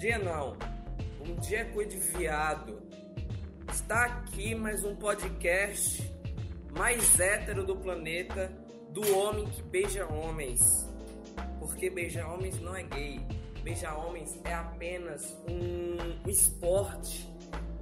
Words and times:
dia 0.00 0.18
não. 0.18 0.56
Bom 1.18 1.34
dia 1.42 1.66
coisa 1.66 1.90
de 1.90 1.98
viado. 1.98 2.80
Está 3.70 4.06
aqui 4.06 4.54
mais 4.54 4.82
um 4.82 4.96
podcast 4.96 6.10
mais 6.74 7.20
hétero 7.20 7.66
do 7.66 7.76
planeta 7.76 8.50
do 8.88 9.02
homem 9.14 9.44
que 9.44 9.60
beija 9.60 10.06
homens. 10.06 10.88
Porque 11.58 11.90
beijar 11.90 12.32
homens 12.32 12.58
não 12.62 12.74
é 12.74 12.82
gay. 12.82 13.20
Beijar 13.62 13.94
homens 13.94 14.40
é 14.42 14.54
apenas 14.54 15.36
um 15.46 16.26
esporte 16.26 17.30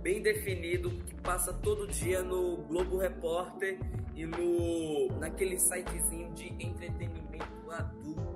bem 0.02 0.20
definido 0.20 0.90
que 0.90 1.14
passa 1.22 1.52
todo 1.52 1.86
dia 1.86 2.20
no 2.24 2.56
Globo 2.64 2.98
Repórter 2.98 3.78
e 4.16 4.26
no 4.26 5.06
naquele 5.20 5.56
sitezinho 5.56 6.32
de 6.32 6.48
entretenimento 6.48 7.70
adulto, 7.70 8.27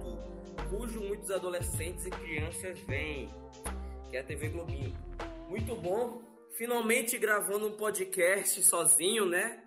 cujo 0.72 1.02
muitos 1.02 1.30
adolescentes 1.30 2.06
e 2.06 2.10
crianças 2.10 2.78
veem, 2.80 3.28
que 4.08 4.16
é 4.16 4.20
a 4.20 4.24
TV 4.24 4.48
Globinho. 4.48 4.96
Muito 5.46 5.76
bom, 5.76 6.22
finalmente 6.56 7.18
gravando 7.18 7.66
um 7.66 7.76
podcast 7.76 8.62
sozinho, 8.62 9.26
né? 9.26 9.62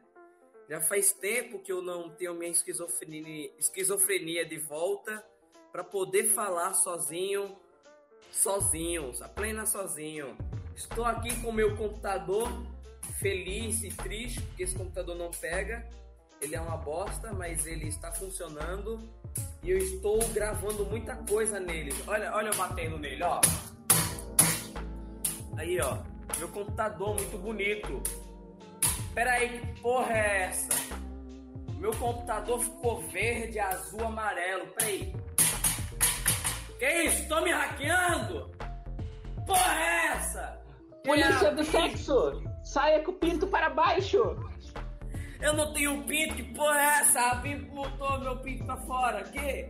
Já 0.67 0.81
faz 0.81 1.13
tempo 1.13 1.59
que 1.59 1.71
eu 1.71 1.79
não 1.83 2.09
tenho 2.09 2.33
minha 2.33 2.49
esquizofrenia, 2.49 3.51
esquizofrenia 3.59 4.43
de 4.43 4.57
volta 4.57 5.23
para 5.71 5.83
poder 5.83 6.23
falar 6.23 6.73
sozinho, 6.73 7.55
sozinho, 8.31 9.11
a 9.21 9.29
plena 9.29 9.67
sozinho. 9.67 10.35
Estou 10.75 11.05
aqui 11.05 11.39
com 11.39 11.51
meu 11.51 11.77
computador, 11.77 12.49
feliz 13.19 13.83
e 13.83 13.89
triste, 13.89 14.41
porque 14.41 14.63
esse 14.63 14.75
computador 14.75 15.15
não 15.15 15.29
pega. 15.29 15.87
Ele 16.41 16.55
é 16.55 16.59
uma 16.59 16.77
bosta, 16.77 17.31
mas 17.31 17.67
ele 17.67 17.87
está 17.87 18.11
funcionando. 18.11 19.07
E 19.63 19.71
eu 19.71 19.77
estou 19.77 20.19
gravando 20.29 20.85
muita 20.85 21.15
coisa 21.15 21.59
nele. 21.59 21.93
Olha, 22.07 22.33
olha 22.35 22.49
eu 22.49 22.55
batendo 22.55 22.97
nele, 22.99 23.23
ó. 23.23 23.41
Aí, 25.57 25.79
ó. 25.79 25.97
Meu 26.37 26.49
computador 26.49 27.15
muito 27.15 27.37
bonito. 27.37 28.03
Pera 29.13 29.31
aí, 29.31 29.59
que 29.59 29.81
porra 29.81 30.13
é 30.13 30.43
essa? 30.43 30.73
Meu 31.77 31.91
computador 31.91 32.59
ficou 32.59 33.01
verde, 33.09 33.59
azul, 33.59 34.05
amarelo. 34.05 34.67
Pera 34.67 34.89
aí. 34.89 35.15
Que 36.77 37.03
isso? 37.03 37.27
Tô 37.27 37.41
me 37.41 37.51
hackeando? 37.51 38.51
Porra 39.45 39.79
é 39.79 40.07
essa? 40.07 40.61
Polícia 41.03 41.47
É 41.47 41.55
do 41.55 41.63
sexo! 41.63 42.43
Saia 42.63 43.03
com 43.03 43.11
o 43.11 43.15
pinto 43.15 43.47
para 43.47 43.69
baixo! 43.69 44.35
Eu 45.45 45.53
não 45.53 45.71
tenho 45.73 46.03
pinto, 46.05 46.33
que 46.33 46.43
porra 46.55 46.81
é 46.81 47.01
essa? 47.01 47.19
A 47.19 47.35
Bim 47.35 47.57
botou 47.65 48.19
meu 48.19 48.35
pinto 48.37 48.65
pra 48.65 48.77
fora. 48.77 49.23
Que? 49.25 49.69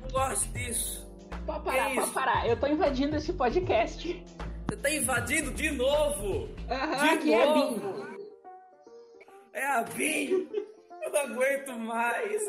Não 0.00 0.08
gosto 0.10 0.50
disso. 0.54 1.06
Pode 1.44 1.64
parar, 1.64 1.90
Que 1.90 1.96
pode 1.96 2.10
parar. 2.12 2.48
Eu 2.48 2.58
tô 2.58 2.66
invadindo 2.66 3.16
esse 3.16 3.34
podcast. 3.34 4.24
Você 4.66 4.76
tá 4.78 4.90
invadindo 4.90 5.50
de 5.50 5.70
novo. 5.72 6.48
Aham, 6.70 7.18
de 7.18 7.30
é 7.30 7.42
a 7.42 7.46
novo. 7.46 8.06
É 9.52 9.66
a 9.66 9.82
Bim. 9.82 10.48
Eu 11.02 11.10
não 11.12 11.20
aguento 11.20 11.78
mais. 11.78 12.42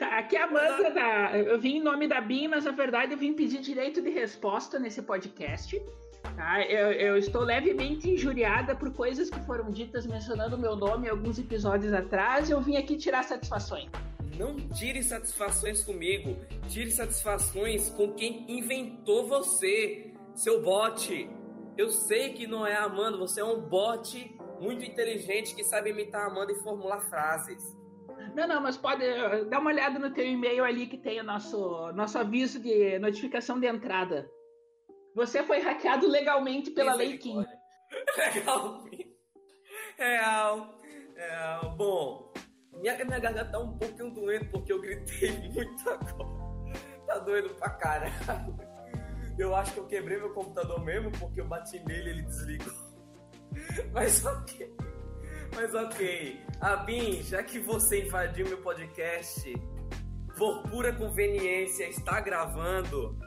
Tá, 0.00 0.18
aqui 0.18 0.34
é 0.34 0.40
a 0.40 0.46
Amanda 0.46 0.90
da. 0.90 1.38
Eu 1.38 1.60
vim 1.60 1.76
em 1.76 1.82
nome 1.82 2.08
da 2.08 2.20
BIM, 2.20 2.48
mas 2.48 2.64
na 2.64 2.72
verdade 2.72 3.12
eu 3.12 3.18
vim 3.18 3.32
pedir 3.32 3.60
direito 3.60 4.02
de 4.02 4.10
resposta 4.10 4.78
nesse 4.78 5.02
podcast. 5.02 5.80
Tá? 6.36 6.64
Eu, 6.64 6.92
eu 6.92 7.16
estou 7.16 7.42
levemente 7.42 8.10
injuriada 8.10 8.74
por 8.74 8.92
coisas 8.92 9.28
que 9.28 9.40
foram 9.40 9.70
ditas 9.70 10.06
mencionando 10.06 10.56
o 10.56 10.58
meu 10.58 10.74
nome 10.74 11.08
alguns 11.08 11.38
episódios 11.38 11.92
atrás. 11.92 12.50
Eu 12.50 12.60
vim 12.60 12.76
aqui 12.76 12.96
tirar 12.96 13.22
satisfações. 13.22 13.90
Não 14.38 14.56
tire 14.56 15.02
satisfações 15.02 15.84
comigo. 15.84 16.36
Tire 16.68 16.90
satisfações 16.90 17.90
com 17.90 18.12
quem 18.14 18.46
inventou 18.48 19.26
você, 19.26 20.12
seu 20.34 20.62
bot. 20.62 21.28
Eu 21.76 21.90
sei 21.90 22.32
que 22.32 22.46
não 22.46 22.66
é 22.66 22.74
a 22.74 22.84
Amanda, 22.84 23.16
você 23.16 23.40
é 23.40 23.44
um 23.44 23.60
bot 23.60 24.38
muito 24.60 24.84
inteligente 24.84 25.54
que 25.54 25.64
sabe 25.64 25.90
imitar 25.90 26.22
a 26.22 26.26
Amanda 26.26 26.52
e 26.52 26.56
formular 26.56 27.00
frases. 27.00 27.76
Não, 28.34 28.46
não, 28.46 28.60
mas 28.60 28.76
pode 28.76 29.04
eh, 29.04 29.44
dar 29.44 29.58
uma 29.58 29.70
olhada 29.70 29.98
no 29.98 30.10
teu 30.10 30.24
e-mail 30.24 30.64
ali 30.64 30.86
que 30.86 30.96
tem 30.96 31.20
o 31.20 31.24
nosso, 31.24 31.92
nosso 31.92 32.18
aviso 32.18 32.60
de 32.60 32.98
notificação 32.98 33.58
de 33.58 33.66
entrada. 33.66 34.30
Você 35.14 35.42
foi 35.42 35.60
hackeado 35.60 36.08
legalmente 36.08 36.70
pela 36.70 36.94
Lei 36.94 37.18
Kim. 37.18 37.36
Legalmente. 38.16 39.12
Real. 39.98 40.74
Real. 41.14 41.76
Bom, 41.76 42.32
minha, 42.80 43.04
minha 43.04 43.18
garganta 43.18 43.52
tá 43.52 43.58
um 43.58 43.76
pouquinho 43.76 44.10
doendo 44.10 44.46
porque 44.46 44.72
eu 44.72 44.80
gritei 44.80 45.30
muito 45.52 45.90
agora. 45.90 46.72
Tá 47.06 47.18
doendo 47.18 47.50
pra 47.54 47.70
caralho. 47.70 48.56
Eu 49.38 49.54
acho 49.54 49.72
que 49.72 49.78
eu 49.80 49.86
quebrei 49.86 50.18
meu 50.18 50.32
computador 50.32 50.82
mesmo 50.84 51.10
porque 51.12 51.40
eu 51.40 51.46
bati 51.46 51.78
nele 51.80 52.08
e 52.08 52.12
ele 52.12 52.22
desligou. 52.22 52.72
Mas 53.92 54.24
ok. 54.24 54.74
Mas 55.54 55.74
ok. 55.74 56.40
Abin, 56.60 57.22
já 57.22 57.42
que 57.42 57.58
você 57.58 58.04
invadiu 58.04 58.48
meu 58.48 58.58
podcast, 58.58 59.52
por 60.36 60.62
pura 60.64 60.94
conveniência, 60.94 61.88
está 61.88 62.20
gravando. 62.20 63.18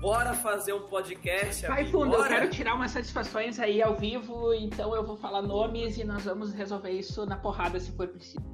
Bora 0.00 0.34
fazer 0.34 0.74
um 0.74 0.86
podcast, 0.88 1.66
Vai 1.66 1.86
fundo, 1.86 2.14
eu 2.14 2.24
quero 2.24 2.50
tirar 2.50 2.74
umas 2.74 2.90
satisfações 2.90 3.58
aí 3.58 3.80
ao 3.80 3.96
vivo, 3.96 4.52
então 4.52 4.94
eu 4.94 5.04
vou 5.06 5.16
falar 5.16 5.40
nomes 5.40 5.96
e 5.96 6.04
nós 6.04 6.24
vamos 6.24 6.52
resolver 6.52 6.90
isso 6.90 7.24
na 7.24 7.36
porrada 7.36 7.80
se 7.80 7.90
for 7.92 8.08
preciso. 8.08 8.44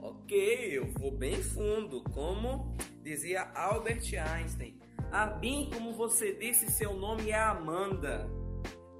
Ok, 0.00 0.78
eu 0.78 0.86
vou 0.98 1.10
bem 1.10 1.34
fundo, 1.42 2.02
como 2.14 2.74
dizia 3.02 3.50
Albert 3.54 4.02
Einstein. 4.14 4.78
Abin, 5.12 5.68
como 5.70 5.92
você 5.92 6.32
disse, 6.34 6.70
seu 6.70 6.94
nome 6.94 7.30
é 7.30 7.38
Amanda. 7.38 8.26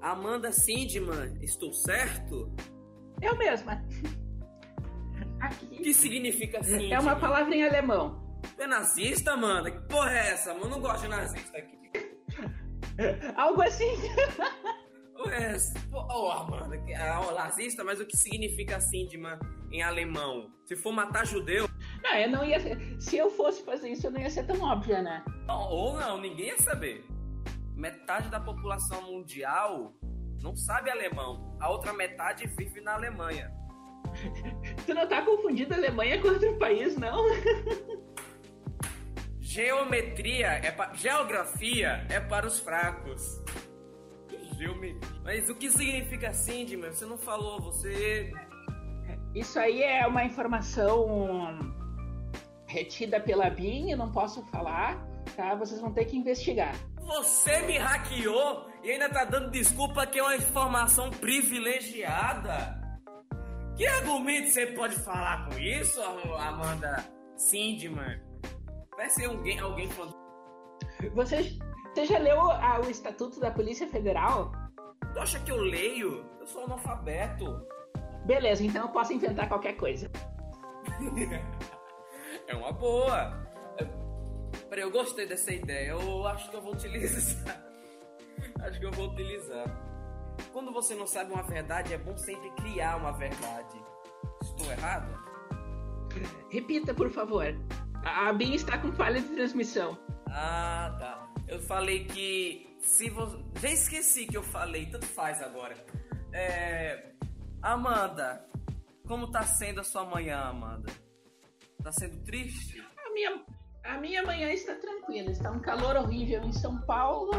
Amanda 0.01 0.51
Sindman, 0.51 1.37
estou 1.41 1.73
certo? 1.73 2.53
Eu 3.21 3.35
mesma. 3.37 3.83
O 5.39 5.43
Aqui. 5.43 5.77
que 5.77 5.93
significa 5.93 6.61
Sindman? 6.61 6.93
É 6.93 6.99
uma 6.99 7.15
palavra 7.15 7.55
em 7.55 7.63
alemão. 7.63 8.20
Você 8.43 8.63
é 8.63 8.67
nazista, 8.67 9.31
Amanda? 9.33 9.71
Que 9.71 9.79
porra 9.87 10.11
é 10.11 10.31
essa? 10.31 10.53
Mano, 10.53 10.69
não 10.69 10.81
gosto 10.81 11.01
de 11.03 11.07
nazista 11.09 11.57
aqui. 11.57 11.77
Algo 13.35 13.61
assim. 13.61 13.91
Ué, 15.25 15.55
oh, 15.93 16.31
Amanda, 16.31 16.77
que- 16.79 16.93
oh, 16.95 17.31
nazista, 17.33 17.83
mas 17.83 17.99
o 17.99 18.05
que 18.05 18.17
significa 18.17 18.79
Sindman 18.81 19.37
em 19.71 19.81
alemão? 19.83 20.51
Se 20.65 20.75
for 20.75 20.91
matar 20.91 21.25
judeu, 21.25 21.69
Não, 22.03 22.15
eu 22.15 22.29
não 22.29 22.43
ia. 22.43 22.59
Se 22.99 23.17
eu 23.17 23.29
fosse 23.29 23.63
fazer 23.63 23.89
isso, 23.89 24.07
eu 24.07 24.11
não 24.11 24.19
ia 24.21 24.29
ser 24.29 24.45
tão 24.45 24.59
óbvia, 24.61 25.01
né? 25.01 25.23
Não, 25.47 25.61
ou 25.69 25.93
não, 25.99 26.19
ninguém 26.19 26.47
ia 26.47 26.57
saber. 26.57 27.05
Metade 27.75 28.29
da 28.29 28.39
população 28.39 29.01
mundial 29.03 29.93
não 30.41 30.55
sabe 30.55 30.89
alemão. 30.89 31.55
A 31.59 31.69
outra 31.69 31.93
metade 31.93 32.47
vive 32.47 32.81
na 32.81 32.93
Alemanha. 32.95 33.51
Tu 34.85 34.93
não 34.93 35.07
tá 35.07 35.21
confundindo 35.23 35.73
a 35.73 35.77
Alemanha 35.77 36.19
com 36.21 36.27
outro 36.29 36.57
país, 36.57 36.97
não? 36.97 37.23
Geometria 39.51 40.61
é 40.63 40.71
pa... 40.71 40.93
Geografia 40.93 42.05
é 42.09 42.21
para 42.21 42.47
os 42.47 42.57
fracos. 42.59 43.41
Geome... 44.57 44.97
Mas 45.25 45.49
o 45.49 45.55
que 45.55 45.69
significa 45.69 46.31
Sindman? 46.31 46.89
Você 46.89 47.05
não 47.05 47.17
falou, 47.17 47.59
você. 47.59 48.31
Isso 49.35 49.59
aí 49.59 49.83
é 49.83 50.07
uma 50.07 50.23
informação 50.23 51.59
retida 52.65 53.19
pela 53.19 53.49
BIM, 53.49 53.91
eu 53.91 53.97
não 53.97 54.09
posso 54.09 54.41
falar, 54.45 55.05
tá? 55.35 55.53
Vocês 55.55 55.81
vão 55.81 55.91
ter 55.91 56.05
que 56.05 56.15
investigar. 56.15 56.73
Você 57.01 57.59
me 57.63 57.77
hackeou 57.77 58.69
e 58.81 58.91
ainda 58.91 59.09
tá 59.09 59.25
dando 59.25 59.51
desculpa 59.51 60.07
que 60.07 60.17
é 60.17 60.23
uma 60.23 60.37
informação 60.37 61.09
privilegiada? 61.09 62.79
Que 63.75 63.85
argumento 63.85 64.47
você 64.47 64.67
pode 64.67 64.95
falar 64.95 65.49
com 65.49 65.59
isso, 65.59 66.01
Amanda 66.01 67.03
Sindman? 67.35 68.30
Parece 69.01 69.25
alguém, 69.25 69.59
alguém 69.59 69.89
falando. 69.89 70.15
Você, 71.15 71.57
você 71.91 72.05
já 72.05 72.19
leu 72.19 72.39
ah, 72.39 72.79
o 72.85 72.87
Estatuto 72.87 73.39
da 73.39 73.49
Polícia 73.49 73.87
Federal? 73.87 74.51
Tu 75.11 75.19
acha 75.19 75.39
que 75.39 75.51
eu 75.51 75.57
leio? 75.57 76.23
Eu 76.39 76.45
sou 76.45 76.65
analfabeto. 76.65 77.65
Beleza, 78.27 78.63
então 78.63 78.83
eu 78.83 78.89
posso 78.89 79.11
inventar 79.11 79.49
qualquer 79.49 79.73
coisa. 79.73 80.07
É 82.47 82.55
uma 82.55 82.71
boa. 82.71 83.33
Eu- 83.77 83.87
Peraí, 84.69 84.83
eu 84.83 84.91
gostei 84.91 85.25
dessa 85.25 85.51
ideia. 85.51 85.91
Eu 85.91 86.25
acho 86.27 86.49
que 86.49 86.55
eu 86.55 86.61
vou 86.61 86.73
utilizar. 86.73 87.63
acho 88.61 88.79
que 88.79 88.85
eu 88.85 88.91
vou 88.91 89.09
utilizar. 89.09 89.65
Quando 90.51 90.71
você 90.71 90.93
não 90.95 91.07
sabe 91.07 91.31
uma 91.33 91.43
verdade, 91.43 91.93
é 91.93 91.97
bom 91.97 92.17
sempre 92.17 92.49
criar 92.51 92.97
uma 92.97 93.11
verdade. 93.13 93.81
Estou 94.41 94.71
errado? 94.71 95.17
Repita, 96.49 96.93
por 96.93 97.09
favor. 97.09 97.55
A 98.03 98.33
BIM 98.33 98.53
está 98.53 98.77
com 98.77 98.91
falha 98.91 99.21
de 99.21 99.27
transmissão. 99.29 99.97
Ah, 100.27 100.95
tá. 100.99 101.27
Eu 101.47 101.59
falei 101.59 102.05
que 102.05 102.77
se 102.81 103.09
você. 103.09 103.37
Já 103.61 103.69
esqueci 103.69 104.25
que 104.25 104.37
eu 104.37 104.43
falei, 104.43 104.87
tanto 104.87 105.05
faz 105.05 105.41
agora. 105.41 105.75
É. 106.33 107.11
Amanda, 107.61 108.43
como 109.07 109.29
tá 109.29 109.43
sendo 109.43 109.81
a 109.81 109.83
sua 109.83 110.03
manhã, 110.05 110.39
Amanda? 110.39 110.91
Tá 111.83 111.91
sendo 111.91 112.23
triste? 112.23 112.83
A 113.05 113.13
minha, 113.13 113.43
a 113.83 113.97
minha 113.97 114.23
manhã 114.23 114.51
está 114.51 114.73
tranquila, 114.75 115.29
está 115.29 115.51
um 115.51 115.59
calor 115.59 115.95
horrível 115.95 116.41
em 116.43 116.53
São 116.53 116.81
Paulo. 116.81 117.31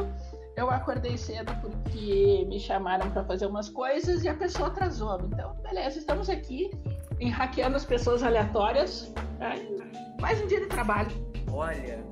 Eu 0.56 0.70
acordei 0.70 1.16
cedo 1.16 1.52
porque 1.60 2.44
me 2.46 2.60
chamaram 2.60 3.10
para 3.10 3.24
fazer 3.24 3.46
umas 3.46 3.68
coisas 3.68 4.22
e 4.22 4.28
a 4.28 4.34
pessoa 4.34 4.68
atrasou. 4.68 5.18
Então, 5.24 5.54
beleza, 5.62 5.98
estamos 5.98 6.28
aqui 6.28 6.70
em 7.22 7.30
hackeando 7.30 7.76
as 7.76 7.84
pessoas 7.84 8.22
aleatórias. 8.22 9.12
tá? 9.38 9.54
Mais 10.20 10.40
um 10.42 10.46
dia 10.46 10.60
de 10.60 10.66
trabalho. 10.66 11.10
Olha, 11.48 12.04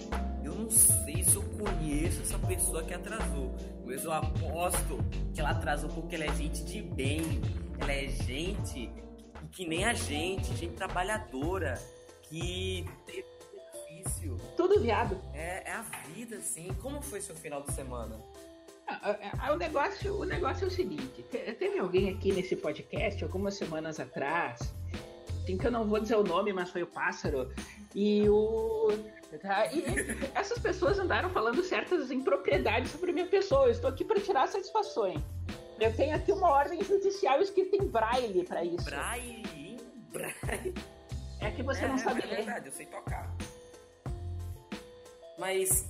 eu 0.44 0.54
não 0.54 0.70
sei 0.70 1.24
se 1.24 1.34
eu 1.34 1.42
conheço 1.42 2.22
essa 2.22 2.38
pessoa 2.38 2.84
que 2.84 2.94
atrasou, 2.94 3.52
mas 3.84 4.04
eu 4.04 4.12
aposto 4.12 4.98
que 5.34 5.40
ela 5.40 5.50
atrasou 5.50 5.90
porque 5.90 6.14
ela 6.14 6.26
é 6.26 6.34
gente 6.34 6.64
de 6.64 6.80
bem. 6.80 7.40
Ela 7.80 7.92
é 7.92 8.06
gente 8.06 8.92
que 9.50 9.66
nem 9.66 9.84
a 9.84 9.94
gente, 9.94 10.54
gente 10.54 10.74
trabalhadora, 10.74 11.74
que 12.22 12.84
teve 13.04 13.26
benefício. 13.52 14.36
Tudo 14.56 14.80
viado. 14.80 15.20
É, 15.34 15.68
é 15.68 15.72
a 15.72 15.82
vida, 16.14 16.36
assim. 16.36 16.68
Como 16.80 17.02
foi 17.02 17.20
seu 17.20 17.34
final 17.34 17.62
de 17.62 17.72
semana? 17.72 18.16
Ah, 18.90 19.00
ah, 19.22 19.32
ah, 19.38 19.52
O 19.52 19.56
negócio, 19.56 20.20
o 20.20 20.24
negócio 20.24 20.64
é 20.64 20.68
o 20.68 20.70
seguinte: 20.70 21.22
te- 21.30 21.52
teve 21.54 21.78
alguém 21.78 22.10
aqui 22.10 22.32
nesse 22.32 22.56
podcast 22.56 23.22
algumas 23.22 23.54
semanas 23.54 24.00
atrás, 24.00 24.60
assim 25.42 25.56
que 25.56 25.66
eu 25.66 25.70
não 25.70 25.86
vou 25.86 26.00
dizer 26.00 26.16
o 26.16 26.24
nome, 26.24 26.52
mas 26.52 26.70
foi 26.70 26.82
o 26.82 26.86
pássaro, 26.86 27.52
e 27.94 28.28
o. 28.28 28.88
tá, 29.40 29.66
e 29.72 29.84
essas 30.34 30.58
pessoas 30.58 30.98
andaram 30.98 31.30
falando 31.30 31.62
certas 31.62 32.10
impropriedades 32.10 32.90
sobre 32.90 33.10
a 33.10 33.14
minha 33.14 33.26
pessoa. 33.26 33.66
Eu 33.66 33.70
estou 33.70 33.88
aqui 33.90 34.04
para 34.04 34.20
tirar 34.20 34.48
satisfações. 34.48 35.20
Eu 35.78 35.94
tenho 35.96 36.14
aqui 36.14 36.30
uma 36.32 36.50
ordem 36.50 36.82
judicial 36.84 37.40
escrita 37.40 37.76
em 37.76 37.86
braille 37.86 38.44
para 38.44 38.62
isso. 38.64 38.84
Braille? 38.84 39.76
Braille. 40.12 40.74
É 41.40 41.50
que 41.50 41.62
você 41.62 41.84
é, 41.84 41.88
não 41.88 41.96
sabe 41.96 42.22
é 42.22 42.26
ler. 42.26 42.36
verdade, 42.36 42.66
eu 42.66 42.72
sei 42.72 42.84
tocar. 42.86 43.34
Mas 45.38 45.86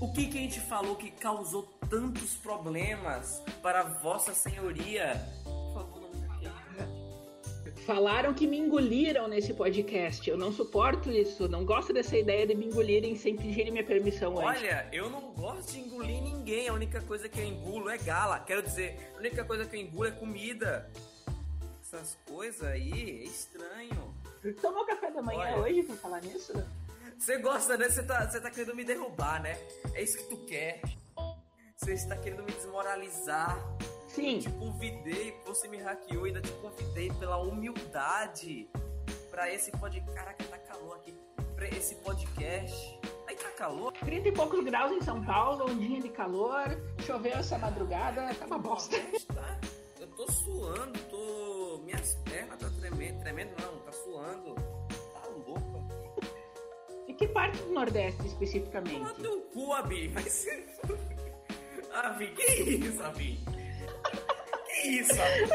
o 0.00 0.10
que, 0.12 0.28
que 0.28 0.38
a 0.38 0.40
gente 0.40 0.60
falou 0.60 0.96
que 0.96 1.10
causou 1.10 1.68
tantos 1.88 2.34
problemas 2.36 3.42
para 3.62 3.82
Vossa 3.82 4.32
Senhoria? 4.32 5.20
Por 5.44 5.74
favor, 5.74 6.00
não 6.00 6.10
me 6.10 6.46
hackeie. 6.46 7.84
Falaram 7.84 8.34
que 8.34 8.46
me 8.46 8.58
engoliram 8.58 9.26
nesse 9.28 9.54
podcast. 9.54 10.28
Eu 10.28 10.36
não 10.36 10.52
suporto 10.52 11.10
isso. 11.10 11.48
Não 11.48 11.64
gosto 11.64 11.92
dessa 11.92 12.16
ideia 12.16 12.46
de 12.46 12.54
me 12.54 12.66
engolirem 12.66 13.16
sem 13.16 13.36
pedirem 13.36 13.72
minha 13.72 13.84
permissão 13.84 14.38
antes. 14.38 14.62
Olha, 14.62 14.88
eu 14.92 15.08
não 15.08 15.32
gosto 15.32 15.72
de 15.72 15.80
engolir 15.80 16.20
ninguém. 16.22 16.68
A 16.68 16.74
única 16.74 17.00
coisa 17.00 17.28
que 17.28 17.40
eu 17.40 17.44
engulo 17.46 17.88
é 17.88 17.96
gala. 17.96 18.40
Quero 18.40 18.62
dizer, 18.62 19.12
a 19.14 19.18
única 19.18 19.44
coisa 19.44 19.64
que 19.64 19.76
eu 19.76 19.80
engulo 19.80 20.06
é 20.06 20.10
comida. 20.10 20.90
Essas 21.82 22.18
coisas 22.26 22.62
aí 22.62 23.22
é 23.22 23.24
estranho. 23.24 24.14
Tomou 24.60 24.84
café 24.84 25.10
da 25.10 25.22
manhã 25.22 25.40
Olha. 25.40 25.58
hoje 25.58 25.82
pra 25.84 25.96
falar 25.96 26.20
nisso? 26.20 26.52
Você 27.18 27.38
gosta, 27.38 27.76
né? 27.76 27.88
Você 27.88 28.02
tá, 28.02 28.28
você 28.28 28.40
tá 28.40 28.50
querendo 28.50 28.76
me 28.76 28.84
derrubar, 28.84 29.42
né? 29.42 29.58
É 29.94 30.02
isso 30.02 30.18
que 30.18 30.24
tu 30.24 30.36
quer. 30.44 30.80
Você 31.78 31.94
está 31.94 32.16
querendo 32.16 32.42
me 32.42 32.50
desmoralizar. 32.50 33.56
Sim. 34.08 34.40
te 34.40 34.50
convidei, 34.50 35.40
você 35.46 35.68
me 35.68 35.78
hackeou, 35.78 36.24
ainda 36.24 36.40
te 36.40 36.50
convidei 36.54 37.08
pela 37.20 37.36
humildade 37.36 38.68
pra 39.30 39.52
esse 39.52 39.70
podcast. 39.70 40.12
Caraca, 40.12 40.44
tá 40.44 40.58
calor 40.58 40.96
aqui. 40.96 41.14
Pra 41.54 41.68
esse 41.68 41.94
podcast. 41.96 42.98
Aí 43.28 43.36
tá 43.36 43.50
calor? 43.50 43.92
30 43.92 44.28
e 44.28 44.32
poucos 44.32 44.64
graus 44.64 44.90
em 44.90 45.00
São 45.02 45.24
Paulo, 45.24 45.70
um 45.70 45.78
dia 45.78 46.00
de 46.00 46.08
calor, 46.08 46.64
choveu 47.06 47.34
essa 47.34 47.56
madrugada, 47.56 48.34
tá 48.34 48.46
uma 48.46 48.58
bosta. 48.58 48.96
Tá? 49.32 49.60
Eu 50.00 50.08
tô 50.08 50.30
suando, 50.32 50.98
tô. 51.08 51.80
Minhas 51.84 52.16
pernas 52.24 52.58
tá 52.58 52.70
tremendo. 52.70 53.20
Tremendo 53.20 53.52
não, 53.62 53.78
tá 53.78 53.92
suando. 53.92 54.54
Tá 55.12 55.28
louco 55.46 55.78
aqui. 56.18 56.28
E 57.06 57.14
que 57.14 57.28
parte 57.28 57.58
do 57.58 57.70
Nordeste 57.72 58.26
especificamente? 58.26 58.98
Toma 58.98 59.14
teu 59.14 59.40
cu, 59.42 59.72
Abi. 59.74 60.08
Mas. 60.08 60.44
Abi, 61.92 62.28
que 62.34 62.42
isso, 62.44 63.02
Abi? 63.02 63.38
Que 64.66 64.88
isso, 64.88 65.12
Abi? 65.12 65.48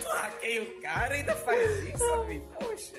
Tu 0.00 0.08
hackeia 0.08 0.62
o 0.62 0.80
cara 0.80 1.16
e 1.16 1.20
ainda 1.20 1.34
faz 1.36 1.84
isso, 1.84 2.04
Abi? 2.14 2.40
Poxa. 2.58 2.96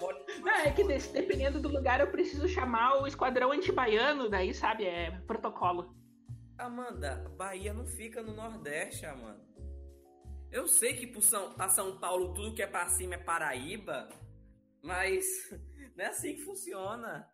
Moro- 0.00 0.24
Ah, 0.46 0.66
é 0.68 0.72
que 0.72 0.84
des- 0.84 1.08
dependendo 1.12 1.60
do 1.60 1.68
lugar 1.68 2.00
eu 2.00 2.10
preciso 2.10 2.48
chamar 2.48 3.02
o 3.02 3.06
esquadrão 3.06 3.52
antibaiano, 3.52 4.28
daí 4.28 4.54
sabe, 4.54 4.84
é 4.86 5.10
protocolo. 5.26 5.94
Amanda, 6.58 7.16
Bahia 7.36 7.72
não 7.72 7.86
fica 7.86 8.22
no 8.22 8.34
Nordeste, 8.34 9.06
Amanda. 9.06 9.48
Eu 10.50 10.66
sei 10.66 10.94
que 10.94 11.06
pro 11.06 11.22
São, 11.22 11.52
pra 11.54 11.68
São 11.68 11.98
Paulo 11.98 12.34
tudo 12.34 12.54
que 12.54 12.62
é 12.62 12.66
pra 12.66 12.88
cima 12.88 13.14
é 13.14 13.18
Paraíba, 13.18 14.08
mas 14.82 15.24
não 15.96 16.04
é 16.04 16.08
assim 16.08 16.34
que 16.34 16.42
funciona. 16.42 17.28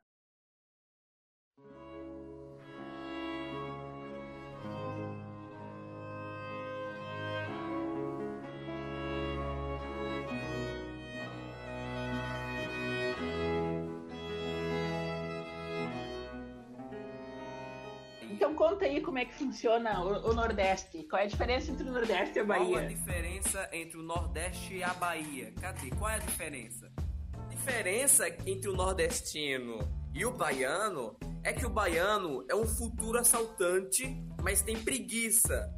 Conta 18.77 18.85
aí 18.85 19.01
como 19.01 19.19
é 19.19 19.25
que 19.25 19.35
funciona 19.35 20.05
o, 20.05 20.31
o 20.31 20.35
Nordeste. 20.35 21.03
Qual 21.09 21.21
é 21.21 21.25
a 21.25 21.29
diferença 21.29 21.71
entre 21.73 21.89
o 21.89 21.93
Nordeste 21.93 22.39
e 22.39 22.41
a 22.43 22.45
Qual 22.45 22.61
a 22.61 22.65
Bahia? 22.65 22.87
diferença 22.89 23.69
entre 23.73 23.99
o 23.99 24.03
Nordeste 24.03 24.75
e 24.75 24.83
a 24.85 24.93
Bahia? 24.93 25.53
Cadê? 25.59 25.89
Qual 25.91 26.11
é 26.11 26.17
a 26.17 26.19
diferença? 26.19 26.93
A 27.35 27.49
diferença 27.49 28.29
entre 28.47 28.69
o 28.69 28.75
nordestino 28.75 29.79
e 30.15 30.27
o 30.27 30.31
baiano 30.31 31.17
é 31.43 31.53
que 31.55 31.65
o 31.65 31.71
baiano 31.71 32.45
é 32.51 32.55
um 32.55 32.67
futuro 32.67 33.19
assaltante, 33.19 34.15
mas 34.43 34.61
tem 34.61 34.77
preguiça. 34.79 35.73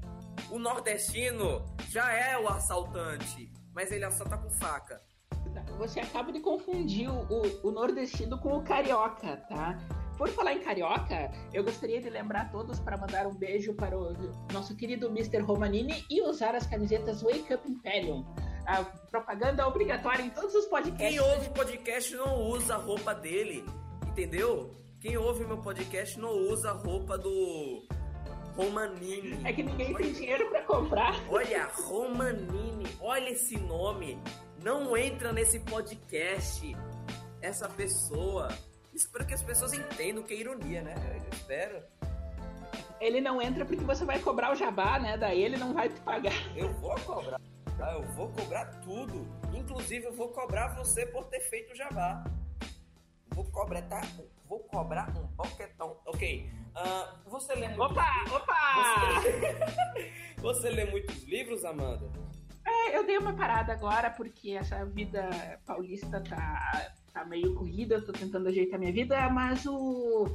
O 0.50 0.58
nordestino 0.58 1.64
já 1.88 2.12
é 2.12 2.36
o 2.36 2.48
assaltante, 2.48 3.52
mas 3.72 3.92
ele 3.92 4.04
assalta 4.04 4.36
com 4.36 4.50
faca. 4.50 5.00
Você 5.78 6.00
acaba 6.00 6.32
de 6.32 6.40
confundir 6.40 7.08
o- 7.08 7.60
o 7.62 7.70
nordestino 7.70 8.38
com 8.38 8.56
o 8.56 8.62
carioca, 8.64 9.36
tá? 9.48 9.78
Por 10.18 10.28
falar 10.30 10.52
em 10.52 10.58
carioca, 10.58 11.30
eu 11.54 11.62
gostaria 11.62 12.00
de 12.00 12.10
lembrar 12.10 12.50
todos 12.50 12.80
para 12.80 12.96
mandar 12.96 13.24
um 13.28 13.34
beijo 13.34 13.72
para 13.72 13.96
o 13.96 14.12
nosso 14.52 14.74
querido 14.74 15.06
Mr. 15.06 15.38
Romanini 15.38 16.04
e 16.10 16.20
usar 16.20 16.56
as 16.56 16.66
camisetas 16.66 17.22
Wake 17.22 17.54
Up 17.54 17.70
Imperium. 17.70 18.26
A 18.66 18.82
propaganda 18.82 19.66
obrigatória 19.66 20.22
em 20.22 20.30
todos 20.30 20.52
os 20.56 20.66
podcasts. 20.66 21.08
Quem 21.08 21.20
ouve 21.20 21.48
podcast 21.50 22.14
não 22.16 22.42
usa 22.48 22.74
a 22.74 22.78
roupa 22.78 23.14
dele, 23.14 23.64
entendeu? 24.08 24.74
Quem 25.00 25.16
ouve 25.16 25.44
meu 25.46 25.58
podcast 25.58 26.18
não 26.18 26.36
usa 26.36 26.70
a 26.70 26.74
roupa 26.74 27.16
do 27.16 27.86
Romanini. 28.56 29.40
É 29.44 29.52
que 29.52 29.62
ninguém 29.62 29.94
tem 29.94 30.12
dinheiro 30.12 30.50
para 30.50 30.64
comprar. 30.64 31.14
Olha, 31.30 31.70
Romanini, 31.86 32.86
olha 33.00 33.30
esse 33.30 33.56
nome. 33.56 34.20
Não 34.64 34.96
entra 34.96 35.32
nesse 35.32 35.60
podcast. 35.60 36.76
Essa 37.40 37.68
pessoa. 37.68 38.48
Espero 38.98 39.24
que 39.24 39.32
as 39.32 39.42
pessoas 39.44 39.72
entendam 39.72 40.24
que 40.24 40.34
é 40.34 40.38
ironia, 40.38 40.82
né? 40.82 40.92
Eu 41.22 41.28
espero. 41.32 41.80
Ele 43.00 43.20
não 43.20 43.40
entra 43.40 43.64
porque 43.64 43.84
você 43.84 44.04
vai 44.04 44.18
cobrar 44.18 44.50
o 44.50 44.56
jabá, 44.56 44.98
né? 44.98 45.16
Daí 45.16 45.40
ele 45.40 45.56
não 45.56 45.72
vai 45.72 45.88
te 45.88 46.00
pagar. 46.00 46.34
Eu 46.56 46.72
vou 46.74 46.98
cobrar. 47.02 47.40
Tá? 47.78 47.92
Eu 47.92 48.02
vou 48.14 48.28
cobrar 48.32 48.66
tudo. 48.80 49.24
Inclusive, 49.54 50.06
eu 50.06 50.12
vou 50.12 50.30
cobrar 50.30 50.74
você 50.74 51.06
por 51.06 51.26
ter 51.26 51.38
feito 51.42 51.74
o 51.74 51.76
jabá. 51.76 52.24
Vou 53.28 53.44
cobrar, 53.44 53.82
tá? 53.82 54.00
Vou 54.48 54.58
cobrar 54.64 55.16
um 55.16 55.28
boquetão. 55.28 55.96
Ok. 56.04 56.50
Ah, 56.74 57.14
você 57.24 57.54
lê 57.54 57.68
muito. 57.68 57.80
Opa, 57.80 58.24
opa! 58.32 59.20
Você... 59.20 60.32
você 60.42 60.70
lê 60.70 60.86
muitos 60.86 61.22
livros, 61.22 61.64
Amanda? 61.64 62.10
É, 62.66 62.96
eu 62.96 63.06
dei 63.06 63.16
uma 63.16 63.32
parada 63.32 63.72
agora 63.72 64.10
porque 64.10 64.50
essa 64.50 64.84
vida 64.84 65.60
paulista 65.64 66.20
tá, 66.20 66.92
tá 67.18 67.24
meio 67.24 67.54
corrida, 67.54 68.00
tô 68.00 68.12
tentando 68.12 68.48
ajeitar 68.48 68.78
minha 68.78 68.92
vida, 68.92 69.28
mas 69.30 69.66
o. 69.66 70.26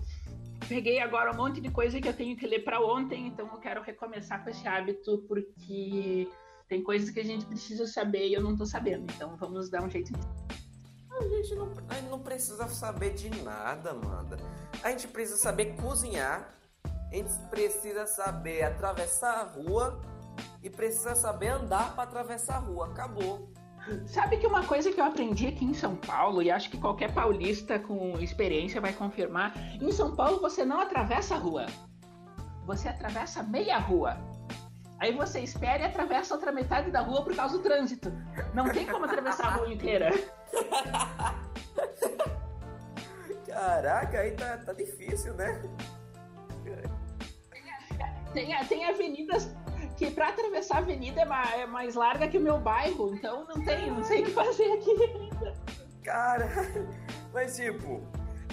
Peguei 0.67 0.99
agora 0.99 1.31
um 1.31 1.35
monte 1.35 1.59
de 1.59 1.69
coisa 1.69 1.99
que 1.99 2.07
eu 2.07 2.13
tenho 2.13 2.37
que 2.37 2.47
ler 2.47 2.63
pra 2.63 2.79
ontem, 2.79 3.27
então 3.27 3.47
eu 3.47 3.59
quero 3.59 3.81
recomeçar 3.81 4.43
com 4.43 4.49
esse 4.49 4.65
hábito 4.65 5.17
porque 5.27 6.29
tem 6.69 6.81
coisas 6.81 7.09
que 7.09 7.19
a 7.19 7.23
gente 7.23 7.45
precisa 7.45 7.85
saber 7.85 8.29
e 8.29 8.33
eu 8.33 8.41
não 8.41 8.55
tô 8.55 8.65
sabendo, 8.65 9.11
então 9.13 9.35
vamos 9.35 9.69
dar 9.69 9.83
um 9.83 9.89
jeito 9.89 10.13
nisso. 10.13 10.63
A 11.11 11.27
gente 11.27 11.55
não, 11.55 11.73
a 11.89 11.93
gente 11.95 12.09
não 12.09 12.19
precisa 12.19 12.67
saber 12.69 13.13
de 13.13 13.29
nada, 13.43 13.91
Amanda. 13.91 14.37
A 14.81 14.89
gente 14.91 15.07
precisa 15.09 15.37
saber 15.37 15.75
cozinhar, 15.75 16.55
a 17.11 17.15
gente 17.15 17.33
precisa 17.49 18.07
saber 18.07 18.63
atravessar 18.63 19.41
a 19.41 19.43
rua 19.43 20.01
e 20.63 20.69
precisa 20.69 21.13
saber 21.13 21.49
andar 21.49 21.93
para 21.93 22.03
atravessar 22.03 22.55
a 22.55 22.59
rua. 22.59 22.87
Acabou. 22.87 23.51
Sabe 24.07 24.37
que 24.37 24.47
uma 24.47 24.63
coisa 24.65 24.91
que 24.91 24.99
eu 24.99 25.03
aprendi 25.03 25.47
aqui 25.47 25.65
em 25.65 25.73
São 25.73 25.95
Paulo, 25.95 26.41
e 26.41 26.49
acho 26.49 26.69
que 26.69 26.77
qualquer 26.77 27.13
paulista 27.13 27.77
com 27.79 28.17
experiência 28.19 28.79
vai 28.79 28.93
confirmar, 28.93 29.53
em 29.81 29.91
São 29.91 30.15
Paulo 30.15 30.39
você 30.39 30.63
não 30.63 30.79
atravessa 30.79 31.35
a 31.35 31.37
rua. 31.37 31.65
Você 32.65 32.87
atravessa 32.87 33.43
meia 33.43 33.77
rua. 33.77 34.17
Aí 34.99 35.11
você 35.11 35.41
espera 35.41 35.83
e 35.83 35.85
atravessa 35.85 36.33
outra 36.33 36.51
metade 36.51 36.89
da 36.89 37.01
rua 37.01 37.23
por 37.23 37.35
causa 37.35 37.57
do 37.57 37.63
trânsito. 37.63 38.09
Não 38.53 38.71
tem 38.71 38.85
como 38.87 39.03
atravessar 39.03 39.47
a 39.47 39.55
rua 39.55 39.67
inteira. 39.73 40.11
Caraca, 43.45 44.19
aí 44.19 44.31
tá, 44.31 44.57
tá 44.59 44.71
difícil, 44.73 45.33
né? 45.33 45.61
Tem, 48.33 48.65
tem 48.65 48.85
avenidas 48.85 49.53
que 49.95 50.11
pra 50.11 50.29
atravessar 50.29 50.75
a 50.75 50.79
avenida 50.79 51.21
é 51.21 51.25
mais, 51.25 51.53
é 51.53 51.65
mais 51.65 51.95
larga 51.95 52.27
que 52.27 52.37
o 52.37 52.41
meu 52.41 52.59
bairro, 52.59 53.13
então 53.13 53.45
não 53.45 53.63
tem, 53.63 53.91
não 53.91 54.03
sei 54.03 54.21
o 54.21 54.25
que 54.25 54.31
fazer 54.31 54.71
aqui. 54.73 54.95
Cara, 56.03 56.49
mas 57.33 57.55
tipo, 57.55 58.01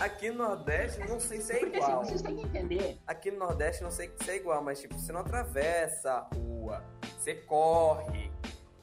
aqui 0.01 0.31
no 0.31 0.39
Nordeste 0.39 1.01
não 1.09 1.19
sei 1.19 1.41
se 1.41 1.53
é 1.53 1.59
Porque 1.59 1.79
assim, 1.79 1.91
igual. 1.91 2.05
vocês 2.05 2.23
têm 2.23 2.37
que 2.37 2.43
entender. 2.43 3.01
Aqui 3.07 3.31
no 3.31 3.39
Nordeste 3.39 3.83
não 3.83 3.91
sei 3.91 4.13
se 4.21 4.31
é 4.31 4.37
igual, 4.37 4.63
mas 4.63 4.81
tipo, 4.81 4.99
você 4.99 5.13
não 5.13 5.21
atravessa 5.21 6.13
a 6.13 6.35
rua, 6.35 6.85
você 7.19 7.35
corre. 7.35 8.31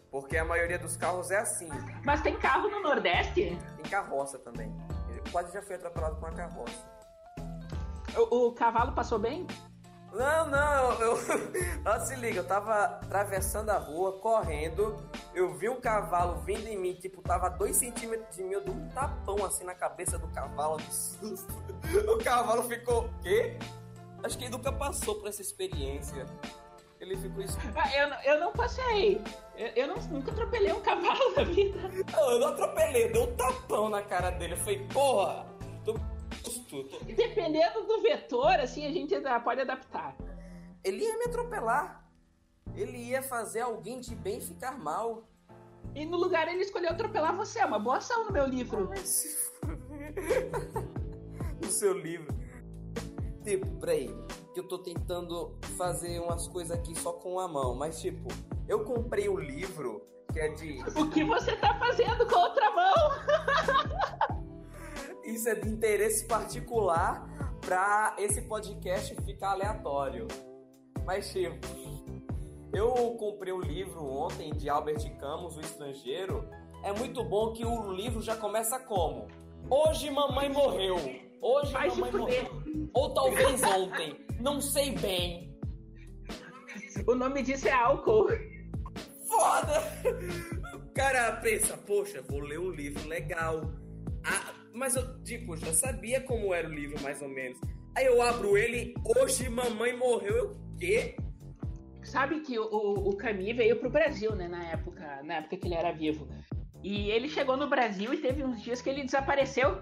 Porque 0.09 0.37
a 0.37 0.45
maioria 0.45 0.79
dos 0.79 0.95
carros 0.95 1.31
é 1.31 1.37
assim. 1.37 1.69
Mas 2.05 2.21
tem 2.21 2.35
carro 2.37 2.69
no 2.69 2.81
Nordeste? 2.81 3.57
Tem 3.75 3.91
carroça 3.91 4.39
também. 4.39 4.73
Eu 5.13 5.21
quase 5.31 5.53
já 5.53 5.61
fui 5.61 5.75
atropelado 5.75 6.15
com 6.15 6.25
uma 6.25 6.33
carroça. 6.33 6.97
O, 8.15 8.47
o 8.47 8.51
cavalo 8.53 8.93
passou 8.93 9.19
bem? 9.19 9.45
Não, 10.17 10.47
não, 10.49 10.93
eu. 11.01 11.17
Ó, 11.85 11.99
se 11.99 12.15
liga, 12.15 12.37
eu 12.39 12.47
tava 12.47 12.83
atravessando 12.85 13.69
a 13.69 13.77
rua, 13.77 14.13
correndo. 14.19 14.97
Eu 15.33 15.53
vi 15.53 15.69
um 15.69 15.79
cavalo 15.79 16.41
vindo 16.41 16.67
em 16.67 16.77
mim, 16.77 16.95
tipo, 16.95 17.21
tava 17.21 17.49
dois 17.49 17.75
centímetros 17.75 18.35
de 18.35 18.43
mim, 18.43 18.53
eu 18.53 18.61
dei 18.61 18.73
um 18.73 18.89
tapão 18.89 19.45
assim 19.45 19.63
na 19.63 19.75
cabeça 19.75 20.17
do 20.17 20.27
cavalo 20.29 20.77
de 20.77 20.93
susto. 20.93 21.53
O 22.11 22.17
cavalo 22.23 22.63
ficou. 22.63 23.09
Quê? 23.21 23.57
Acho 24.23 24.37
que 24.37 24.45
ele 24.45 24.51
nunca 24.51 24.71
passou 24.71 25.15
por 25.15 25.27
essa 25.29 25.41
experiência. 25.41 26.25
Ele 26.99 27.15
ficou 27.15 27.43
isso. 27.43 27.55
Ah, 27.75 27.95
eu, 27.95 28.09
não- 28.09 28.21
eu 28.23 28.39
não 28.39 28.51
passei. 28.51 29.21
Eu, 29.55 29.67
eu 29.75 29.87
não- 29.87 29.97
nunca 30.09 30.31
atropelei 30.31 30.73
um 30.73 30.81
cavalo 30.81 31.35
na 31.35 31.43
vida. 31.43 31.79
Não, 32.11 32.31
eu 32.31 32.39
não 32.39 32.47
atropelei, 32.47 33.05
eu 33.05 33.13
dei 33.13 33.21
um 33.21 33.35
tapão 33.35 33.87
na 33.89 34.01
cara 34.01 34.31
dele. 34.31 34.53
Eu 34.53 34.57
falei, 34.57 34.87
porra, 34.91 35.45
tô 35.85 35.93
tô- 36.83 36.99
Dependendo 37.05 37.83
do 37.85 38.01
vetor, 38.01 38.59
assim, 38.59 38.85
a 38.85 38.91
gente 38.91 39.13
ainda 39.15 39.39
pode 39.39 39.61
adaptar. 39.61 40.15
Ele 40.83 41.03
ia 41.03 41.17
me 41.17 41.25
atropelar. 41.25 42.05
Ele 42.75 42.97
ia 42.97 43.21
fazer 43.23 43.61
alguém 43.61 43.99
de 43.99 44.13
bem 44.15 44.39
ficar 44.41 44.77
mal. 44.77 45.23
E 45.95 46.05
no 46.05 46.17
lugar 46.17 46.47
ele 46.47 46.61
escolheu 46.61 46.91
atropelar 46.91 47.35
você. 47.35 47.59
É 47.59 47.65
uma 47.65 47.79
boa 47.79 47.97
ação 47.97 48.25
no 48.25 48.31
meu 48.31 48.45
livro. 48.45 48.89
No 51.59 51.67
seu 51.71 51.91
livro. 51.97 52.27
Tipo, 53.43 53.65
peraí, 53.79 54.13
que 54.53 54.59
eu 54.59 54.67
tô 54.67 54.77
tentando 54.77 55.57
fazer 55.77 56.19
umas 56.19 56.47
coisas 56.47 56.77
aqui 56.77 56.93
só 56.97 57.13
com 57.13 57.39
a 57.39 57.47
mão, 57.47 57.73
mas 57.75 57.99
tipo, 57.99 58.27
eu 58.67 58.83
comprei 58.83 59.27
o 59.27 59.37
livro 59.37 60.05
que 60.31 60.39
é 60.39 60.49
de. 60.49 60.79
O 60.99 61.09
que 61.09 61.23
você 61.23 61.55
tá 61.57 61.73
fazendo 61.79 62.27
com 62.27 62.35
a 62.35 62.43
outra 62.43 62.69
mão? 62.71 62.93
Isso 65.27 65.49
é 65.49 65.55
de 65.55 65.67
interesse 65.67 66.25
particular 66.25 67.27
pra 67.59 68.15
esse 68.17 68.41
podcast 68.43 69.13
ficar 69.25 69.51
aleatório. 69.51 70.25
Mas 71.05 71.29
tipo, 71.33 71.67
eu 72.73 72.93
comprei 73.19 73.51
o 73.51 73.59
livro 73.59 74.05
ontem 74.05 74.53
de 74.53 74.69
Albert 74.69 75.03
Camus, 75.19 75.57
O 75.57 75.59
Estrangeiro. 75.59 76.49
É 76.81 76.93
muito 76.93 77.25
bom 77.25 77.51
que 77.51 77.65
o 77.65 77.91
livro 77.91 78.21
já 78.21 78.37
começa 78.37 78.79
como? 78.79 79.27
Hoje 79.69 80.09
mamãe 80.09 80.47
morreu. 80.47 80.95
Hoje 81.41 81.73
Vai 81.73 81.89
mamãe 81.89 82.11
morreu. 82.13 82.63
Ou 82.93 83.13
talvez 83.13 83.61
ontem. 83.63 84.25
Não 84.39 84.61
sei 84.61 84.91
bem. 84.91 85.59
O 87.05 87.13
nome 87.13 87.43
disso 87.43 87.67
é 87.67 87.73
álcool. 87.73 88.27
Foda! 89.27 89.83
O 90.73 90.93
cara 90.93 91.33
pensa, 91.41 91.75
poxa, 91.75 92.23
vou 92.29 92.39
ler 92.39 92.59
um 92.59 92.71
livro 92.71 93.05
legal. 93.09 93.61
Ah, 94.23 94.53
mas 94.77 94.95
eu, 94.95 95.21
tipo, 95.23 95.57
já 95.57 95.73
sabia 95.73 96.21
como 96.21 96.53
era 96.53 96.67
o 96.67 96.73
livro, 96.73 97.01
mais 97.01 97.21
ou 97.21 97.29
menos. 97.29 97.59
Aí 97.95 98.05
eu 98.05 98.21
abro 98.21 98.57
ele, 98.57 98.93
hoje 99.03 99.49
mamãe 99.49 99.97
morreu. 99.97 100.35
Eu, 100.35 100.57
quê? 100.79 101.17
Sabe 102.03 102.39
que 102.41 102.57
o, 102.57 102.63
o, 102.63 103.09
o 103.09 103.17
Camus 103.17 103.55
veio 103.55 103.79
pro 103.79 103.89
Brasil, 103.89 104.35
né, 104.35 104.47
na 104.47 104.63
época, 104.63 105.21
na 105.23 105.35
época 105.35 105.57
que 105.57 105.67
ele 105.67 105.75
era 105.75 105.91
vivo. 105.91 106.27
E 106.83 107.09
ele 107.09 107.27
chegou 107.27 107.57
no 107.57 107.67
Brasil 107.67 108.13
e 108.13 108.21
teve 108.21 108.43
uns 108.43 108.61
dias 108.61 108.81
que 108.81 108.89
ele 108.89 109.03
desapareceu. 109.03 109.81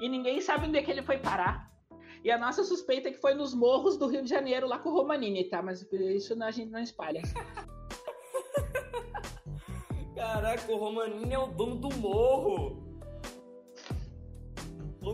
E 0.00 0.08
ninguém 0.08 0.40
sabe 0.40 0.66
onde 0.66 0.78
é 0.78 0.82
que 0.82 0.90
ele 0.90 1.02
foi 1.02 1.18
parar. 1.18 1.68
E 2.24 2.30
a 2.30 2.38
nossa 2.38 2.64
suspeita 2.64 3.08
é 3.08 3.12
que 3.12 3.20
foi 3.20 3.34
nos 3.34 3.54
morros 3.54 3.98
do 3.98 4.06
Rio 4.06 4.22
de 4.22 4.30
Janeiro, 4.30 4.66
lá 4.66 4.78
com 4.78 4.88
o 4.90 4.94
Romanini, 4.94 5.44
tá? 5.44 5.60
Mas 5.60 5.86
isso 5.92 6.42
a 6.42 6.50
gente 6.50 6.70
não 6.70 6.80
espalha. 6.80 7.20
Caraca, 10.16 10.72
o 10.72 10.76
Romaninho 10.76 11.32
é 11.32 11.38
o 11.38 11.48
dono 11.48 11.76
do 11.76 11.94
morro. 11.96 12.87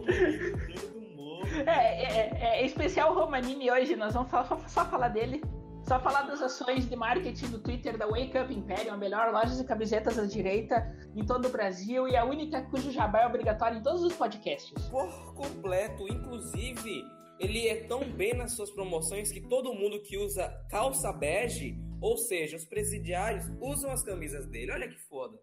Do 0.00 1.00
morro. 1.16 1.46
É, 1.66 2.02
é, 2.02 2.60
é 2.60 2.66
especial 2.66 3.14
Romanini 3.14 3.70
hoje, 3.70 3.96
nós 3.96 4.14
vamos 4.14 4.30
só, 4.30 4.44
só, 4.44 4.58
só 4.66 4.84
falar 4.86 5.08
dele. 5.08 5.42
Só 5.86 6.00
falar 6.00 6.22
das 6.22 6.40
ações 6.40 6.88
de 6.88 6.96
marketing 6.96 7.48
do 7.48 7.58
Twitter 7.58 7.98
da 7.98 8.06
Wake 8.06 8.38
Up 8.38 8.52
Imperium, 8.52 8.94
a 8.94 8.96
melhor 8.96 9.30
loja 9.30 9.54
de 9.54 9.64
camisetas 9.64 10.18
à 10.18 10.24
direita 10.24 10.82
em 11.14 11.26
todo 11.26 11.46
o 11.46 11.50
Brasil 11.50 12.08
e 12.08 12.16
a 12.16 12.24
única 12.24 12.62
cujo 12.62 12.90
jabá 12.90 13.20
é 13.20 13.26
obrigatório 13.26 13.78
em 13.78 13.82
todos 13.82 14.02
os 14.02 14.14
podcasts. 14.14 14.72
Por 14.88 15.34
completo, 15.34 16.08
inclusive, 16.08 17.04
ele 17.38 17.68
é 17.68 17.84
tão 17.84 18.00
bem 18.00 18.32
nas 18.32 18.52
suas 18.52 18.70
promoções 18.70 19.30
que 19.30 19.42
todo 19.42 19.74
mundo 19.74 20.00
que 20.00 20.16
usa 20.16 20.48
calça 20.70 21.12
bege, 21.12 21.76
ou 22.00 22.16
seja, 22.16 22.56
os 22.56 22.64
presidiários, 22.64 23.44
usam 23.60 23.90
as 23.90 24.02
camisas 24.02 24.46
dele. 24.46 24.72
Olha 24.72 24.88
que 24.88 24.98
foda. 25.06 25.38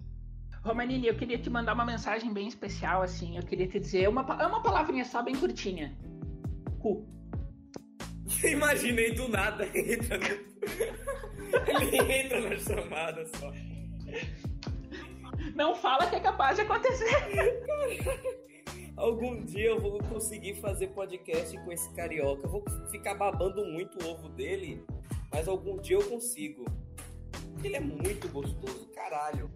Romanini, 0.63 1.08
eu 1.08 1.15
queria 1.15 1.39
te 1.39 1.50
mandar 1.50 1.74
uma 1.74 1.86
mensagem 1.86 2.32
bem 2.32 2.48
especial, 2.48 3.01
assim. 3.01 3.36
Eu 3.36 3.44
queria 3.44 3.68
te 3.68 3.80
dizer 3.80 4.08
uma, 4.08 4.22
é 4.39 4.46
uma 4.46 4.62
palavrinha 4.62 5.03
só 5.03 5.24
bem 5.24 5.36
curtinha. 5.36 5.98
Cu. 6.80 7.08
Imaginei 8.46 9.13
do 9.13 9.27
nada 9.27 9.65
entra 9.75 10.18
no... 10.18 10.51
Ele 11.68 12.13
entra 12.13 12.41
na 12.41 12.58
chamada 12.58 13.25
só. 13.36 13.51
Não 15.56 15.75
fala 15.75 16.08
que 16.08 16.15
é 16.15 16.20
capaz 16.20 16.56
de 16.56 16.62
acontecer. 16.62 17.10
Algum 18.96 19.44
dia 19.44 19.70
eu 19.70 19.80
vou 19.80 19.98
conseguir 19.98 20.56
fazer 20.62 20.88
podcast 20.89 21.58
com 21.58 21.72
esse 21.72 21.91
carioca. 21.94 22.46
Eu 22.46 22.51
vou 22.51 22.63
ficar 22.91 23.15
babando 23.15 23.65
muito 23.65 23.98
o 24.03 24.12
ovo 24.12 24.30
dele, 24.30 24.86
mas 25.32 25.48
algum 25.48 25.77
dia 25.82 25.96
eu 25.96 26.08
consigo. 26.08 26.65
Ele 27.63 27.75
é 27.75 27.80
muito 27.80 28.27
gostoso, 28.30 28.88
caralho. 28.94 29.50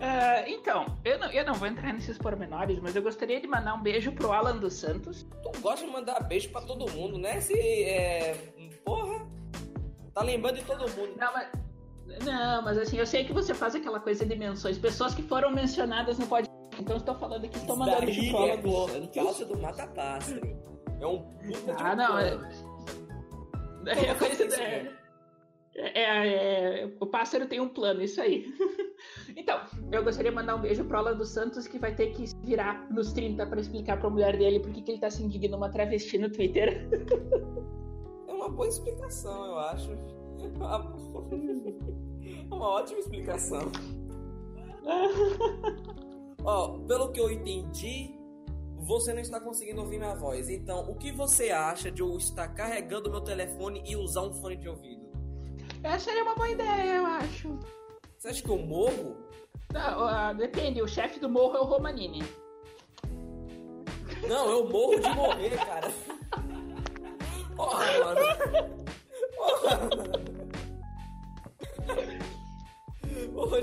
Ah, 0.00 0.44
então, 0.48 0.86
eu 1.04 1.18
não, 1.18 1.30
eu 1.32 1.44
não 1.44 1.54
vou 1.54 1.66
entrar 1.66 1.92
nesses 1.92 2.16
pormenores, 2.18 2.78
mas 2.80 2.94
eu 2.94 3.02
gostaria 3.02 3.40
de 3.40 3.48
mandar 3.48 3.74
um 3.74 3.82
beijo 3.82 4.12
pro 4.12 4.32
Alan 4.32 4.56
dos 4.56 4.74
Santos. 4.74 5.26
Tu 5.42 5.60
gosta 5.60 5.84
de 5.84 5.90
mandar 5.90 6.20
beijo 6.22 6.50
pra 6.50 6.60
todo 6.60 6.88
mundo, 6.92 7.18
né? 7.18 7.40
Se 7.40 7.58
é. 7.84 8.34
Porra! 8.84 9.26
Tá 10.14 10.22
lembrando 10.22 10.56
de 10.56 10.64
todo 10.64 10.80
mundo. 10.90 11.14
Não, 11.16 11.32
mas, 11.32 11.48
não, 12.24 12.62
mas 12.62 12.78
assim, 12.78 12.96
eu 12.96 13.06
sei 13.06 13.24
que 13.24 13.32
você 13.32 13.52
faz 13.54 13.74
aquela 13.74 13.98
coisa 14.00 14.24
de 14.24 14.36
menções. 14.36 14.78
Pessoas 14.78 15.14
que 15.14 15.22
foram 15.22 15.50
mencionadas 15.50 16.18
no 16.18 16.26
podcast. 16.26 16.48
Então 16.78 16.94
eu 16.94 17.00
estou 17.00 17.14
falando 17.16 17.44
aqui, 17.44 17.56
estou 17.56 17.76
mandando 17.76 17.96
Alan 18.02 18.06
é 18.08 18.56
dos 18.56 18.72
cor- 18.72 18.88
Santos. 18.90 19.46
do 19.48 19.58
mata-pássaro. 19.58 20.40
É 21.00 21.06
um 21.06 21.18
puta 21.22 21.74
de 21.74 21.82
Ah, 21.82 21.96
não, 21.96 22.18
é-. 22.18 22.38
É 23.86 24.10
a 24.10 24.14
coisa 24.14 24.44
mesmo. 24.44 24.90
É, 25.80 26.82
é, 26.82 26.92
o 26.98 27.06
pássaro 27.06 27.46
tem 27.46 27.60
um 27.60 27.68
plano, 27.68 28.02
isso 28.02 28.20
aí. 28.20 28.46
então, 29.36 29.60
eu 29.92 30.02
gostaria 30.02 30.30
de 30.30 30.36
mandar 30.36 30.56
um 30.56 30.60
beijo 30.60 30.84
pro 30.84 30.98
Alan 30.98 31.16
dos 31.16 31.28
Santos, 31.28 31.68
que 31.68 31.78
vai 31.78 31.94
ter 31.94 32.10
que 32.10 32.26
se 32.26 32.36
virar 32.42 32.90
nos 32.90 33.12
30 33.12 33.46
para 33.46 33.60
explicar 33.60 33.98
pra 34.00 34.10
mulher 34.10 34.36
dele 34.36 34.58
por 34.58 34.72
que 34.72 34.82
que 34.82 34.90
ele 34.90 35.00
tá 35.00 35.08
se 35.08 35.22
indignando 35.22 35.58
uma 35.58 35.70
travesti 35.70 36.18
no 36.18 36.30
Twitter. 36.30 36.88
É 38.26 38.32
uma 38.32 38.48
boa 38.48 38.66
explicação, 38.66 39.46
eu 39.46 39.58
acho. 39.58 39.92
É 39.92 39.96
uma 42.52 42.68
ótima 42.68 42.98
explicação. 42.98 43.70
Ó, 46.44 46.78
pelo 46.80 47.12
que 47.12 47.20
eu 47.20 47.30
entendi, 47.30 48.18
você 48.78 49.12
não 49.12 49.20
está 49.20 49.38
conseguindo 49.38 49.80
ouvir 49.80 49.98
minha 49.98 50.14
voz. 50.14 50.48
Então, 50.48 50.90
o 50.90 50.94
que 50.96 51.12
você 51.12 51.50
acha 51.50 51.90
de 51.90 52.02
eu 52.02 52.16
estar 52.16 52.48
carregando 52.48 53.10
meu 53.10 53.20
telefone 53.20 53.82
e 53.86 53.94
usar 53.94 54.22
um 54.22 54.32
fone 54.32 54.56
de 54.56 54.68
ouvido? 54.68 54.97
Essa 55.82 56.06
seria 56.06 56.22
uma 56.22 56.34
boa 56.34 56.50
ideia, 56.50 56.96
eu 56.96 57.06
acho. 57.06 57.58
Você 58.16 58.28
acha 58.28 58.42
que 58.42 58.48
eu 58.48 58.58
morro? 58.58 59.16
Não, 59.72 60.04
ah, 60.04 60.32
depende, 60.32 60.82
o 60.82 60.88
chefe 60.88 61.20
do 61.20 61.28
morro 61.28 61.56
é 61.56 61.60
o 61.60 61.64
Romanini. 61.64 62.22
Não, 64.26 64.50
eu 64.50 64.68
morro 64.68 64.98
de 64.98 65.08
morrer, 65.10 65.56
cara. 65.56 65.92
Porra, 67.54 67.86
mano. 68.04 68.20
Porra. 69.36 69.90
Porra. 73.34 73.58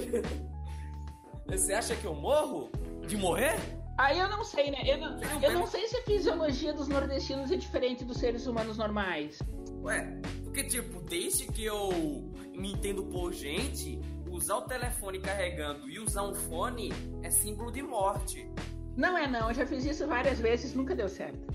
Você 1.48 1.74
acha 1.74 1.95
que 1.95 2.05
eu 2.05 2.13
morro? 2.13 2.69
De 3.07 3.17
morrer? 3.17 3.55
Aí 3.98 4.19
eu 4.19 4.27
não 4.27 4.43
sei, 4.43 4.72
né? 4.72 4.79
Eu 4.86 4.98
não, 4.98 5.19
eu 5.41 5.53
não 5.53 5.67
sei 5.67 5.88
se 5.88 5.98
a 5.98 6.01
fisiologia 6.03 6.74
dos 6.74 6.88
nordestinos 6.88 7.51
é 7.51 7.55
diferente 7.55 8.03
dos 8.03 8.17
seres 8.17 8.45
humanos 8.45 8.77
normais. 8.77 9.39
Ué, 9.84 10.19
porque 10.55 10.69
tipo, 10.69 11.01
desde 11.01 11.47
que 11.47 11.65
eu 11.65 11.89
me 12.53 12.71
entendo 12.71 13.03
por 13.03 13.33
gente, 13.33 14.00
usar 14.31 14.55
o 14.55 14.62
telefone 14.62 15.19
carregando 15.19 15.89
e 15.89 16.00
usar 16.00 16.24
um 16.24 16.33
fone 16.33 16.93
é 17.21 17.29
símbolo 17.29 17.69
de 17.69 17.81
morte. 17.81 18.50
Não 18.95 19.17
é 19.17 19.27
não, 19.27 19.50
eu 19.50 19.53
já 19.53 19.67
fiz 19.67 19.83
isso 19.83 20.07
várias 20.07 20.39
vezes, 20.39 20.74
nunca 20.74 20.95
deu 20.95 21.09
certo. 21.09 21.45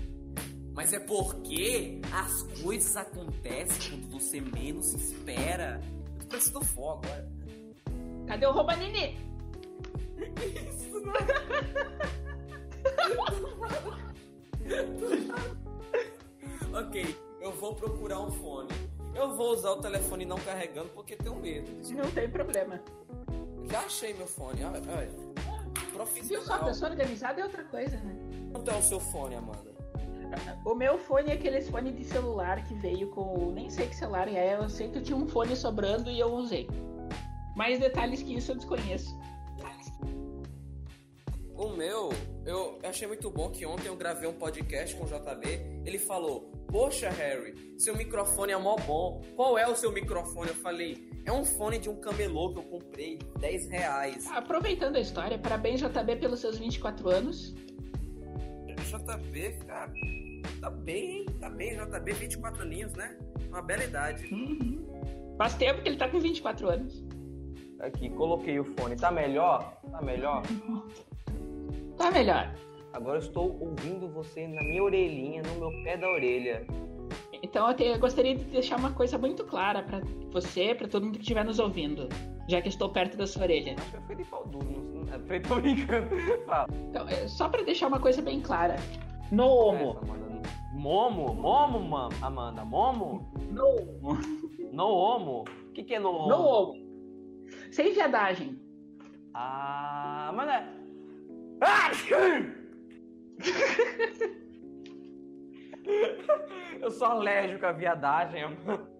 Mas 0.75 0.93
é 0.93 0.99
porque 0.99 1.99
as 2.13 2.43
coisas 2.61 2.95
acontecem 2.95 3.89
quando 3.89 4.07
você 4.11 4.39
menos 4.39 4.93
espera. 4.93 5.81
Eu 6.13 6.19
tô 6.19 6.27
parecendo 6.27 6.63
fogo 6.63 7.01
agora. 7.03 7.27
Cadê 8.27 8.45
o 8.45 8.51
Romanini? 8.51 9.17
Isso 10.77 11.01
não 11.01 11.13
ok, 16.79 17.15
eu 17.41 17.51
vou 17.53 17.73
procurar 17.75 18.19
um 18.19 18.29
fone. 18.29 18.90
Eu 19.13 19.35
vou 19.35 19.51
usar 19.53 19.71
o 19.71 19.81
telefone 19.81 20.25
não 20.25 20.37
carregando 20.37 20.89
porque 20.89 21.15
tenho 21.15 21.35
medo. 21.35 21.69
Não 21.93 22.09
tem 22.11 22.29
problema. 22.29 22.81
Já 23.69 23.79
achei 23.81 24.13
meu 24.13 24.27
fone, 24.27 24.63
olha. 24.63 24.81
olha. 24.89 25.09
Viu 25.09 25.91
só, 25.91 25.93
Profissional. 25.93 26.65
pessoa 26.65 26.91
organizada 26.91 27.41
é 27.41 27.43
outra 27.43 27.63
coisa, 27.65 27.97
né? 27.97 28.15
Quanto 28.51 28.71
é 28.71 28.75
o 28.77 28.81
seu 28.81 28.99
fone, 28.99 29.35
Amanda? 29.35 29.71
O 30.65 30.73
meu 30.73 30.97
fone 30.97 31.29
é 31.29 31.33
aquele 31.33 31.61
fone 31.61 31.91
de 31.91 32.05
celular 32.05 32.63
que 32.63 32.73
veio 32.73 33.09
com. 33.09 33.51
Nem 33.51 33.69
sei 33.69 33.87
que 33.87 33.95
celular 33.95 34.27
é, 34.29 34.55
eu 34.55 34.69
sei 34.69 34.89
que 34.89 34.97
eu 34.97 35.03
tinha 35.03 35.17
um 35.17 35.27
fone 35.27 35.55
sobrando 35.55 36.09
e 36.09 36.19
eu 36.19 36.33
usei. 36.33 36.69
Mais 37.55 37.79
detalhes 37.79 38.23
que 38.23 38.33
isso 38.35 38.51
eu 38.51 38.55
desconheço. 38.55 39.19
O 41.61 41.69
meu, 41.69 42.09
eu 42.43 42.79
achei 42.83 43.07
muito 43.07 43.29
bom 43.29 43.51
que 43.51 43.67
ontem 43.67 43.87
eu 43.87 43.95
gravei 43.95 44.27
um 44.27 44.33
podcast 44.33 44.95
com 44.95 45.03
o 45.03 45.07
JB. 45.07 45.47
Ele 45.85 45.99
falou: 45.99 46.51
Poxa, 46.67 47.07
Harry, 47.11 47.53
seu 47.77 47.95
microfone 47.95 48.51
é 48.51 48.57
mó 48.57 48.75
bom. 48.77 49.21
Qual 49.35 49.59
é 49.59 49.67
o 49.67 49.75
seu 49.75 49.91
microfone? 49.91 50.47
Eu 50.47 50.55
falei: 50.55 51.07
É 51.23 51.31
um 51.31 51.45
fone 51.45 51.77
de 51.77 51.87
um 51.87 51.97
camelô 51.97 52.51
que 52.51 52.57
eu 52.57 52.63
comprei, 52.63 53.19
10 53.39 53.69
reais. 53.69 54.27
Aproveitando 54.31 54.95
a 54.95 55.01
história, 55.01 55.37
parabéns 55.37 55.79
JB 55.79 56.15
pelos 56.15 56.39
seus 56.39 56.57
24 56.57 57.07
anos. 57.11 57.53
JB, 58.89 59.59
cara, 59.67 59.93
tá 60.59 60.71
bem, 60.71 61.19
hein? 61.19 61.25
Tá 61.39 61.47
bem, 61.47 61.77
JB, 61.77 62.11
24 62.13 62.63
aninhos, 62.63 62.93
né? 62.93 63.15
Uma 63.49 63.61
bela 63.61 63.83
idade. 63.83 64.33
Uhum. 64.33 65.35
Faz 65.37 65.53
tempo 65.53 65.83
que 65.83 65.89
ele 65.89 65.97
tá 65.97 66.09
com 66.09 66.19
24 66.19 66.67
anos. 66.67 67.05
Aqui, 67.81 68.09
coloquei 68.09 68.59
o 68.59 68.63
fone. 68.63 68.95
Tá 68.95 69.11
melhor? 69.11 69.79
Tá 69.91 70.01
melhor? 70.01 70.41
Tá 72.01 72.11
melhor. 72.11 72.53
Agora 72.93 73.17
eu 73.17 73.21
estou 73.21 73.57
ouvindo 73.61 74.07
você 74.09 74.47
na 74.47 74.61
minha 74.63 74.83
orelhinha, 74.83 75.41
no 75.43 75.59
meu 75.71 75.83
pé 75.83 75.97
da 75.97 76.09
orelha. 76.09 76.65
Então 77.43 77.67
eu, 77.69 77.75
te- 77.75 77.83
eu 77.85 77.99
gostaria 77.99 78.35
de 78.35 78.43
deixar 78.45 78.77
uma 78.77 78.91
coisa 78.91 79.17
muito 79.17 79.43
clara 79.45 79.81
pra 79.83 80.01
você, 80.31 80.75
pra 80.75 80.87
todo 80.87 81.05
mundo 81.05 81.15
que 81.15 81.21
estiver 81.21 81.43
nos 81.45 81.59
ouvindo, 81.59 82.07
já 82.47 82.61
que 82.61 82.69
estou 82.69 82.89
perto 82.89 83.17
da 83.17 83.25
sua 83.25 83.43
orelha. 83.43 83.75
Acho 83.77 83.91
que 83.91 83.97
eu 83.97 84.01
fui 84.01 84.15
de 84.15 84.23
pau 84.25 84.45
duro. 84.47 84.81
Tô 85.47 85.55
brincando. 85.55 86.09
Fala. 86.45 86.67
Então, 86.89 87.07
é, 87.07 87.27
só 87.27 87.49
pra 87.49 87.63
deixar 87.63 87.87
uma 87.87 87.99
coisa 87.99 88.21
bem 88.21 88.39
clara. 88.41 88.75
No 89.31 89.45
homo. 89.47 89.97
Amanda. 90.01 90.41
Momo? 90.73 91.33
Momo, 91.35 91.79
mam- 91.79 92.09
Amanda? 92.21 92.63
Momo? 92.65 93.31
No 93.51 93.65
homo. 93.65 94.17
No 94.71 94.87
homo? 94.87 95.43
O 95.69 95.71
que, 95.73 95.83
que 95.83 95.95
é 95.95 95.99
no 95.99 96.09
homo? 96.09 96.29
No 96.29 96.41
homo. 96.45 96.73
Sem 97.71 97.93
viadagem. 97.93 98.57
Ah, 99.33 100.27
Amanda. 100.29 100.53
Ah! 100.53 100.80
Eu 106.81 106.91
sou 106.91 107.07
alérgico 107.07 107.65
à 107.65 107.71
viadagem. 107.71 108.41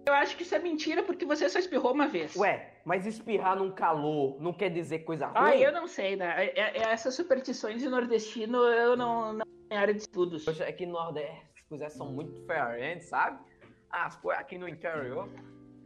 Eu 0.08 0.14
acho 0.14 0.36
que 0.36 0.44
isso 0.44 0.56
é 0.56 0.60
mentira 0.60 1.04
porque 1.04 1.26
você 1.26 1.48
só 1.50 1.60
espirrou 1.60 1.94
uma 1.94 2.08
vez. 2.08 2.36
Ué, 2.36 2.74
mas 2.86 3.06
espirrar 3.06 3.56
num 3.58 3.72
calor 3.72 4.40
não 4.42 4.54
quer 4.54 4.70
dizer 4.70 5.00
coisa 5.00 5.28
ruim? 5.28 5.36
Ah, 5.38 5.56
eu 5.56 5.72
não 5.72 5.88
sei, 5.88 6.16
né? 6.16 6.46
É- 6.46 6.60
é- 6.60 6.78
Essas 6.92 7.16
superstições 7.16 7.82
de 7.82 7.90
nordestino 7.90 8.58
eu 8.64 8.96
não, 8.98 9.34
não 9.34 9.46
é 9.70 9.78
área 9.78 9.94
de 9.94 10.02
estudos. 10.02 10.44
Poxa, 10.46 10.66
aqui 10.66 10.86
no 10.86 10.94
Nordeste 10.94 11.46
as 11.56 11.62
coisas 11.68 11.94
são 11.94 12.12
muito 12.12 12.34
diferentes, 12.34 13.08
sabe? 13.10 13.40
As 13.90 14.16
coisas 14.18 14.42
aqui 14.42 14.58
no 14.58 14.68
interior. 14.68 15.30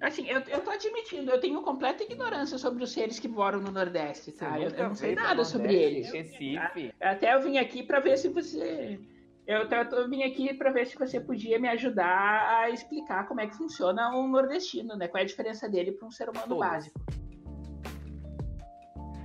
Assim, 0.01 0.27
eu, 0.27 0.41
eu 0.41 0.61
tô 0.61 0.69
admitindo, 0.71 1.31
eu 1.31 1.39
tenho 1.39 1.61
completa 1.61 2.03
ignorância 2.03 2.57
sobre 2.57 2.83
os 2.83 2.91
seres 2.91 3.17
que 3.17 3.27
moram 3.27 3.59
no 3.61 3.71
Nordeste, 3.71 4.31
tá? 4.33 4.59
Eu, 4.59 4.69
eu 4.69 4.87
não 4.89 4.95
sei 4.95 5.15
nada 5.15 5.43
sobre 5.45 5.73
eles. 5.73 6.11
Recife. 6.11 6.93
Até 7.01 7.33
eu 7.33 7.41
vim 7.41 7.57
aqui 7.57 7.81
pra 7.81 7.99
ver 7.99 8.17
se 8.17 8.27
você. 8.27 8.99
Eu, 9.47 9.69
tô- 9.69 9.95
eu 9.95 10.09
vim 10.09 10.23
aqui 10.23 10.53
pra 10.53 10.71
ver 10.71 10.85
se 10.87 10.97
você 10.97 11.19
podia 11.19 11.57
me 11.59 11.67
ajudar 11.69 12.59
a 12.61 12.69
explicar 12.69 13.27
como 13.27 13.39
é 13.41 13.47
que 13.47 13.55
funciona 13.55 14.09
um 14.15 14.27
nordestino, 14.27 14.95
né? 14.95 15.07
Qual 15.07 15.19
é 15.19 15.23
a 15.23 15.27
diferença 15.27 15.69
dele 15.69 15.91
para 15.93 16.07
um 16.07 16.11
ser 16.11 16.29
humano 16.29 16.47
Todas. 16.47 16.69
básico. 16.69 16.99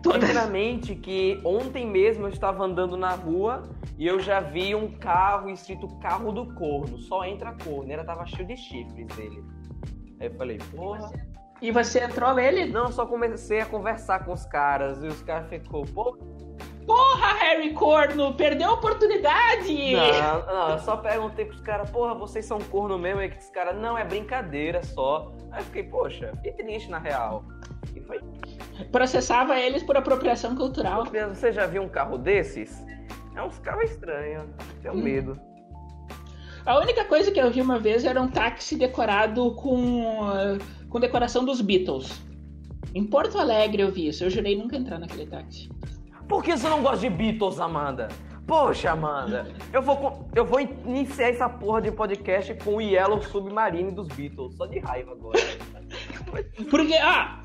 Todas. 0.02 0.18
Primeiramente 0.24 0.94
que 0.94 1.40
ontem 1.44 1.87
mesmo 1.87 2.24
eu 2.26 2.30
estava 2.30 2.64
andando 2.64 2.96
na 2.96 3.11
rua 3.11 3.62
e 3.98 4.06
eu 4.06 4.18
já 4.20 4.40
vi 4.40 4.74
um 4.74 4.96
carro 4.98 5.50
escrito 5.50 5.88
carro 5.98 6.33
do 6.33 6.54
corno. 6.54 6.96
Só 6.98 7.24
entra 7.24 7.54
corno. 7.64 7.92
Ele 7.92 8.04
tava 8.04 8.24
cheio 8.26 8.46
de 8.46 8.56
chifres 8.56 9.06
dele. 9.16 9.42
Aí 10.20 10.26
eu 10.28 10.35
falei, 10.35 10.59
porra. 10.74 11.11
E 11.62 11.70
você 11.70 12.00
entrou 12.04 12.35
nele? 12.35 12.66
Não, 12.66 12.90
só 12.92 13.04
comecei 13.06 13.61
a 13.61 13.66
conversar 13.66 14.24
com 14.24 14.33
os 14.33 14.46
caras 14.46 15.02
e 15.02 15.06
os 15.06 15.22
caras 15.22 15.48
ficou, 15.48 15.85
pô, 15.87 16.16
Porra, 16.87 17.35
Harry 17.35 17.72
Corno, 17.72 18.35
perdeu 18.35 18.70
a 18.70 18.72
oportunidade! 18.72 19.92
Não, 19.94 20.46
não, 20.46 20.70
eu 20.70 20.78
só 20.80 20.96
perguntei 20.96 21.44
pros 21.44 21.61
caras, 21.61 21.88
porra, 21.90 22.14
vocês 22.14 22.44
são 22.44 22.59
corno 22.59 22.98
mesmo? 22.98 23.20
Aí 23.20 23.30
que 23.30 23.38
os 23.38 23.50
caras, 23.50 23.76
não, 23.76 23.96
é 23.96 24.04
brincadeira 24.04 24.83
só. 24.83 25.33
Aí 25.52 25.61
eu 25.61 25.64
fiquei, 25.66 25.85
poxa, 25.85 26.33
fiquei 26.37 26.52
triste 26.52 26.90
na 26.90 26.98
real. 26.98 27.44
E 27.94 28.00
foi. 28.00 28.20
Processava 28.90 29.56
eles 29.61 29.83
por 29.85 29.96
apropriação 29.96 30.56
cultural. 30.56 31.04
Você 31.28 31.52
já 31.52 31.66
viu 31.66 31.83
um 31.83 31.88
carro 31.88 32.18
desses? 32.18 32.85
É 33.37 33.42
uns 33.42 33.59
carros 33.61 33.90
estranhos, 33.90 34.44
tenho 34.83 34.94
Hum. 34.94 35.02
medo. 35.02 35.40
A 36.64 36.78
única 36.78 37.04
coisa 37.04 37.30
que 37.30 37.40
eu 37.40 37.50
vi 37.50 37.60
uma 37.60 37.78
vez 37.78 38.04
era 38.04 38.20
um 38.20 38.28
táxi 38.28 38.76
decorado 38.76 39.52
com, 39.54 40.58
com 40.88 41.00
decoração 41.00 41.44
dos 41.44 41.60
Beatles. 41.60 42.20
Em 42.94 43.04
Porto 43.04 43.38
Alegre 43.38 43.82
eu 43.82 43.90
vi 43.90 44.08
isso, 44.08 44.24
eu 44.24 44.30
jurei 44.30 44.56
nunca 44.56 44.76
entrar 44.76 44.98
naquele 44.98 45.26
táxi. 45.26 45.70
Por 46.28 46.42
que 46.42 46.56
você 46.56 46.68
não 46.68 46.82
gosta 46.82 46.98
de 46.98 47.10
Beatles, 47.10 47.58
Amanda? 47.58 48.08
Poxa, 48.46 48.90
Amanda, 48.90 49.46
eu 49.72 49.80
vou, 49.80 50.28
eu 50.34 50.44
vou 50.44 50.60
iniciar 50.60 51.28
essa 51.28 51.48
porra 51.48 51.82
de 51.82 51.92
podcast 51.92 52.52
com 52.64 52.76
o 52.76 52.80
Yellow 52.80 53.22
Submarine 53.22 53.92
dos 53.92 54.08
Beatles, 54.08 54.56
só 54.56 54.66
de 54.66 54.80
raiva 54.80 55.12
agora. 55.12 55.38
Porque, 56.68 56.94
ah, 56.96 57.44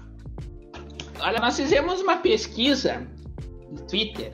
olha, 1.21 1.39
nós 1.39 1.56
fizemos 1.56 2.01
uma 2.01 2.17
pesquisa 2.17 3.08
no 3.69 3.86
Twitter, 3.86 4.34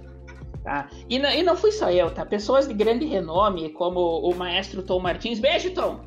tá? 0.63 0.89
E, 1.09 1.17
não- 1.19 1.29
e 1.31 1.43
não 1.43 1.55
fui 1.55 1.71
só 1.71 1.91
eu, 1.91 2.13
tá? 2.13 2.25
Pessoas 2.25 2.67
de 2.67 2.73
grande 2.73 3.05
renome, 3.05 3.69
como 3.73 3.99
o 3.99 4.35
maestro 4.35 4.81
Tom 4.83 4.99
Martins, 4.99 5.39
beijo, 5.39 5.73
Tom! 5.73 6.01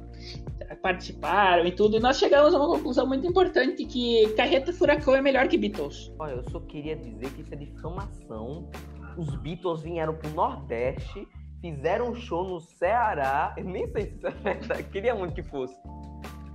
Participaram 0.83 1.67
e 1.67 1.73
tudo, 1.73 1.97
e 1.97 2.01
nós 2.01 2.19
chegamos 2.19 2.55
a 2.55 2.59
uma 2.59 2.69
conclusão 2.69 3.07
muito 3.07 3.27
importante 3.27 3.85
que 3.85 4.29
Carreta 4.37 4.73
Furacão 4.73 5.14
é 5.14 5.21
melhor 5.21 5.47
que 5.49 5.57
Beatles. 5.59 6.12
Olha, 6.19 6.33
eu 6.33 6.51
só 6.51 6.61
queria 6.61 6.97
dizer 6.97 7.31
que 7.33 7.43
isso 7.43 7.53
é 7.55 7.57
difamação. 7.57 8.69
Os 9.17 9.35
Beatles 9.37 9.83
vieram 9.83 10.14
pro 10.14 10.31
Nordeste, 10.31 11.27
fizeram 11.61 12.11
um 12.11 12.14
show 12.14 12.45
no 12.45 12.61
Ceará. 12.61 13.55
Eu 13.57 13.64
nem 13.64 13.87
sei 13.93 14.07
se 14.07 14.17
isso 14.17 14.27
é 14.27 14.31
verdade, 14.31 14.83
queria 14.85 15.14
muito 15.14 15.35
que 15.35 15.43
fosse. 15.43 15.77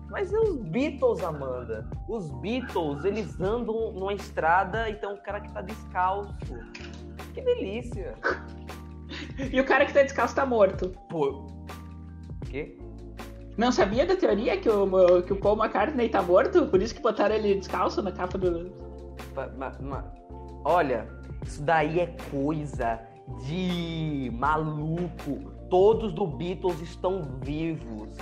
Mas 0.09 0.33
é 0.33 0.39
os 0.39 0.57
Beatles, 0.57 1.23
Amanda. 1.23 1.87
Os 2.07 2.31
Beatles, 2.41 3.05
eles 3.05 3.39
andam 3.39 3.91
numa 3.93 4.13
estrada 4.13 4.89
e 4.89 4.95
tem 4.95 5.07
um 5.09 5.17
cara 5.17 5.39
que 5.39 5.51
tá 5.53 5.61
descalço. 5.61 6.33
Que 7.33 7.41
delícia. 7.41 8.15
E 9.51 9.59
o 9.59 9.65
cara 9.65 9.85
que 9.87 9.93
tá 9.93 10.03
descalço 10.03 10.35
tá 10.35 10.45
morto. 10.45 10.89
Pô. 11.09 11.47
Quê? 12.47 12.77
Não 13.57 13.71
sabia 13.71 14.05
da 14.05 14.15
teoria 14.15 14.55
que 14.57 14.69
o, 14.69 15.21
que 15.23 15.33
o 15.33 15.35
Paul 15.35 15.57
McCartney 15.57 16.09
tá 16.09 16.21
morto? 16.21 16.67
Por 16.67 16.79
isso 16.81 16.93
que 16.93 17.01
botaram 17.01 17.35
ele 17.35 17.55
descalço 17.55 18.01
na 18.03 18.11
capa 18.11 18.37
do. 18.37 18.71
Ma- 19.35 19.47
ma- 19.57 19.77
ma- 19.81 20.13
Olha, 20.63 21.07
isso 21.43 21.61
daí 21.63 21.99
é 21.99 22.15
coisa 22.29 22.99
de 23.45 24.31
maluco. 24.35 25.51
Todos 25.69 26.13
do 26.13 26.27
Beatles 26.27 26.79
estão 26.81 27.23
vivos. 27.43 28.15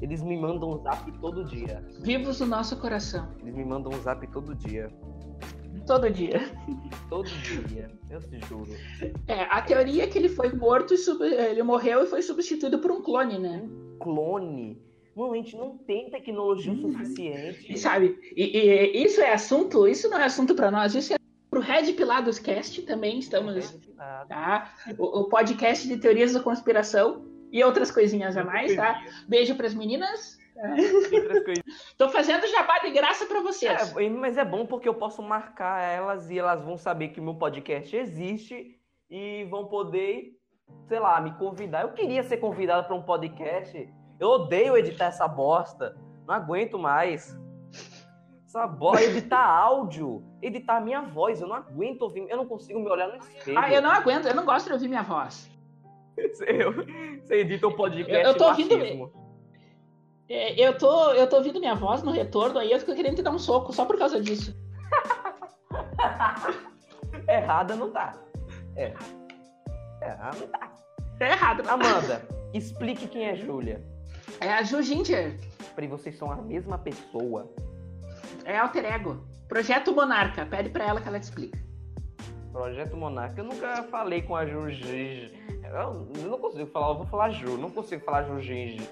Eles 0.00 0.22
me 0.22 0.36
mandam 0.36 0.70
um 0.70 0.82
zap 0.82 1.12
todo 1.20 1.44
dia. 1.44 1.84
Vivos 2.00 2.40
no 2.40 2.46
nosso 2.46 2.76
coração. 2.78 3.28
Eles 3.42 3.54
me 3.54 3.64
mandam 3.64 3.92
um 3.92 4.00
zap 4.02 4.26
todo 4.28 4.54
dia. 4.54 4.90
Todo 5.86 6.08
dia. 6.10 6.40
Todo 7.08 7.28
dia. 7.28 7.90
Eu 8.10 8.20
te 8.20 8.38
juro. 8.46 8.70
É, 9.26 9.42
a 9.50 9.60
teoria 9.62 10.04
é 10.04 10.06
que 10.06 10.18
ele 10.18 10.28
foi 10.28 10.52
morto 10.52 10.94
e 10.94 10.98
sub- 10.98 11.22
ele 11.24 11.62
morreu 11.62 12.04
e 12.04 12.06
foi 12.06 12.22
substituído 12.22 12.78
por 12.78 12.90
um 12.90 13.02
clone, 13.02 13.38
né? 13.38 13.62
Clone. 14.00 14.80
Mano, 15.14 15.32
a 15.32 15.36
gente 15.36 15.56
não 15.56 15.76
tem 15.78 16.08
tecnologia 16.10 16.72
o 16.72 16.76
E 16.76 16.80
suficiente. 16.92 17.78
sabe, 17.78 18.18
e, 18.34 18.56
e 18.96 19.04
isso 19.04 19.20
é 19.20 19.32
assunto, 19.32 19.86
isso 19.86 20.08
não 20.08 20.18
é 20.18 20.24
assunto 20.24 20.54
pra 20.54 20.70
nós, 20.70 20.94
isso 20.94 21.12
é 21.12 21.16
pro 21.50 21.60
Red 21.60 21.92
Pilados 21.92 22.38
Cast 22.38 22.80
também 22.82 23.18
estamos, 23.18 23.78
tá? 24.26 24.72
O, 24.98 25.20
o 25.20 25.24
podcast 25.28 25.86
de 25.86 25.98
teorias 25.98 26.32
da 26.32 26.40
conspiração 26.40 27.26
e 27.52 27.62
outras 27.62 27.90
coisinhas 27.90 28.38
a 28.38 28.44
mais, 28.44 28.74
tá? 28.74 29.04
Beijo 29.28 29.54
pras 29.54 29.74
meninas. 29.74 30.38
Coisas. 30.54 31.94
Tô 31.96 32.08
fazendo 32.08 32.46
jabá 32.46 32.78
de 32.80 32.90
graça 32.90 33.26
pra 33.26 33.40
vocês. 33.40 33.96
É, 33.96 34.08
mas 34.08 34.36
é 34.36 34.44
bom 34.44 34.66
porque 34.66 34.88
eu 34.88 34.94
posso 34.94 35.22
marcar 35.22 35.80
elas 35.82 36.30
e 36.30 36.38
elas 36.38 36.62
vão 36.62 36.76
saber 36.76 37.08
que 37.08 37.20
o 37.20 37.22
meu 37.22 37.34
podcast 37.34 37.96
existe 37.96 38.78
e 39.10 39.44
vão 39.44 39.66
poder, 39.66 40.32
sei 40.88 40.98
lá, 41.00 41.20
me 41.20 41.32
convidar. 41.36 41.82
Eu 41.82 41.92
queria 41.92 42.22
ser 42.22 42.36
convidado 42.38 42.86
para 42.86 42.96
um 42.96 43.02
podcast. 43.02 43.88
Eu 44.20 44.28
odeio 44.28 44.76
editar 44.76 45.06
essa 45.06 45.26
bosta. 45.26 45.96
Não 46.26 46.34
aguento 46.34 46.78
mais. 46.78 47.36
Essa 48.46 48.66
bosta, 48.66 49.02
editar 49.02 49.42
áudio, 49.44 50.22
editar 50.42 50.78
minha 50.80 51.00
voz, 51.00 51.40
eu 51.40 51.48
não 51.48 51.56
aguento 51.56 52.02
ouvir, 52.02 52.26
eu 52.28 52.36
não 52.36 52.46
consigo 52.46 52.78
me 52.78 52.88
olhar 52.90 53.08
no 53.08 53.16
espelho. 53.16 53.58
Ah, 53.58 53.72
eu 53.72 53.80
não 53.80 53.90
aguento, 53.90 54.26
eu 54.26 54.34
não 54.34 54.44
gosto 54.44 54.66
de 54.66 54.74
ouvir 54.74 54.88
minha 54.88 55.02
voz. 55.02 55.50
Eu- 56.46 56.74
Você 57.22 57.36
edita 57.36 57.66
o 57.66 57.74
podcast 57.74 58.12
Eu- 58.12 58.20
eu 58.20 58.36
tô 58.36 58.44
ouvindo- 58.48 58.76
machismo. 58.76 59.10
É, 59.16 59.21
eu, 60.32 60.76
tô, 60.78 61.12
eu 61.12 61.28
tô 61.28 61.36
ouvindo 61.36 61.60
minha 61.60 61.74
voz 61.74 62.02
no 62.02 62.10
retorno 62.10 62.58
aí, 62.58 62.72
eu 62.72 62.78
fico 62.78 62.94
querendo 62.94 63.16
te 63.16 63.22
dar 63.22 63.30
um 63.30 63.38
soco 63.38 63.72
só 63.72 63.84
por 63.84 63.98
causa 63.98 64.20
disso. 64.20 64.56
Errada 67.28 67.76
não 67.76 67.90
tá. 67.90 68.14
É. 68.76 68.94
Errada 70.02 70.38
não 70.38 70.46
tá. 70.48 70.72
Tá 71.18 71.26
errado. 71.26 71.68
Amanda, 71.68 72.26
explique 72.52 73.06
quem 73.06 73.26
é 73.26 73.36
Júlia. 73.36 73.82
É 74.40 74.52
a 74.52 74.62
Ju 74.62 74.82
Ginger, 74.82 75.38
Peraí, 75.74 75.88
vocês 75.88 76.16
são 76.16 76.30
a 76.30 76.36
mesma 76.36 76.78
pessoa. 76.78 77.50
é 78.44 78.58
alter 78.58 78.84
ego. 78.84 79.24
Projeto 79.48 79.94
Monarca, 79.94 80.46
pede 80.46 80.70
pra 80.70 80.86
ela 80.86 81.00
que 81.00 81.08
ela 81.08 81.20
te 81.20 81.24
explica. 81.24 81.58
Projeto 82.52 82.96
Monarca. 82.96 83.40
Eu 83.40 83.44
nunca 83.44 83.82
falei 83.84 84.22
com 84.22 84.34
a 84.34 84.46
Jujinge. 84.46 85.32
Eu 85.64 86.06
eu 86.16 86.28
não 86.28 86.38
consigo 86.38 86.66
falar, 86.70 86.88
eu 86.88 86.96
vou 86.96 87.06
falar 87.06 87.30
Ju, 87.30 87.56
não 87.56 87.70
consigo 87.70 88.04
falar 88.04 88.24
Jujinge. 88.24 88.88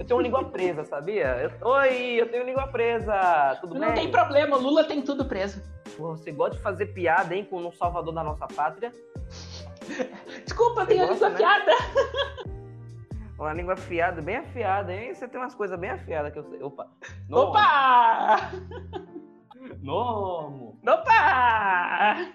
Eu 0.00 0.06
tenho 0.06 0.20
língua 0.20 0.42
presa, 0.46 0.82
sabia? 0.82 1.26
Eu- 1.42 1.68
Oi, 1.72 2.14
eu 2.18 2.30
tenho 2.30 2.42
língua 2.46 2.66
presa. 2.68 3.58
Tudo 3.60 3.74
Não 3.74 3.88
bem? 3.88 3.94
tem 3.94 4.10
problema, 4.10 4.56
o 4.56 4.60
Lula 4.60 4.82
tem 4.84 5.02
tudo 5.02 5.26
preso. 5.26 5.62
Você 5.98 6.32
gosta 6.32 6.56
de 6.56 6.62
fazer 6.62 6.86
piada, 6.86 7.34
hein, 7.36 7.44
com 7.44 7.66
o 7.66 7.70
salvador 7.72 8.14
da 8.14 8.24
nossa 8.24 8.46
pátria? 8.46 8.90
Desculpa, 10.42 10.80
eu 10.80 10.86
tenho 10.86 11.04
a 11.04 11.06
gosta, 11.08 11.28
língua 11.28 11.38
né? 11.38 11.44
afiada. 11.44 11.72
Uma 13.38 13.52
língua 13.52 13.74
afiada, 13.74 14.22
bem 14.22 14.36
afiada, 14.36 14.90
hein? 14.94 15.14
Você 15.14 15.28
tem 15.28 15.38
umas 15.38 15.54
coisas 15.54 15.78
bem 15.78 15.90
afiadas 15.90 16.32
que 16.32 16.38
eu 16.38 16.44
sei. 16.44 16.62
Opa! 16.62 16.88
Opa! 17.30 18.50
Nomo! 19.82 20.78
Opa! 20.82 22.32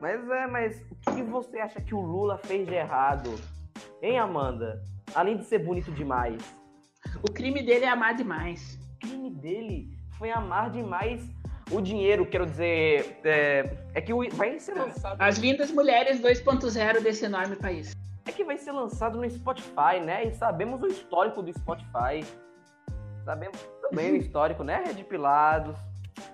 Mas 0.00 0.30
é, 0.30 0.46
mas 0.46 0.82
o 0.90 1.12
que 1.14 1.22
você 1.24 1.58
acha 1.58 1.78
que 1.82 1.94
o 1.94 2.00
Lula 2.00 2.38
fez 2.38 2.66
de 2.66 2.74
errado? 2.74 3.34
Hein, 4.00 4.18
Amanda? 4.18 4.82
Além 5.14 5.36
de 5.36 5.44
ser 5.44 5.58
bonito 5.58 5.90
demais. 5.92 6.58
O 7.22 7.32
crime 7.32 7.62
dele 7.62 7.84
é 7.84 7.88
amar 7.88 8.14
demais. 8.14 8.78
O 8.96 8.98
crime 9.06 9.30
dele 9.30 9.98
foi 10.18 10.30
amar 10.30 10.70
demais 10.70 11.22
o 11.70 11.80
dinheiro, 11.80 12.26
quero 12.26 12.46
dizer. 12.46 13.20
É, 13.24 13.76
é 13.94 14.00
que 14.00 14.12
o- 14.12 14.28
vai 14.30 14.58
ser 14.58 14.74
lançado. 14.74 15.20
As 15.20 15.38
lindas 15.38 15.70
mulheres 15.70 16.20
2.0 16.20 17.00
desse 17.02 17.24
enorme 17.24 17.56
país. 17.56 17.94
É 18.26 18.32
que 18.32 18.44
vai 18.44 18.56
ser 18.58 18.72
lançado 18.72 19.18
no 19.18 19.28
Spotify, 19.30 19.98
né? 20.04 20.26
E 20.26 20.32
sabemos 20.34 20.82
o 20.82 20.86
histórico 20.86 21.42
do 21.42 21.52
Spotify. 21.52 22.24
Sabemos 23.24 23.58
também 23.82 24.12
o 24.12 24.16
histórico, 24.20 24.62
né? 24.62 24.82
Red 24.86 25.04
Pilados, 25.04 25.76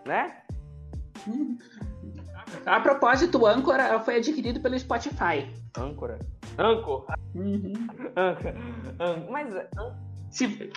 né? 0.05 0.43
A 2.65 2.81
propósito, 2.81 3.39
o 3.43 3.47
Âncora 3.47 3.99
foi 4.01 4.17
adquirido 4.17 4.61
pelo 4.61 4.79
Spotify. 4.79 5.51
Âncora. 5.77 6.19
Ancor. 6.59 7.07
Uhum. 7.35 7.73
Âncora. 8.17 8.55
Ân- 9.01 9.31
Mas 9.31 9.55
é, 9.55 9.69
Se- 10.37 10.73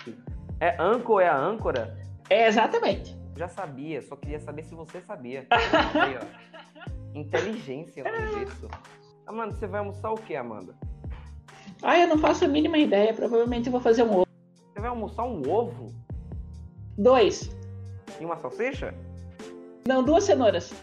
é 0.60 0.76
Ancor 0.82 1.22
é 1.22 1.28
a 1.28 1.38
âncora? 1.38 1.98
É, 2.30 2.48
exatamente. 2.48 3.18
Já 3.36 3.48
sabia, 3.48 4.02
só 4.02 4.16
queria 4.16 4.40
saber 4.40 4.64
se 4.64 4.74
você 4.76 5.02
sabia. 5.02 5.46
Aí, 5.50 6.18
ó. 6.18 6.90
Inteligência 7.18 8.04
o 8.04 8.12
nome 8.12 8.46
disso. 8.46 8.70
Amanda, 9.26 9.54
você 9.56 9.68
vai 9.68 9.80
almoçar 9.80 10.12
o 10.12 10.16
que, 10.16 10.36
Amanda? 10.36 10.76
Ah, 11.82 11.98
eu 11.98 12.08
não 12.08 12.18
faço 12.18 12.46
a 12.46 12.48
mínima 12.48 12.78
ideia. 12.78 13.14
Provavelmente 13.14 13.68
eu 13.68 13.72
vou 13.72 13.82
fazer 13.82 14.04
um 14.04 14.12
ovo. 14.14 14.28
Você 14.74 14.80
vai 14.80 14.90
almoçar 14.90 15.24
um 15.24 15.42
ovo 15.50 15.94
Dois. 16.98 17.50
e 18.20 18.26
uma 18.26 18.38
salsicha? 18.38 18.94
Não, 19.88 20.04
duas 20.04 20.24
cenouras. 20.26 20.74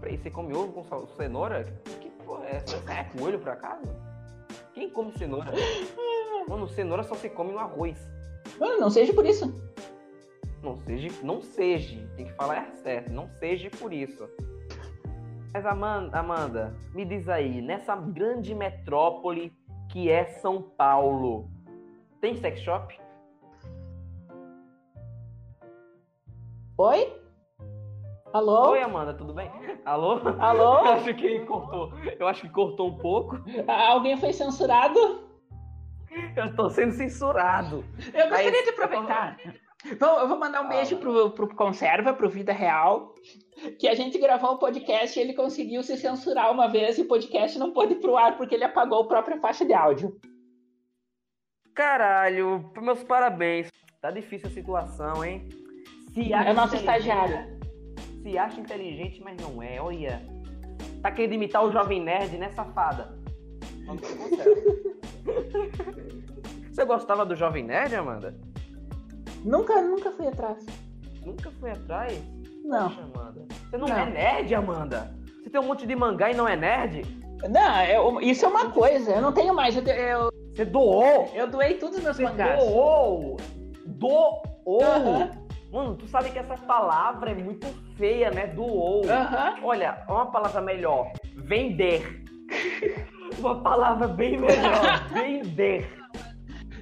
Peraí, 0.00 0.16
você 0.16 0.30
come 0.30 0.54
ovo 0.54 0.72
com 0.72 0.84
sal- 0.84 1.08
cenoura? 1.16 1.64
Que 2.00 2.08
porra 2.24 2.46
é 2.46 2.56
essa? 2.56 2.76
Você 2.78 2.92
é 2.92 3.04
coelho 3.18 3.38
por 3.38 3.48
acaso? 3.50 3.82
Quem 4.72 4.88
come 4.90 5.12
cenoura? 5.18 5.50
Mano, 6.48 6.68
cenoura 6.68 7.02
só 7.02 7.14
se 7.14 7.28
come 7.30 7.52
no 7.52 7.58
arroz. 7.58 7.98
Mano, 8.58 8.80
não 8.80 8.90
seja 8.90 9.12
por 9.12 9.26
isso. 9.26 9.52
Não 10.62 10.76
seja, 10.76 11.08
não 11.22 11.40
seja, 11.40 12.06
tem 12.16 12.26
que 12.26 12.32
falar 12.32 12.70
certo, 12.82 13.10
não 13.10 13.28
seja 13.28 13.70
por 13.70 13.92
isso. 13.92 14.28
Mas 15.52 15.64
Amanda, 15.64 16.18
Amanda, 16.18 16.74
me 16.94 17.04
diz 17.04 17.28
aí, 17.28 17.62
nessa 17.62 17.96
grande 17.96 18.54
metrópole 18.54 19.52
que 19.90 20.10
é 20.10 20.26
São 20.26 20.62
Paulo, 20.62 21.48
tem 22.20 22.36
sex 22.36 22.60
shop? 22.60 23.00
Oi? 26.76 27.20
Alô? 28.32 28.70
Oi, 28.70 28.82
Amanda, 28.82 29.12
tudo 29.12 29.34
bem? 29.34 29.50
Alô? 29.84 30.18
Eu 30.18 30.40
Alô? 30.40 30.74
acho 30.92 31.14
que 31.14 31.40
cortou. 31.40 31.92
Eu 32.18 32.28
acho 32.28 32.42
que 32.42 32.48
cortou 32.48 32.88
um 32.88 32.96
pouco. 32.96 33.38
Alguém 33.66 34.16
foi 34.16 34.32
censurado? 34.32 35.29
Eu 36.36 36.54
tô 36.56 36.68
sendo 36.70 36.92
censurado. 36.92 37.84
Eu 38.12 38.28
gostaria 38.28 38.50
Mas- 38.50 38.64
de 38.64 38.70
aproveitar. 38.70 39.36
Vou- 39.98 40.18
eu 40.20 40.28
vou 40.28 40.38
mandar 40.38 40.60
um 40.60 40.64
Fala. 40.64 40.76
beijo 40.76 40.96
pro, 40.98 41.30
pro 41.30 41.54
Conserva, 41.56 42.12
pro 42.12 42.28
Vida 42.28 42.52
Real. 42.52 43.14
Que 43.78 43.88
a 43.88 43.94
gente 43.94 44.18
gravou 44.18 44.54
um 44.54 44.58
podcast 44.58 45.18
e 45.18 45.22
ele 45.22 45.34
conseguiu 45.34 45.82
se 45.82 45.96
censurar 45.96 46.50
uma 46.50 46.68
vez 46.68 46.98
e 46.98 47.02
o 47.02 47.08
podcast 47.08 47.58
não 47.58 47.72
pôde 47.72 47.94
ir 47.94 48.00
pro 48.00 48.16
ar 48.16 48.36
porque 48.36 48.54
ele 48.54 48.64
apagou 48.64 49.02
a 49.02 49.06
própria 49.08 49.38
faixa 49.40 49.64
de 49.64 49.72
áudio. 49.72 50.18
Caralho, 51.74 52.70
meus 52.80 53.02
parabéns. 53.04 53.68
Tá 54.00 54.10
difícil 54.10 54.48
a 54.48 54.50
situação, 54.50 55.24
hein? 55.24 55.48
Se 56.12 56.32
É 56.32 56.52
nosso 56.52 56.74
inteligente- 56.76 57.06
estagiário. 57.06 57.60
Se 58.22 58.36
acha 58.38 58.60
inteligente, 58.60 59.20
mas 59.22 59.36
não 59.40 59.62
é. 59.62 59.80
Olha. 59.80 60.20
Tá 61.02 61.10
querendo 61.10 61.34
imitar 61.34 61.64
o 61.64 61.72
Jovem 61.72 62.02
Nerd, 62.02 62.36
né, 62.36 62.50
safada? 62.50 63.18
Não. 63.86 63.96
Você 66.70 66.84
gostava 66.84 67.24
do 67.26 67.34
Jovem 67.34 67.64
Nerd, 67.64 67.94
Amanda? 67.94 68.34
Nunca, 69.44 69.80
nunca 69.82 70.10
fui 70.12 70.26
atrás. 70.28 70.64
Nunca 71.24 71.50
foi 71.60 71.70
atrás? 71.72 72.22
Não. 72.64 72.88
Poxa, 72.90 73.00
Amanda. 73.02 73.46
Você 73.70 73.76
não, 73.78 73.88
Não. 73.88 73.96
é 73.98 74.06
nerd, 74.10 74.54
Amanda? 74.54 75.14
Você 75.42 75.50
tem 75.50 75.60
um 75.60 75.64
monte 75.64 75.86
de 75.86 75.96
mangá 75.96 76.30
e 76.30 76.34
não 76.34 76.46
é 76.48 76.56
nerd? 76.56 77.02
Não, 77.48 77.84
eu- 77.86 78.20
isso 78.20 78.44
é 78.44 78.48
uma 78.48 78.70
coisa. 78.70 79.12
Eu 79.12 79.22
não 79.22 79.32
tenho 79.32 79.54
mais. 79.54 79.74
Eu, 79.76 79.82
eu, 79.82 80.28
Você 80.54 80.64
doou! 80.64 81.30
eu 81.34 81.46
doei 81.48 81.74
todos 81.74 81.96
os 81.98 82.04
meus 82.04 82.16
Você 82.16 82.22
mangás. 82.24 82.62
doou! 82.62 83.36
Doou! 83.86 84.42
Aham. 84.82 85.30
Mano, 85.72 85.96
tu 85.96 86.06
sabe 86.08 86.30
que 86.30 86.38
essa 86.38 86.56
palavra 86.56 87.30
é 87.30 87.34
muito 87.34 87.66
feia, 87.96 88.30
né? 88.30 88.48
Doou. 88.48 89.02
Aham. 89.08 89.54
Olha, 89.62 90.04
uma 90.08 90.26
palavra 90.30 90.60
melhor. 90.60 91.12
Vender. 91.36 92.24
Uma 93.38 93.62
palavra 93.62 94.08
bem 94.08 94.38
melhor. 94.38 95.08
Vender. 95.12 95.90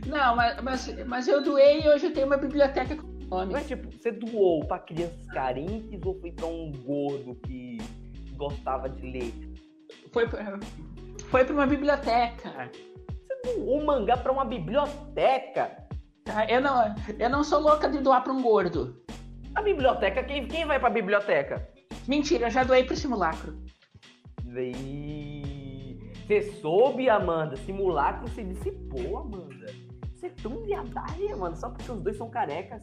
Não, 0.07 0.35
mas, 0.37 0.63
mas, 0.63 1.07
mas 1.07 1.29
eu 1.29 1.43
doei 1.43 1.83
e 1.83 1.89
hoje 1.89 2.07
eu 2.07 2.13
tenho 2.15 2.27
uma 2.27 2.37
biblioteca 2.37 2.97
com 2.97 3.07
nome. 3.29 3.53
Mas, 3.53 3.67
tipo, 3.69 3.91
você 3.91 4.11
doou 4.11 4.65
pra 4.65 4.79
crianças 4.79 5.27
carentes 5.27 6.01
ou 6.05 6.19
foi 6.21 6.33
pra 6.33 6.47
um 6.47 6.73
gordo 6.85 7.35
que 7.47 7.79
gostava 8.37 8.89
de 8.89 9.03
ler? 9.11 9.33
Foi, 10.13 10.27
pra- 10.27 10.59
foi 11.29 11.45
pra 11.45 11.53
uma 11.55 11.67
biblioteca. 11.67 12.71
Você 12.73 13.55
doou 13.57 13.85
mangá 13.85 14.17
pra 14.17 14.33
uma 14.33 14.45
biblioteca? 14.45 15.87
tá? 16.25 16.47
Eu, 16.49 16.61
não, 16.63 16.95
eu 17.19 17.29
não 17.31 17.45
sou 17.45 17.61
louca 17.61 17.89
de 17.89 17.99
doar 17.99 18.23
pra 18.25 18.33
um 18.33 18.41
gordo. 18.41 19.03
A 19.55 19.61
biblioteca, 19.63 20.23
quem, 20.23 20.47
quem 20.47 20.65
vai 20.65 20.79
pra 20.81 20.89
biblioteca? 20.89 21.69
Mentira, 22.07 22.47
eu 22.47 22.51
já 22.51 22.65
doei 22.65 22.85
pro 22.85 22.97
simulacro. 22.97 23.59
Daí. 24.45 25.58
Você 26.29 26.43
soube, 26.61 27.09
Amanda? 27.09 27.57
Simulacro 27.57 28.29
se 28.29 28.45
dissipou, 28.45 29.17
Amanda. 29.17 29.73
Você 30.15 30.27
é 30.27 30.31
tão 30.43 30.63
viadagem, 30.63 31.33
Amanda, 31.33 31.57
só 31.57 31.71
porque 31.71 31.91
os 31.91 32.03
dois 32.03 32.19
são 32.19 32.29
carecas. 32.29 32.83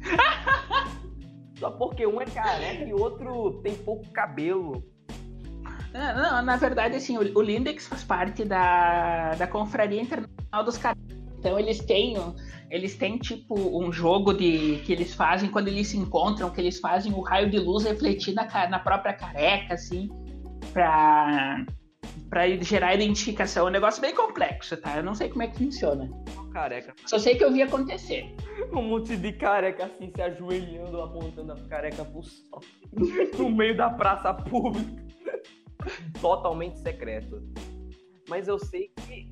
só 1.58 1.70
porque 1.70 2.06
um 2.06 2.20
é 2.20 2.26
careca 2.26 2.84
e 2.84 2.92
o 2.92 3.00
outro 3.00 3.62
tem 3.62 3.74
pouco 3.74 4.06
cabelo. 4.12 4.84
Não, 5.94 6.14
não, 6.14 6.42
na 6.42 6.56
verdade, 6.56 6.96
assim, 6.96 7.16
o, 7.16 7.38
o 7.38 7.40
Lindex 7.40 7.86
faz 7.86 8.04
parte 8.04 8.44
da, 8.44 9.30
da 9.30 9.46
Confraria 9.46 10.02
Internacional 10.02 10.62
dos 10.62 10.76
Caras. 10.76 11.02
Então 11.38 11.58
eles 11.58 11.78
têm, 11.78 12.16
eles 12.70 12.98
têm 12.98 13.16
tipo 13.16 13.54
um 13.82 13.90
jogo 13.90 14.34
de 14.34 14.76
que 14.84 14.92
eles 14.92 15.14
fazem 15.14 15.50
quando 15.50 15.68
eles 15.68 15.88
se 15.88 15.96
encontram, 15.96 16.50
que 16.50 16.60
eles 16.60 16.78
fazem 16.78 17.14
o 17.14 17.22
raio 17.22 17.48
de 17.48 17.58
luz 17.58 17.84
refletir 17.84 18.34
na, 18.34 18.46
na 18.68 18.78
própria 18.78 19.14
careca, 19.14 19.72
assim, 19.72 20.10
pra, 20.70 21.64
pra 22.32 22.48
gerar 22.48 22.94
identificação. 22.94 23.66
É 23.66 23.68
um 23.68 23.72
negócio 23.72 24.00
bem 24.00 24.14
complexo, 24.14 24.74
tá? 24.78 24.96
Eu 24.96 25.02
não 25.02 25.14
sei 25.14 25.28
como 25.28 25.42
é 25.42 25.48
que 25.48 25.58
funciona. 25.58 26.08
Careca. 26.50 26.94
Só 27.04 27.18
sei 27.18 27.36
que 27.36 27.44
eu 27.44 27.52
vi 27.52 27.60
acontecer. 27.60 28.34
Um 28.72 28.80
monte 28.80 29.18
de 29.18 29.34
careca 29.34 29.84
assim 29.84 30.10
se 30.10 30.22
ajoelhando, 30.22 30.98
apontando 31.02 31.52
a 31.52 31.56
careca 31.68 32.02
pro 32.06 32.22
sol. 32.22 32.62
no 33.38 33.50
meio 33.50 33.76
da 33.76 33.90
praça 33.90 34.32
pública. 34.32 35.04
Totalmente 36.22 36.78
secreto. 36.78 37.42
Mas 38.30 38.48
eu 38.48 38.58
sei 38.58 38.90
que. 38.96 39.28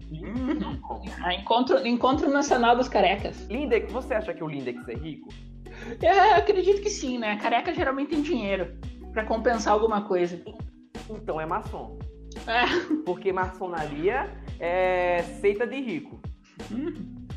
Ah, 1.24 1.32
encontro, 1.32 1.86
encontro 1.86 2.28
Nacional 2.28 2.76
dos 2.76 2.88
Carecas. 2.88 3.46
Lindex, 3.48 3.90
você 3.90 4.12
acha 4.12 4.34
que 4.34 4.44
o 4.44 4.48
Lindex 4.48 4.86
é 4.86 4.94
rico? 4.94 5.30
É, 6.02 6.32
eu 6.32 6.34
acredito 6.34 6.82
que 6.82 6.90
sim, 6.90 7.16
né? 7.16 7.38
Careca 7.38 7.72
geralmente 7.72 8.10
tem 8.10 8.20
dinheiro 8.20 8.78
pra 9.10 9.24
compensar 9.24 9.72
alguma 9.72 10.02
coisa. 10.02 10.38
Então 11.08 11.40
é 11.40 11.46
maçom. 11.46 11.98
É. 12.46 12.64
Porque 13.04 13.32
maçonaria 13.32 14.30
é 14.58 15.22
seita 15.40 15.66
de 15.66 15.80
rico. 15.80 16.20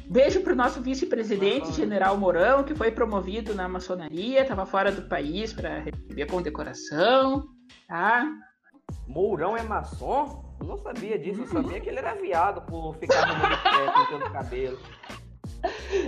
Beijo 0.09 0.41
pro 0.41 0.55
nosso 0.55 0.81
vice-presidente. 0.81 1.71
General 1.71 2.17
Mourão, 2.17 2.63
que 2.63 2.75
foi 2.75 2.91
promovido 2.91 3.53
na 3.55 3.67
maçonaria, 3.67 4.41
estava 4.41 4.65
fora 4.65 4.91
do 4.91 5.03
país 5.03 5.53
para 5.53 5.79
receber 5.79 6.23
a 6.23 6.27
condecoração, 6.27 7.47
tá? 7.87 8.29
Mourão 9.07 9.57
é 9.57 9.63
maçom? 9.63 10.55
Eu 10.59 10.67
não 10.67 10.77
sabia 10.77 11.17
disso, 11.17 11.41
eu 11.41 11.47
sabia 11.47 11.79
que 11.79 11.89
ele 11.89 11.99
era 11.99 12.13
viado 12.13 12.61
por 12.61 12.95
ficar 12.95 13.23
arrumando 13.23 13.63
pé, 13.63 13.91
pintando 13.91 14.31
cabelo. 14.31 14.79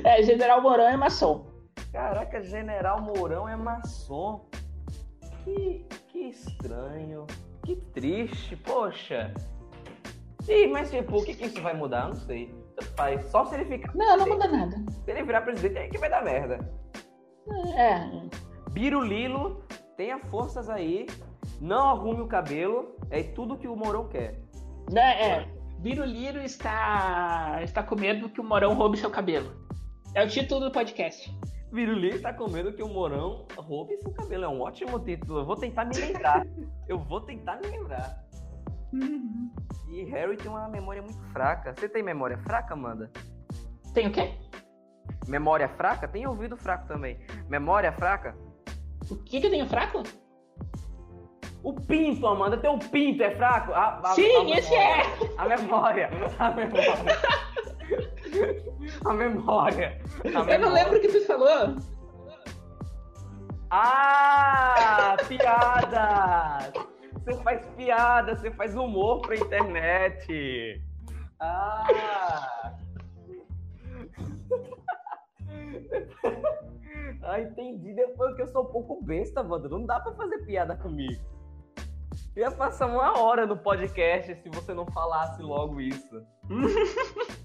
É, 0.03 0.21
General 0.21 0.61
Mourão 0.61 0.87
é 0.87 0.97
maçom. 0.97 1.47
Caraca, 1.91 2.43
General 2.43 3.01
Mourão 3.01 3.47
é 3.47 3.55
maçom. 3.55 4.49
Que, 5.43 5.85
que 6.09 6.19
estranho. 6.29 7.25
Que 7.65 7.75
triste, 7.93 8.55
poxa. 8.57 9.33
Ih, 10.47 10.67
mas 10.67 10.91
tipo, 10.91 11.17
o 11.17 11.25
que, 11.25 11.33
que 11.33 11.45
isso 11.45 11.61
vai 11.61 11.73
mudar? 11.75 12.07
Não 12.07 12.15
sei. 12.15 12.53
Só 13.29 13.45
se 13.45 13.55
ele 13.55 13.65
ficar. 13.65 13.95
Não, 13.95 14.17
não 14.17 14.27
muda 14.27 14.47
nada. 14.47 14.77
Se 15.03 15.11
ele 15.11 15.23
virar 15.23 15.41
presidente, 15.41 15.77
aí 15.79 15.89
que 15.89 15.97
vai 15.97 16.09
dar 16.09 16.23
merda. 16.23 16.59
É, 17.77 18.01
Birulilo, 18.71 19.63
tenha 19.97 20.19
forças 20.19 20.69
aí. 20.69 21.07
Não 21.61 21.89
arrume 21.89 22.21
o 22.21 22.27
cabelo. 22.27 22.95
É 23.09 23.23
tudo 23.23 23.57
que 23.57 23.67
o 23.67 23.75
Mourão 23.75 24.07
quer. 24.07 24.41
né, 24.91 25.21
é. 25.21 25.47
Biruliro 25.79 26.41
está, 26.41 27.59
está 27.63 27.83
com 27.83 27.95
medo 27.95 28.29
que 28.29 28.41
o 28.41 28.43
Mourão 28.43 28.73
roube 28.73 28.97
seu 28.97 29.09
cabelo. 29.09 29.51
É 30.13 30.23
o 30.23 30.27
título 30.27 30.61
do 30.61 30.71
podcast. 30.71 31.31
Birulilo 31.71 32.21
tá 32.21 32.33
com 32.33 32.49
medo 32.49 32.71
que 32.73 32.83
o 32.83 32.87
Mourão 32.87 33.45
roube 33.57 33.97
seu 33.97 34.11
cabelo. 34.13 34.45
É 34.45 34.47
um 34.47 34.61
ótimo 34.61 34.99
título. 34.99 35.39
Eu 35.39 35.45
vou 35.45 35.55
tentar 35.55 35.85
me 35.85 35.95
lembrar. 35.95 36.45
Eu 36.87 36.99
vou 36.99 37.21
tentar 37.21 37.57
me 37.57 37.67
lembrar. 37.67 38.23
E 39.89 40.03
Harry 40.05 40.37
tem 40.37 40.49
uma 40.49 40.67
memória 40.69 41.01
muito 41.01 41.19
fraca. 41.31 41.73
Você 41.75 41.89
tem 41.89 42.03
memória 42.03 42.37
fraca, 42.37 42.73
Amanda? 42.73 43.11
Tem 43.93 44.07
o 44.07 44.11
quê? 44.11 44.33
Memória 45.27 45.67
fraca? 45.67 46.07
Tem 46.07 46.25
ouvido 46.27 46.55
fraco 46.55 46.87
também. 46.87 47.19
Memória 47.49 47.91
fraca? 47.91 48.35
O 49.09 49.15
que, 49.17 49.41
que 49.41 49.47
eu 49.47 49.51
tenho 49.51 49.67
fraco? 49.67 50.03
O 51.63 51.73
pinto, 51.73 52.27
Amanda. 52.27 52.57
Teu 52.57 52.77
pinto 52.77 53.23
é 53.23 53.31
fraco? 53.31 53.73
A, 53.73 53.99
a- 54.03 54.13
Sim, 54.15 54.53
a 54.53 54.59
esse 54.59 54.69
memória. 54.69 54.77
é! 54.77 55.35
A 55.37 55.47
memória. 55.57 56.09
A 56.39 56.51
memória. 56.51 57.05
A 59.05 59.13
memória. 59.13 60.01
Eu 60.25 60.59
não 60.59 60.73
lembro 60.73 60.97
o 60.97 61.01
que 61.01 61.07
tu 61.07 61.25
falou. 61.25 61.75
Ah, 63.69 65.17
piada! 65.27 66.71
Você 67.13 67.33
faz 67.43 67.65
piada, 67.75 68.35
você 68.35 68.51
faz 68.51 68.75
humor 68.75 69.21
pra 69.21 69.35
internet. 69.35 70.81
Ah! 71.39 72.73
ah, 77.23 77.39
entendi. 77.41 77.93
Depois 77.93 78.35
que 78.35 78.43
eu 78.43 78.47
sou 78.47 78.63
um 78.63 78.71
pouco 78.71 79.03
besta, 79.03 79.41
Wanda. 79.41 79.67
Não 79.67 79.85
dá 79.85 79.99
pra 79.99 80.13
fazer 80.13 80.39
piada 80.45 80.75
comigo. 80.75 81.21
Eu 82.35 82.43
ia 82.43 82.51
passar 82.51 82.87
uma 82.87 83.19
hora 83.19 83.45
no 83.45 83.57
podcast 83.57 84.35
se 84.35 84.49
você 84.49 84.73
não 84.73 84.85
falasse 84.87 85.41
logo 85.41 85.79
isso. 85.81 86.21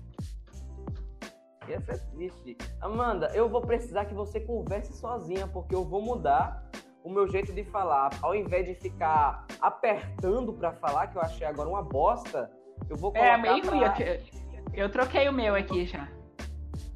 Ia 1.71 1.81
ser 1.81 2.01
triste. 2.11 2.57
Amanda, 2.81 3.31
eu 3.35 3.49
vou 3.49 3.61
precisar 3.61 4.05
que 4.05 4.15
você 4.15 4.41
converse 4.41 4.93
sozinha, 4.93 5.47
porque 5.47 5.75
eu 5.75 5.85
vou 5.85 6.03
mudar 6.03 6.69
o 7.05 7.11
meu 7.11 7.29
jeito 7.29 7.53
de 7.53 7.65
falar. 7.65 8.11
Ao 8.21 8.35
invés 8.35 8.67
de 8.67 8.75
ficar 8.75 9.47
apertando 9.61 10.53
pra 10.53 10.73
falar, 10.73 11.07
que 11.07 11.17
eu 11.17 11.23
achei 11.23 11.47
agora 11.47 11.69
uma 11.69 11.83
bosta, 11.83 12.51
eu 12.89 12.97
vou 12.97 13.13
colocar 13.13 13.29
É, 13.29 13.37
meio 13.37 13.63
pra-. 13.63 13.95
Eu, 14.01 14.85
eu 14.85 14.91
troquei 14.91 15.29
o 15.29 15.33
meu 15.33 15.55
aqui 15.55 15.87
já. 15.87 16.09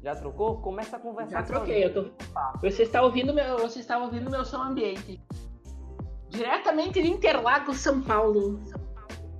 Já 0.03 0.15
trocou? 0.15 0.57
Começa 0.57 0.97
a 0.97 0.99
conversar 0.99 1.39
Já 1.39 1.43
troquei, 1.43 1.85
eu 1.85 1.93
tô. 1.93 2.11
Você 2.61 2.83
está 2.83 3.01
ouvindo 3.01 3.33
meu, 3.33 3.57
você 3.57 3.79
está 3.79 3.97
ouvindo 3.97 4.29
meu 4.29 4.45
som 4.45 4.61
ambiente. 4.61 5.19
Diretamente 6.29 7.01
de 7.01 7.07
Interlagos, 7.07 7.77
São 7.77 8.01
Paulo. 8.01 8.59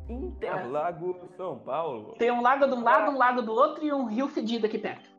Interlago, 0.09 1.19
São 1.35 1.59
Paulo. 1.59 2.15
Tem 2.17 2.31
um 2.31 2.41
lago 2.41 2.65
de 2.67 2.73
um 2.73 2.83
lado, 2.83 3.11
um 3.11 3.17
lago 3.17 3.41
do 3.41 3.51
outro 3.51 3.83
e 3.83 3.91
um 3.91 4.05
rio 4.05 4.27
fedido 4.27 4.65
aqui 4.65 4.77
perto. 4.77 5.14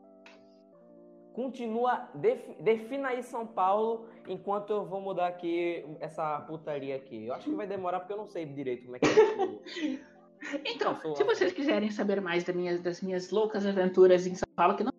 Continua, 1.37 2.09
def- 2.15 2.59
defina 2.59 3.09
aí 3.09 3.21
São 3.21 3.45
Paulo, 3.45 4.07
enquanto 4.27 4.71
eu 4.71 4.83
vou 4.87 4.99
mudar 4.99 5.27
aqui 5.27 5.85
essa 5.99 6.41
putaria 6.41 6.95
aqui. 6.95 7.27
Eu 7.27 7.35
acho 7.35 7.47
que 7.47 7.55
vai 7.55 7.67
demorar 7.67 7.99
porque 7.99 8.13
eu 8.13 8.17
não 8.17 8.25
sei 8.25 8.43
direito 8.43 8.85
como 8.85 8.95
é 8.95 8.99
que 8.99 9.05
é. 9.07 9.99
Então, 10.65 10.95
se 11.15 11.23
vocês 11.23 11.53
quiserem 11.53 11.91
saber 11.91 12.19
mais 12.21 12.43
das 12.43 12.55
minhas, 12.55 12.81
das 12.81 13.01
minhas 13.01 13.29
loucas 13.29 13.67
aventuras 13.67 14.25
em 14.25 14.33
São 14.33 14.49
Paulo, 14.55 14.75
que 14.75 14.83
não. 14.83 14.91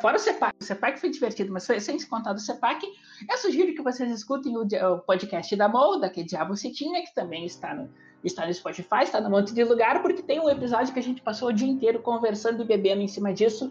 Fora 0.00 0.16
o 0.16 0.18
CEPAC, 0.18 0.56
o 0.60 0.64
CEPAC 0.64 0.98
foi 0.98 1.10
divertido, 1.10 1.52
mas 1.52 1.64
foi 1.64 1.78
sem 1.78 1.96
se 2.00 2.08
contar 2.08 2.32
do 2.32 2.40
CEPAC, 2.40 2.84
eu 3.30 3.38
sugiro 3.38 3.74
que 3.74 3.82
vocês 3.82 4.10
escutem 4.10 4.56
o, 4.56 4.62
o 4.62 4.98
podcast 5.00 5.54
da 5.54 5.68
Molda, 5.68 6.10
que 6.10 6.20
é 6.20 6.24
Diabo 6.24 6.56
Cetinha, 6.56 7.00
que 7.02 7.14
também 7.14 7.44
está 7.44 7.74
no, 7.74 7.88
está 8.24 8.46
no 8.46 8.52
Spotify, 8.52 9.02
está 9.02 9.20
num 9.20 9.30
monte 9.30 9.54
de 9.54 9.62
lugar, 9.64 10.02
porque 10.02 10.22
tem 10.22 10.40
um 10.40 10.48
episódio 10.48 10.92
que 10.92 10.98
a 10.98 11.02
gente 11.02 11.22
passou 11.22 11.48
o 11.48 11.52
dia 11.52 11.68
inteiro 11.68 12.00
conversando 12.00 12.62
e 12.62 12.66
bebendo 12.66 13.00
em 13.00 13.08
cima 13.08 13.32
disso 13.32 13.70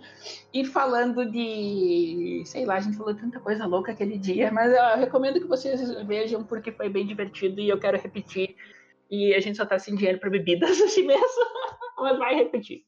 e 0.54 0.66
falando 0.66 1.30
de. 1.30 2.44
sei 2.46 2.66
lá, 2.66 2.76
a 2.76 2.80
gente 2.80 2.98
falou 2.98 3.14
tanta 3.14 3.40
coisa 3.40 3.66
louca 3.66 3.92
aquele 3.92 4.18
dia, 4.18 4.52
mas 4.52 4.72
eu 4.72 5.00
recomendo 5.00 5.40
que 5.40 5.48
vocês 5.48 5.92
vejam 6.06 6.44
porque 6.44 6.72
foi 6.72 6.90
bem 6.90 7.06
divertido 7.06 7.60
e 7.60 7.70
eu 7.70 7.80
quero 7.80 7.98
repetir. 7.98 8.56
E 9.10 9.34
a 9.34 9.40
gente 9.40 9.58
só 9.58 9.66
tá 9.66 9.80
sem 9.80 9.96
dinheiro 9.96 10.20
pra 10.20 10.30
bebidas 10.30 10.80
assim 10.82 11.04
mesmo. 11.04 11.46
Mas 11.98 12.18
vai 12.18 12.36
repetir. 12.36 12.84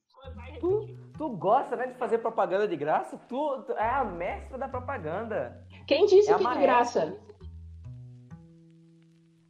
Tu, 0.59 0.89
tu 1.17 1.29
gosta, 1.29 1.75
né, 1.75 1.87
de 1.87 1.93
fazer 1.95 2.19
propaganda 2.19 2.67
de 2.67 2.75
graça? 2.75 3.17
Tu, 3.27 3.63
tu 3.65 3.71
é 3.73 3.89
a 3.89 4.03
mestra 4.03 4.57
da 4.57 4.67
propaganda. 4.67 5.65
Quem 5.87 6.05
disse 6.05 6.31
É 6.31 6.35
que 6.35 6.45
é 6.45 6.53
de 6.53 6.59
graça? 6.59 7.17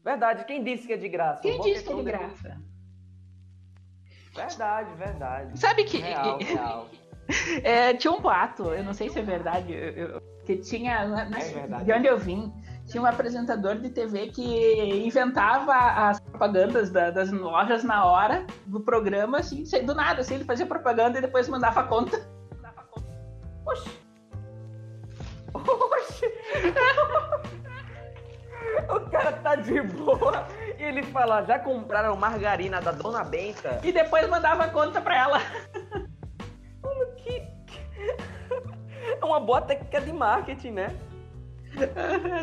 Verdade, 0.04 0.46
quem 0.46 0.64
disse 0.64 0.88
que 0.88 0.94
é 0.94 0.98
de 0.98 1.10
graça? 1.10 1.42
Quem 1.42 1.60
disse 1.62 1.84
que 1.84 1.92
é 1.92 1.96
de 1.96 2.04
graça? 2.04 2.58
Verdade, 4.36 4.94
verdade. 4.96 5.60
Sabe 5.60 5.84
que 5.84 5.98
Real, 5.98 6.38
real. 6.38 6.88
é, 7.64 7.94
tinha 7.94 8.12
um 8.14 8.22
boato, 8.22 8.74
eu 8.74 8.84
não 8.84 8.94
sei 8.94 9.10
se 9.10 9.20
é 9.20 9.22
verdade, 9.22 9.74
eu- 9.74 9.92
eu- 9.92 10.22
que 10.46 10.58
tinha, 10.58 11.02
É 11.02 11.26
verdade. 11.54 11.86
de 11.86 11.94
onde 11.94 12.08
eu 12.08 12.18
vim, 12.18 12.52
tinha 12.88 13.04
um 13.04 13.06
apresentador 13.06 13.76
de 13.78 13.90
TV 13.90 14.28
que 14.28 15.06
inventava 15.06 15.74
as 15.76 16.20
propagandas 16.20 16.90
da- 16.90 17.12
das 17.12 17.32
lojas 17.32 17.84
na 17.84 18.06
hora 18.06 18.48
do 18.66 18.80
programa, 18.80 19.40
assim, 19.40 19.64
do 19.86 19.94
nada, 19.94 20.22
assim, 20.22 20.36
ele 20.36 20.46
fazia 20.46 20.66
propaganda 20.66 21.20
e 21.20 21.22
depois 21.22 21.48
mandava 21.50 21.82
a 21.82 21.84
conta. 21.84 22.18
Oxi. 23.66 24.00
tá 29.43 29.56
de 29.56 29.82
boa. 29.82 30.47
E 30.78 30.84
ele 30.84 31.04
fala, 31.04 31.43
já 31.43 31.60
compraram 31.60 32.15
margarina 32.15 32.82
da 32.82 32.91
Dona 32.91 33.23
Benta? 33.23 33.80
E 33.84 33.91
depois 33.91 34.28
mandava 34.30 34.65
a 34.65 34.69
conta 34.69 35.02
pra 35.02 35.17
ela. 35.17 35.39
Mano, 36.82 37.06
que... 37.17 37.47
É 39.21 39.25
uma 39.25 39.39
boa 39.39 39.62
técnica 39.62 40.02
de 40.02 40.13
marketing, 40.13 40.71
né? 40.71 40.95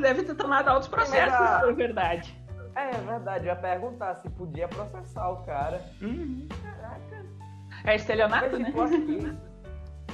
Deve 0.01 0.25
ter 0.25 0.35
tomado 0.35 0.69
altos 0.69 0.89
processos, 0.89 1.39
na 1.39 1.73
verdade. 1.73 2.37
É 2.75 2.91
verdade, 2.91 3.47
eu 3.47 3.55
ia 3.55 3.57
perguntar 3.57 4.17
se 4.17 4.29
podia 4.31 4.69
processar 4.69 5.29
o 5.31 5.45
cara. 5.45 5.81
Caraca. 6.63 7.27
É 7.85 7.95
estelionato, 7.95 8.51
Mas, 8.51 8.59
né? 8.59 8.65
tipo, 8.67 8.83
aqui, 8.83 9.39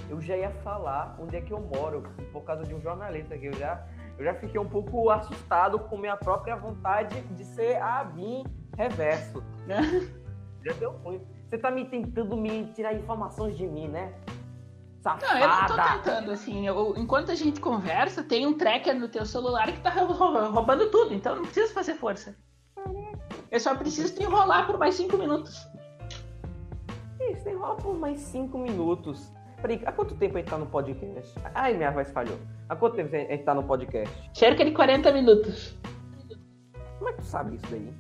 eu 0.09 0.21
já 0.21 0.37
ia 0.37 0.51
falar 0.63 1.17
onde 1.19 1.37
é 1.37 1.41
que 1.41 1.53
eu 1.53 1.61
moro, 1.61 2.03
por 2.33 2.45
causa 2.45 2.65
de 2.65 2.75
um 2.75 2.81
jornalista 2.81 3.37
que 3.37 3.47
eu 3.47 3.53
já, 3.55 3.85
eu 4.19 4.25
já 4.25 4.35
fiquei 4.35 4.61
um 4.61 4.69
pouco 4.69 5.11
assustado 5.11 5.79
com 5.79 5.97
minha 5.99 6.17
própria 6.17 6.55
vontade 6.57 7.21
de 7.23 7.45
ser 7.45 7.77
a 7.83 8.05
Vim 8.05 8.45
reverso. 8.77 9.43
Já 10.65 10.73
deu 10.75 10.93
ruim. 10.93 11.21
Você 11.49 11.59
tá 11.59 11.71
me 11.71 11.85
tentando 11.85 12.37
me 12.37 12.67
tirar 12.73 12.95
informações 12.95 13.57
de 13.57 13.67
mim, 13.67 13.89
né? 13.89 14.15
Não, 15.05 15.13
eu 15.39 15.49
não 15.49 15.67
tô 15.67 15.75
Safada! 15.75 15.99
tentando, 15.99 16.31
assim. 16.31 16.67
eu- 16.69 16.95
enquanto 16.97 17.33
a 17.33 17.35
gente 17.35 17.61
conversa, 17.61 18.23
tem 18.23 18.47
um 18.47 18.57
tracker 18.57 18.95
no 18.95 19.09
teu 19.09 19.27
celular 19.27 19.67
que 19.73 19.81
tá 19.81 19.91
rou- 19.91 20.07
rou- 20.13 20.51
roubando 20.53 20.89
tudo, 20.91 21.13
então 21.13 21.35
não 21.35 21.43
precisa 21.43 21.75
fazer 21.75 21.95
força. 21.95 22.37
Eu 23.51 23.59
só 23.59 23.75
preciso 23.75 24.15
te 24.15 24.23
enrolar 24.23 24.67
por 24.67 24.79
mais 24.79 24.95
cinco 24.95 25.17
minutos. 25.19 25.67
Isso 27.21 27.49
enrola 27.49 27.77
por 27.77 27.99
mais 27.99 28.21
cinco 28.21 28.57
minutos. 28.59 29.33
Peraí, 29.63 29.81
há 29.87 29.93
quanto 29.93 30.15
tempo 30.17 30.37
a 30.37 30.41
gente 30.41 30.51
tá 30.51 30.59
no 30.59 30.67
podcast? 30.67 31.35
Ai, 31.55 31.75
minha 31.75 31.91
voz 31.91 32.11
falhou. 32.11 32.37
Há 32.69 32.75
quanto 32.77 32.97
tempo 32.97 33.15
a 33.15 33.19
gente 33.19 33.45
tá 33.45 33.55
no 33.55 33.63
podcast? 33.63 34.31
Cerca 34.35 34.65
de 34.65 34.73
40 34.73 35.13
minutos. 35.13 35.79
Como 36.99 37.09
é 37.09 37.13
que 37.13 37.19
tu 37.19 37.25
sabe 37.25 37.57
isso 37.57 37.67
daí? 37.71 37.93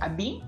A 0.00 0.08
Bim? 0.08 0.42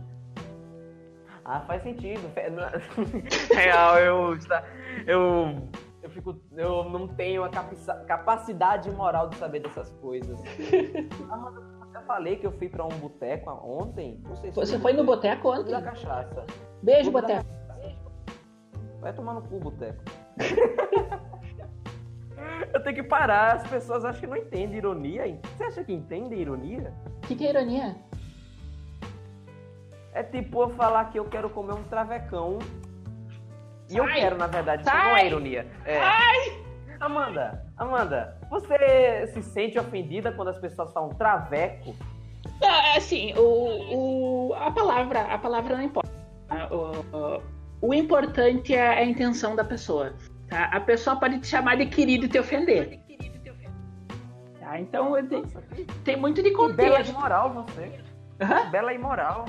Ah, 1.44 1.60
faz 1.60 1.82
sentido. 1.82 2.26
Fe- 2.34 2.48
Real, 3.54 3.98
eu, 3.98 4.34
está- 4.34 4.64
eu, 5.06 5.68
eu 6.02 6.10
fico, 6.10 6.36
eu 6.56 6.84
não 6.88 7.06
tenho 7.06 7.44
a 7.44 7.48
capaci- 7.50 8.04
capacidade 8.06 8.90
moral 8.90 9.28
de 9.28 9.36
saber 9.36 9.60
dessas 9.60 9.90
coisas. 10.00 10.40
Ah, 11.30 12.00
eu 12.00 12.06
falei 12.06 12.36
que 12.36 12.46
eu 12.46 12.52
fui 12.52 12.68
pra 12.68 12.84
um 12.84 12.88
boteco 12.98 13.50
ontem. 13.50 14.20
Não 14.28 14.36
sei 14.36 14.50
se 14.50 14.56
Você 14.56 14.78
foi 14.78 14.92
no 14.92 15.02
boteco 15.04 15.50
ontem? 15.52 15.70
da 15.70 15.82
cachaça. 15.82 16.44
Beijo, 16.82 17.10
boteco. 17.10 17.46
Vai 19.00 19.12
tomar 19.12 19.34
no 19.34 19.42
cu, 19.42 19.58
boteco. 19.58 20.02
eu 22.72 22.82
tenho 22.82 22.96
que 22.96 23.02
parar. 23.02 23.56
As 23.56 23.66
pessoas 23.68 24.04
acham 24.04 24.20
que 24.20 24.26
não 24.26 24.36
entendem 24.36 24.78
ironia. 24.78 25.38
Você 25.56 25.64
acha 25.64 25.84
que 25.84 25.92
entende 25.92 26.34
ironia? 26.34 26.92
O 27.18 27.20
que, 27.26 27.34
que 27.34 27.46
é 27.46 27.50
ironia? 27.50 27.96
É 30.12 30.22
tipo 30.22 30.62
eu 30.62 30.70
falar 30.70 31.06
que 31.06 31.18
eu 31.18 31.24
quero 31.26 31.50
comer 31.50 31.74
um 31.74 31.82
travecão. 31.84 32.58
E 33.90 33.96
eu 33.96 34.04
Sai! 34.04 34.14
quero, 34.20 34.38
na 34.38 34.46
verdade. 34.46 34.82
Isso 34.82 34.94
não 34.94 35.16
é 35.16 35.26
ironia. 35.26 35.66
É. 35.84 36.00
Amanda, 36.98 37.62
Amanda, 37.76 38.38
você 38.48 39.26
se 39.34 39.42
sente 39.42 39.78
ofendida 39.78 40.32
quando 40.32 40.48
as 40.48 40.58
pessoas 40.58 40.90
falam 40.94 41.10
traveco? 41.10 41.94
Ah, 42.62 42.96
assim, 42.96 43.34
o, 43.36 44.48
o, 44.48 44.54
a 44.54 44.70
palavra, 44.70 45.20
a 45.22 45.36
palavra 45.36 45.76
não 45.76 45.84
importa. 45.84 46.10
Ah, 46.48 46.66
O, 46.70 46.92
o, 47.14 47.42
o 47.80 47.92
importante 47.94 48.74
é 48.74 48.88
a 48.88 49.04
intenção 49.04 49.54
da 49.56 49.64
pessoa. 49.64 50.14
Tá? 50.48 50.64
A 50.72 50.80
pessoa 50.80 51.16
pode 51.16 51.38
te 51.40 51.46
chamar 51.46 51.76
de 51.76 51.86
querido 51.86 52.26
e 52.26 52.28
te 52.28 52.38
ofender. 52.38 53.00
Tá? 54.60 54.80
Então 54.80 55.12
tem, 55.28 55.42
Nossa, 55.42 55.62
tem 56.04 56.16
muito 56.16 56.42
de 56.42 56.50
que 56.50 56.56
bela 56.72 56.96
contexto. 56.96 57.10
imoral 57.10 57.52
você. 57.52 58.00
Hã? 58.40 58.70
Bela 58.70 58.92
imoral. 58.92 59.44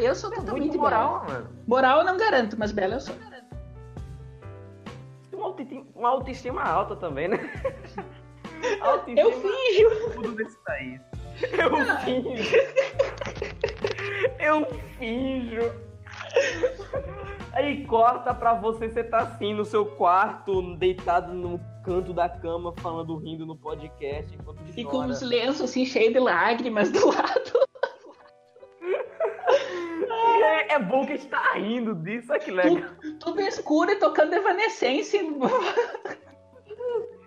Eu 0.00 0.14
sou 0.14 0.30
totalmente 0.30 0.66
Muito 0.66 0.78
moral. 0.78 1.20
moral, 1.20 1.28
mano. 1.28 1.50
Moral 1.66 1.98
eu 2.00 2.04
não 2.04 2.16
garanto, 2.16 2.56
mas 2.58 2.72
bela 2.72 2.94
eu 2.94 3.00
sou. 3.00 3.14
Uma 5.32 5.46
autoestima, 5.46 5.86
uma 5.94 6.08
autoestima 6.08 6.62
alta 6.62 6.96
também, 6.96 7.28
né? 7.28 7.38
Autoestima 8.80 9.20
Eu 9.20 9.32
finjo. 9.32 10.12
tudo 10.14 10.36
país. 10.64 11.00
Eu 11.52 11.70
finjo. 12.00 12.56
Eu 14.40 14.66
finjo. 14.98 15.72
Aí 17.58 17.84
corta 17.86 18.32
pra 18.32 18.54
você, 18.54 18.88
você 18.88 19.02
tá 19.02 19.18
assim 19.18 19.52
no 19.52 19.64
seu 19.64 19.84
quarto, 19.84 20.76
deitado 20.76 21.34
no 21.34 21.60
canto 21.84 22.12
da 22.12 22.28
cama, 22.28 22.72
falando, 22.78 23.16
rindo 23.16 23.44
no 23.44 23.56
podcast, 23.56 24.32
enquanto 24.32 24.60
E 24.76 24.84
com 24.84 24.92
chora. 24.92 25.08
os 25.08 25.20
lenços 25.22 25.62
assim, 25.62 25.84
cheios 25.84 26.12
de 26.12 26.20
lágrimas 26.20 26.88
do 26.92 27.08
lado. 27.08 27.52
É, 30.40 30.74
é 30.74 30.78
bom 30.78 31.04
que 31.04 31.12
a 31.12 31.16
gente 31.16 31.28
tá 31.28 31.54
rindo 31.54 31.94
disso, 31.96 32.30
olha 32.30 32.40
que 32.40 32.50
legal. 32.50 32.90
Tudo 33.20 33.40
escuro 33.40 33.90
e 33.90 33.96
tocando 33.96 34.34
Evanescence. 34.34 35.18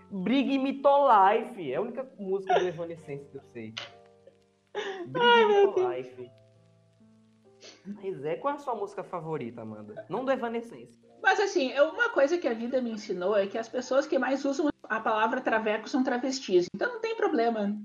Brig 0.10 0.58
Me 0.58 0.82
to 0.82 0.90
Life. 1.08 1.72
É 1.72 1.76
a 1.76 1.82
única 1.82 2.10
música 2.18 2.60
do 2.60 2.68
Evanescence 2.68 3.26
que 3.30 3.38
eu 3.38 3.42
sei. 3.54 3.74
Brig 5.08 5.46
Me 5.46 5.74
to 5.74 5.90
Life. 5.90 6.32
Mas 7.86 8.24
é, 8.24 8.36
qual 8.36 8.54
é 8.54 8.58
a 8.58 8.60
sua 8.60 8.76
música 8.76 9.04
favorita, 9.04 9.62
Amanda? 9.62 10.06
Não 10.10 10.24
do 10.24 10.32
Evanescence. 10.32 11.00
Mas 11.22 11.40
assim, 11.40 11.72
uma 11.80 12.10
coisa 12.10 12.38
que 12.38 12.48
a 12.48 12.54
vida 12.54 12.82
me 12.82 12.92
ensinou 12.92 13.36
é 13.36 13.48
que 13.48 13.58
as 13.58 13.68
pessoas 13.70 14.06
que 14.08 14.18
mais 14.20 14.44
usam 14.46 14.70
a 14.84 15.00
palavra 15.00 15.40
traveco 15.42 15.88
são 15.88 16.04
travestis. 16.04 16.68
Então 16.76 16.94
não 16.94 17.02
tem 17.02 17.16
problema. 17.16 17.76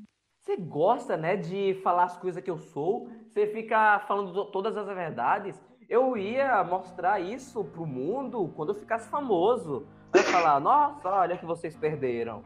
Você 0.40 0.56
gosta, 0.56 1.16
né, 1.16 1.36
de 1.36 1.74
falar 1.82 2.04
as 2.04 2.16
coisas 2.16 2.42
que 2.42 2.50
eu 2.50 2.58
sou? 2.58 3.08
Você 3.28 3.46
fica 3.48 3.98
falando 4.00 4.32
to- 4.32 4.50
todas 4.50 4.76
as 4.76 4.86
verdades? 4.86 5.60
Eu 5.88 6.16
ia 6.16 6.62
mostrar 6.64 7.20
isso 7.20 7.64
pro 7.64 7.86
mundo 7.86 8.52
quando 8.56 8.70
eu 8.70 8.74
ficasse 8.74 9.08
famoso. 9.08 9.86
Ia 10.14 10.22
falar, 10.24 10.60
nossa, 10.60 11.08
olha 11.08 11.36
que 11.36 11.46
vocês 11.46 11.76
perderam. 11.76 12.42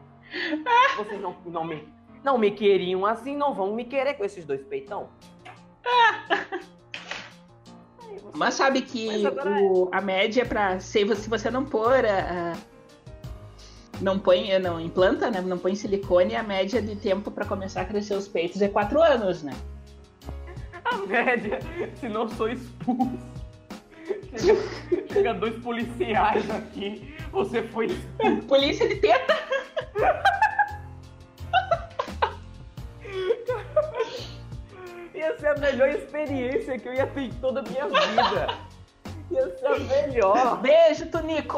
Vocês 0.97 1.21
não, 1.21 1.35
não, 1.45 1.63
me, 1.63 1.87
não 2.23 2.37
me 2.37 2.51
queriam 2.51 3.05
assim, 3.05 3.35
não 3.35 3.53
vão 3.53 3.73
me 3.73 3.85
querer 3.85 4.13
com 4.15 4.23
esses 4.23 4.45
dois 4.45 4.63
peitão. 4.63 5.09
Você- 8.19 8.37
Mas 8.37 8.53
sabe 8.55 8.81
que 8.81 9.07
Mas 9.07 9.25
agora 9.25 9.51
o- 9.61 9.89
a 9.91 10.01
média 10.01 10.45
pra 10.45 10.79
se, 10.79 11.15
se 11.15 11.29
você 11.29 11.49
não 11.49 11.63
pôr 11.65 12.05
a- 12.05 12.53
a- 12.53 12.57
não 14.01 14.17
põe, 14.19 14.57
não 14.59 14.79
implanta, 14.79 15.29
né? 15.29 15.41
Não 15.41 15.57
põe 15.57 15.75
silicone, 15.75 16.35
a 16.35 16.43
média 16.43 16.81
de 16.81 16.95
tempo 16.95 17.29
pra 17.31 17.45
começar 17.45 17.81
a 17.81 17.85
crescer 17.85 18.15
os 18.15 18.27
peitos 18.27 18.61
é 18.61 18.67
quatro 18.67 19.01
anos, 19.01 19.43
né? 19.43 19.53
A 20.85 20.97
média, 21.05 21.59
se 21.99 22.09
não 22.09 22.27
sou 22.29 22.49
expulso. 22.49 23.17
Chega, 24.37 24.59
chega 25.13 25.33
dois 25.35 25.55
policiais 25.63 26.49
aqui, 26.49 27.13
você 27.31 27.61
foi 27.63 27.87
Polícia 28.47 28.87
de 28.89 28.95
teta. 28.95 29.37
Ser 35.41 35.47
a 35.47 35.55
melhor 35.59 35.89
experiência 35.89 36.77
que 36.77 36.87
eu 36.87 36.93
ia 36.93 37.07
ter 37.07 37.21
em 37.21 37.31
toda 37.33 37.59
a 37.61 37.63
minha 37.63 37.87
vida. 37.87 38.57
Ia 39.31 39.57
ser 39.57 39.67
a 39.67 39.79
melhor. 39.79 40.61
Beijo, 40.61 41.07
Tunico. 41.09 41.57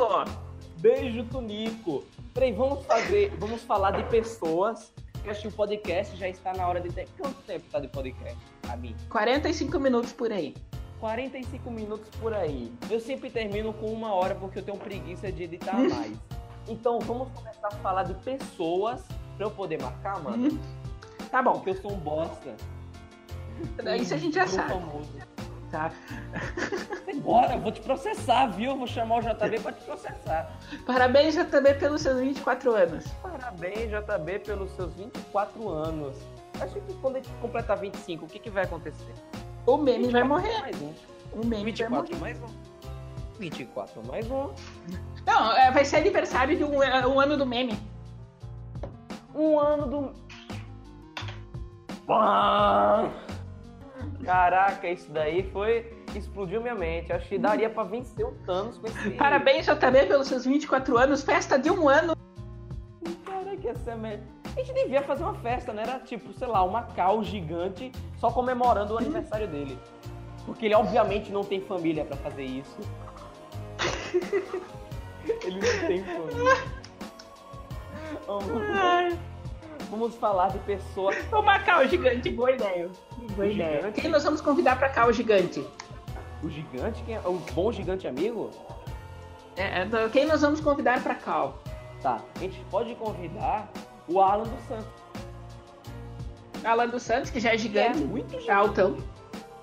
Beijo, 0.77 1.23
Tunico. 1.25 2.03
Peraí, 2.33 2.53
vamos 2.53 2.85
fazer, 2.85 3.31
vamos 3.37 3.61
falar 3.63 3.91
de 3.91 4.03
pessoas 4.03 4.93
que 5.23 5.47
o 5.47 5.51
podcast 5.51 6.15
já 6.17 6.27
está 6.29 6.53
na 6.53 6.67
hora 6.67 6.79
de 6.79 6.89
ter. 6.91 7.07
Quanto 7.17 7.41
tempo 7.43 7.65
tá 7.71 7.79
de 7.79 7.87
podcast, 7.89 8.37
a 8.69 8.75
mim? 8.77 8.95
45 9.09 9.79
minutos 9.79 10.13
por 10.13 10.31
aí. 10.31 10.53
45 10.99 11.69
minutos 11.69 12.09
por 12.21 12.33
aí. 12.33 12.71
Eu 12.89 12.99
sempre 13.01 13.29
termino 13.29 13.73
com 13.73 13.87
uma 13.87 14.13
hora 14.13 14.33
porque 14.35 14.59
eu 14.59 14.63
tenho 14.63 14.77
preguiça 14.77 15.29
de 15.31 15.43
editar 15.43 15.75
mais. 15.77 16.17
Então 16.67 16.99
vamos 16.99 17.27
começar 17.33 17.67
a 17.67 17.71
falar 17.71 18.03
de 18.03 18.13
pessoas 18.15 19.01
pra 19.35 19.45
eu 19.47 19.51
poder 19.51 19.81
marcar, 19.81 20.21
mano. 20.23 20.47
Hum, 20.53 20.59
Tá 21.29 21.41
bom. 21.41 21.53
Porque 21.53 21.71
eu 21.71 21.81
sou 21.81 21.91
um 21.91 21.97
bosta. 21.97 22.55
Isso 23.99 24.13
a 24.13 24.17
gente 24.17 24.35
já 24.35 24.47
sabe. 24.47 24.69
famoso. 24.69 25.09
Tá? 25.71 25.91
Bora, 27.23 27.57
vou 27.57 27.71
te 27.71 27.81
processar, 27.81 28.47
viu? 28.47 28.77
Vou 28.77 28.85
chamar 28.85 29.17
o 29.17 29.21
JB 29.21 29.59
pra 29.59 29.71
te 29.71 29.83
processar. 29.83 30.55
Parabéns, 30.85 31.33
JB, 31.33 31.73
pelos 31.79 32.01
seus 32.01 32.19
24 32.19 32.75
anos. 32.75 33.07
Parabéns, 33.21 33.89
JB, 33.89 34.39
pelos 34.39 34.71
seus 34.71 34.93
24 34.93 35.69
anos. 35.69 36.15
Acho 36.61 36.79
que 36.79 36.93
quando 37.01 37.15
ele 37.15 37.27
completar 37.41 37.77
25, 37.77 38.25
o 38.25 38.27
que, 38.27 38.37
que 38.37 38.49
vai 38.49 38.65
acontecer? 38.65 39.13
O 39.65 39.77
meme 39.77 40.09
vai 40.09 40.23
morrer. 40.23 40.59
Mais 40.59 40.81
um. 40.81 40.93
O 41.31 41.45
meme 41.45 41.55
vai 41.55 41.63
24 41.65 42.15
morrer. 42.15 42.19
mais 42.19 42.41
um. 42.41 42.73
24 43.39 44.05
mais 44.05 44.29
um. 44.29 44.49
Não, 45.25 45.51
é, 45.53 45.71
vai 45.71 45.83
ser 45.83 45.97
aniversário 45.97 46.55
de 46.55 46.63
um, 46.63 46.83
é, 46.83 47.07
um 47.07 47.19
ano 47.19 47.35
do 47.35 47.45
meme. 47.45 47.79
Um 49.33 49.59
ano 49.59 49.87
do. 49.87 50.13
Pã! 52.05 53.09
Caraca, 54.25 54.87
isso 54.89 55.11
daí 55.11 55.43
foi. 55.51 55.91
Explodiu 56.15 56.61
minha 56.61 56.75
mente. 56.75 57.11
Acho 57.11 57.27
que 57.27 57.37
daria 57.37 57.69
pra 57.69 57.83
vencer 57.83 58.25
o 58.25 58.31
Thanos 58.45 58.77
com 58.77 58.87
esse. 58.87 59.11
Parabéns, 59.11 59.65
JB, 59.65 60.05
pelos 60.07 60.27
seus 60.27 60.45
24 60.45 60.97
anos. 60.97 61.23
Festa 61.23 61.57
de 61.57 61.69
um 61.71 61.89
ano. 61.89 62.15
Caraca, 63.25 63.69
essa 63.69 63.91
é 63.91 63.93
a 63.93 63.97
me- 63.97 64.19
A 64.45 64.59
gente 64.59 64.73
devia 64.73 65.01
fazer 65.01 65.23
uma 65.23 65.33
festa, 65.35 65.73
né? 65.73 65.83
Era 65.83 65.99
tipo, 65.99 66.31
sei 66.33 66.47
lá, 66.47 66.63
uma 66.63 66.83
cal 66.83 67.23
gigante 67.23 67.91
só 68.17 68.29
comemorando 68.31 68.93
o 68.93 68.97
aniversário 68.97 69.47
dele. 69.47 69.77
Porque 70.45 70.65
ele 70.65 70.75
obviamente 70.75 71.31
não 71.31 71.43
tem 71.43 71.61
família 71.61 72.05
pra 72.05 72.17
fazer 72.17 72.43
isso. 72.43 72.77
ele 75.43 75.59
não 75.59 75.87
tem 75.87 76.03
família. 76.03 76.57
Vamos, 78.27 78.45
vamos 79.93 80.15
falar 80.15 80.49
de 80.49 80.59
pessoa. 80.59 81.13
Uma 81.31 81.59
cal 81.59 81.85
gigante, 81.87 82.29
boa 82.29 82.51
ideia. 82.51 82.89
Boa 83.35 83.47
O 83.47 83.51
ideia. 83.51 83.75
gigante? 83.77 84.01
Quem 84.01 84.09
nós 84.09 84.23
vamos 84.23 84.41
convidar 84.41 84.77
pra 84.77 84.89
cal 84.89 85.11
gigante? 85.13 85.65
O 86.43 86.49
gigante, 86.49 87.01
quem 87.03 87.15
é? 87.15 87.19
o 87.19 87.33
bom 87.53 87.71
gigante 87.71 88.07
amigo? 88.07 88.49
É, 89.55 89.83
então, 89.83 90.09
quem 90.09 90.25
nós 90.25 90.41
vamos 90.41 90.59
convidar 90.59 91.01
pra 91.03 91.15
cal? 91.15 91.59
Tá, 92.01 92.19
a 92.35 92.39
gente 92.39 92.59
pode 92.69 92.93
convidar 92.95 93.71
o 94.07 94.19
Alan 94.19 94.43
dos 94.43 94.63
Santos. 94.67 94.87
Alan 96.65 96.87
dos 96.87 97.03
Santos, 97.03 97.29
que 97.29 97.39
já 97.39 97.49
é 97.49 97.51
Que 97.51 97.55
é 97.57 97.59
gigante. 97.59 97.99
muito 97.99 98.29
gigante. 98.31 98.51
Altão. 98.51 98.97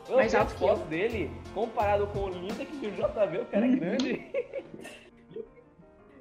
Eu 0.08 0.16
mais 0.16 0.34
alto 0.34 0.54
que 0.54 0.64
eu. 0.64 0.76
dele, 0.86 1.30
comparado 1.54 2.06
com 2.08 2.20
o 2.20 2.28
Lindex 2.30 2.70
e 2.82 2.86
o 2.86 2.90
JB, 2.90 3.38
o 3.38 3.44
cara 3.46 3.66
é 3.66 3.68
grande. 3.76 4.26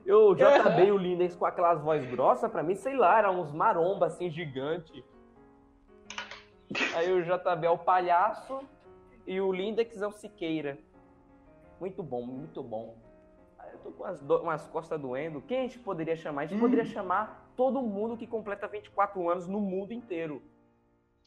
Eu, 0.10 0.30
o 0.30 0.36
JB 0.36 0.86
e 0.88 0.92
o 0.92 0.98
Lindex 0.98 1.36
com 1.36 1.46
aquelas 1.46 1.80
voz 1.82 2.04
grossas, 2.10 2.52
pra 2.52 2.64
mim, 2.64 2.74
sei 2.74 2.96
lá, 2.96 3.20
eram 3.20 3.40
uns 3.40 3.52
maromba 3.52 4.08
assim, 4.08 4.28
gigante. 4.30 5.06
Aí 6.96 7.12
o 7.12 7.22
JB 7.24 7.68
é 7.68 7.70
o 7.70 7.78
palhaço 7.78 8.60
e 9.28 9.40
o 9.40 9.52
Lindex 9.52 10.02
é 10.02 10.08
o 10.08 10.12
Siqueira. 10.12 10.80
Muito 11.80 12.02
bom, 12.02 12.24
muito 12.24 12.64
bom. 12.64 12.96
Aí 13.60 13.70
eu 13.72 13.78
tô 13.80 13.92
com 13.92 14.04
as, 14.04 14.20
do- 14.22 14.42
umas 14.42 14.66
costas 14.68 15.00
doendo. 15.00 15.42
Quem 15.42 15.60
a 15.60 15.62
gente 15.62 15.78
poderia 15.80 16.16
chamar? 16.16 16.42
A 16.42 16.46
gente 16.48 16.60
poderia 16.60 16.86
chamar 16.86 17.48
todo 17.56 17.80
mundo 17.82 18.18
que 18.18 18.26
completa 18.26 18.68
24 18.68 19.30
anos 19.30 19.48
no 19.48 19.60
mundo 19.60 19.94
inteiro. 19.94 20.42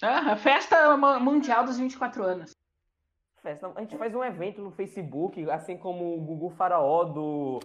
Ah, 0.02 0.34
festa 0.36 0.96
mu- 0.96 1.20
mundial 1.20 1.64
dos 1.64 1.78
24 1.78 2.22
anos. 2.24 2.50
Festa. 3.42 3.72
A 3.74 3.80
gente 3.80 3.96
faz 3.96 4.14
um 4.14 4.22
evento 4.22 4.62
no 4.62 4.70
Facebook, 4.70 5.50
assim 5.50 5.76
como 5.76 6.16
o 6.16 6.20
Gugu 6.20 6.50
Faraó 6.50 7.04
do 7.04 7.58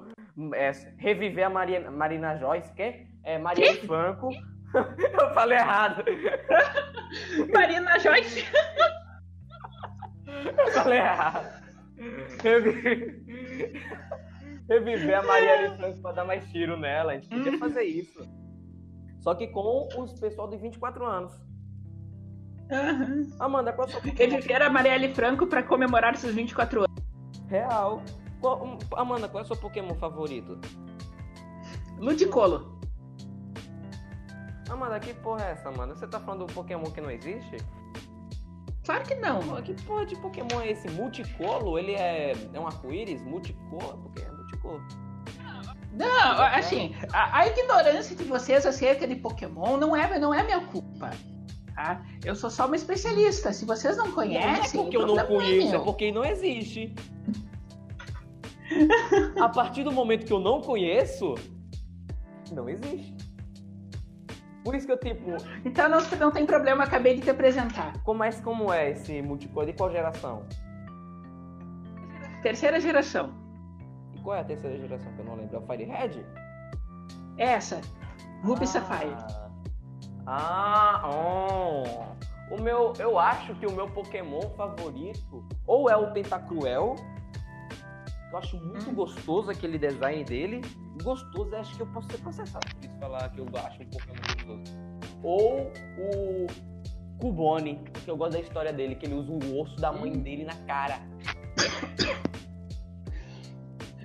é, 0.56 0.72
Reviver 0.98 1.46
a 1.46 1.50
Maria, 1.50 1.92
Marina 1.92 2.36
Joyce, 2.38 2.74
que 2.74 3.06
é 3.24 3.38
Marielle 3.38 3.82
Franco. 3.86 4.30
Eu 4.74 5.34
falei 5.34 5.58
errado. 5.58 6.04
Marina 7.54 7.98
Joyce. 8.00 8.44
Eu 10.58 10.68
falei 10.74 10.98
errado. 11.00 11.64
Revi- 12.44 13.24
Reviver 14.70 15.20
a 15.20 15.24
Marielle 15.24 15.78
Franco 15.78 16.02
pra 16.02 16.12
dar 16.12 16.26
mais 16.26 16.46
tiro 16.52 16.76
nela. 16.78 17.12
A 17.12 17.16
gente 17.16 17.30
podia 17.30 17.58
fazer 17.60 17.84
isso. 17.84 18.28
Só 19.20 19.34
que 19.36 19.48
com 19.48 19.88
os 19.98 20.20
pessoal 20.20 20.50
de 20.50 20.58
24 20.58 21.06
anos. 21.06 21.34
Aham. 22.72 23.28
Amanda, 23.40 23.72
qual 23.74 23.88
é 23.88 23.92
a 23.92 23.94
sua 23.94 24.02
Reviver 24.02 24.62
a 24.62 24.70
Marielle 24.70 25.14
Franco 25.14 25.48
pra 25.48 25.64
comemorar 25.64 26.16
seus 26.18 26.34
24 26.34 26.82
anos. 26.82 26.92
Real. 27.48 28.02
Qual- 28.42 28.64
um, 28.64 28.78
Amanda, 28.96 29.28
qual 29.30 29.42
é 29.42 29.46
o 29.46 29.48
seu 29.48 29.56
Pokémon 29.56 29.96
favorito? 29.96 30.60
Ludicolo. 31.98 32.78
Amanda, 34.70 35.00
que 35.00 35.14
porra 35.14 35.46
é 35.46 35.52
essa, 35.52 35.72
mano? 35.72 35.96
Você 35.96 36.06
tá 36.08 36.20
falando 36.20 36.46
do 36.46 36.54
Pokémon 36.54 36.84
que 36.92 37.00
não 37.00 37.10
existe? 37.10 37.58
Claro 38.86 39.04
que 39.06 39.16
não. 39.16 39.40
Pô, 39.42 39.56
que 39.62 39.74
porra 39.84 40.06
de 40.06 40.16
Pokémon 40.18 40.62
é 40.62 40.72
esse? 40.72 40.90
Multicolo? 40.90 41.80
Ele 41.80 41.94
é, 41.94 42.34
é 42.54 42.60
um 42.60 42.68
arco-íris? 42.68 43.22
Multicolo? 43.22 43.98
Porque 44.04 44.22
é 44.22 44.32
multicolo. 44.32 44.82
Não, 45.94 46.42
assim, 46.44 46.94
a, 47.12 47.40
a 47.40 47.48
ignorância 47.48 48.16
de 48.16 48.24
vocês 48.26 48.66
acerca 48.66 49.08
de 49.08 49.16
Pokémon 49.16 49.78
não 49.78 49.96
é, 49.96 50.20
não 50.20 50.34
é 50.34 50.44
minha 50.44 50.62
culpa. 50.62 51.10
Tá? 51.78 52.02
Eu 52.26 52.36
sou 52.36 52.50
só 52.50 52.66
uma 52.66 52.76
especialista. 52.76 53.54
Se 53.54 53.64
vocês 53.64 53.96
não 53.98 54.06
não 54.06 54.12
é 54.12 54.16
conhecem, 54.16 54.82
porque 54.82 54.98
eu 54.98 55.06
não 55.06 55.20
é 55.20 55.24
conheço, 55.24 55.76
é 55.76 55.80
porque 55.80 56.12
não 56.12 56.26
existe. 56.26 56.96
A 59.40 59.48
partir 59.48 59.84
do 59.84 59.92
momento 59.92 60.26
que 60.26 60.34
eu 60.34 60.40
não 60.40 60.60
conheço, 60.60 61.36
não 62.52 62.68
existe. 62.68 63.16
Por 64.64 64.74
isso 64.74 64.88
que 64.88 64.92
eu, 64.94 64.98
tipo, 65.00 65.38
Então 65.64 65.88
não, 65.88 66.00
não 66.20 66.32
tem 66.32 66.48
problema, 66.48 66.84
acabei 66.84 67.14
de 67.16 67.22
te 67.22 67.30
apresentar. 67.30 67.94
como 68.04 68.24
é, 68.24 68.32
como 68.42 68.74
é 68.74 68.90
esse 68.90 69.22
multicolo? 69.22 69.68
De 69.68 69.74
qual 69.74 69.92
geração? 69.92 70.48
Terceira 72.42 72.80
geração. 72.80 73.32
E 74.16 74.20
qual 74.22 74.36
é 74.36 74.40
a 74.42 74.44
terceira 74.44 74.80
geração 74.80 75.14
que 75.14 75.20
eu 75.20 75.26
não 75.26 75.36
lembro? 75.36 75.56
É 75.58 75.60
o 75.60 75.62
Firehead? 75.62 76.26
Essa. 77.38 77.80
Ruby 78.44 78.64
Ah. 78.64 78.68
Sapphire. 78.68 79.47
Ah, 80.30 81.02
oh. 81.06 82.54
O 82.54 82.62
meu, 82.62 82.94
eu 83.00 83.18
acho 83.18 83.56
que 83.56 83.66
o 83.66 83.72
meu 83.72 83.88
Pokémon 83.90 84.42
favorito 84.58 85.48
ou 85.66 85.90
é 85.90 85.96
o 85.96 86.12
Tentacruel. 86.12 86.96
Eu 88.32 88.38
acho 88.38 88.58
muito 88.58 88.90
Hum. 88.90 88.94
gostoso 88.94 89.50
aquele 89.50 89.78
design 89.78 90.24
dele. 90.26 90.62
Gostoso, 91.02 91.56
acho 91.56 91.76
que 91.76 91.82
eu 91.82 91.88
posso 91.88 92.10
ser 92.12 92.18
processado 92.20 92.68
por 92.76 92.84
isso 92.86 93.00
falar 93.00 93.30
que 93.30 93.40
eu 93.40 93.48
acho 93.66 93.82
um 93.82 93.86
Pokémon 93.86 94.16
gostoso. 94.36 94.64
Ou 95.24 95.72
o 95.98 96.48
Cubone, 97.20 97.76
porque 97.94 98.12
eu 98.12 98.18
gosto 98.18 98.34
da 98.34 98.40
história 98.42 98.74
dele, 98.74 98.96
que 98.96 99.06
ele 99.06 99.16
usa 99.16 99.32
o 99.32 99.62
osso 99.62 99.76
da 99.78 99.92
mãe 99.94 100.12
Hum. 100.12 100.20
dele 100.20 100.44
na 100.44 100.56
cara. 100.68 101.00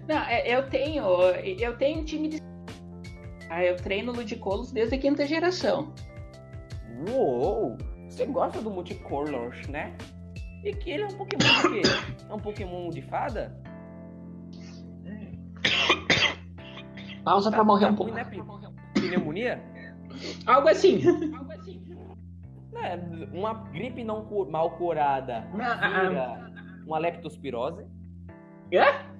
Não, 0.08 0.18
é- 0.18 0.48
eu 0.48 0.68
tenho. 0.68 1.04
Eu 1.04 1.76
tenho 1.76 2.00
um 2.00 2.04
time 2.04 2.28
de. 2.28 2.40
Ah, 3.50 3.64
eu 3.64 3.76
treino 3.76 4.12
Ludicolos 4.12 4.72
desde 4.72 4.94
a 4.94 4.98
quinta 4.98 5.26
geração. 5.26 5.92
Uou! 7.08 7.76
Você 8.08 8.26
gosta 8.26 8.60
do 8.60 8.70
Multicolors, 8.70 9.66
né? 9.68 9.96
E 10.64 10.72
que 10.74 10.90
ele 10.90 11.02
é 11.02 11.06
um 11.06 11.16
Pokémon 11.16 11.62
de 11.72 11.82
quê? 11.82 11.88
É 12.28 12.34
um 12.34 12.38
Pokémon 12.38 12.90
de 12.90 13.02
fada? 13.02 13.56
Pausa 17.24 17.50
pra 17.50 17.64
morrer 17.64 17.86
tá 17.86 17.92
um 17.92 17.94
ruim, 17.94 18.12
pouco. 18.24 18.58
né? 18.58 18.72
Pneumonia? 18.94 19.62
Algo 20.46 20.68
assim. 20.68 21.00
É, 22.74 22.96
uma 23.32 23.54
gripe 23.70 24.02
não 24.02 24.26
mal 24.50 24.70
curada 24.72 25.46
Não, 25.54 25.64
ah, 25.64 25.76
vira 26.08 26.52
uma 26.86 26.98
leptospirose. 26.98 27.84
Hã? 28.74 29.12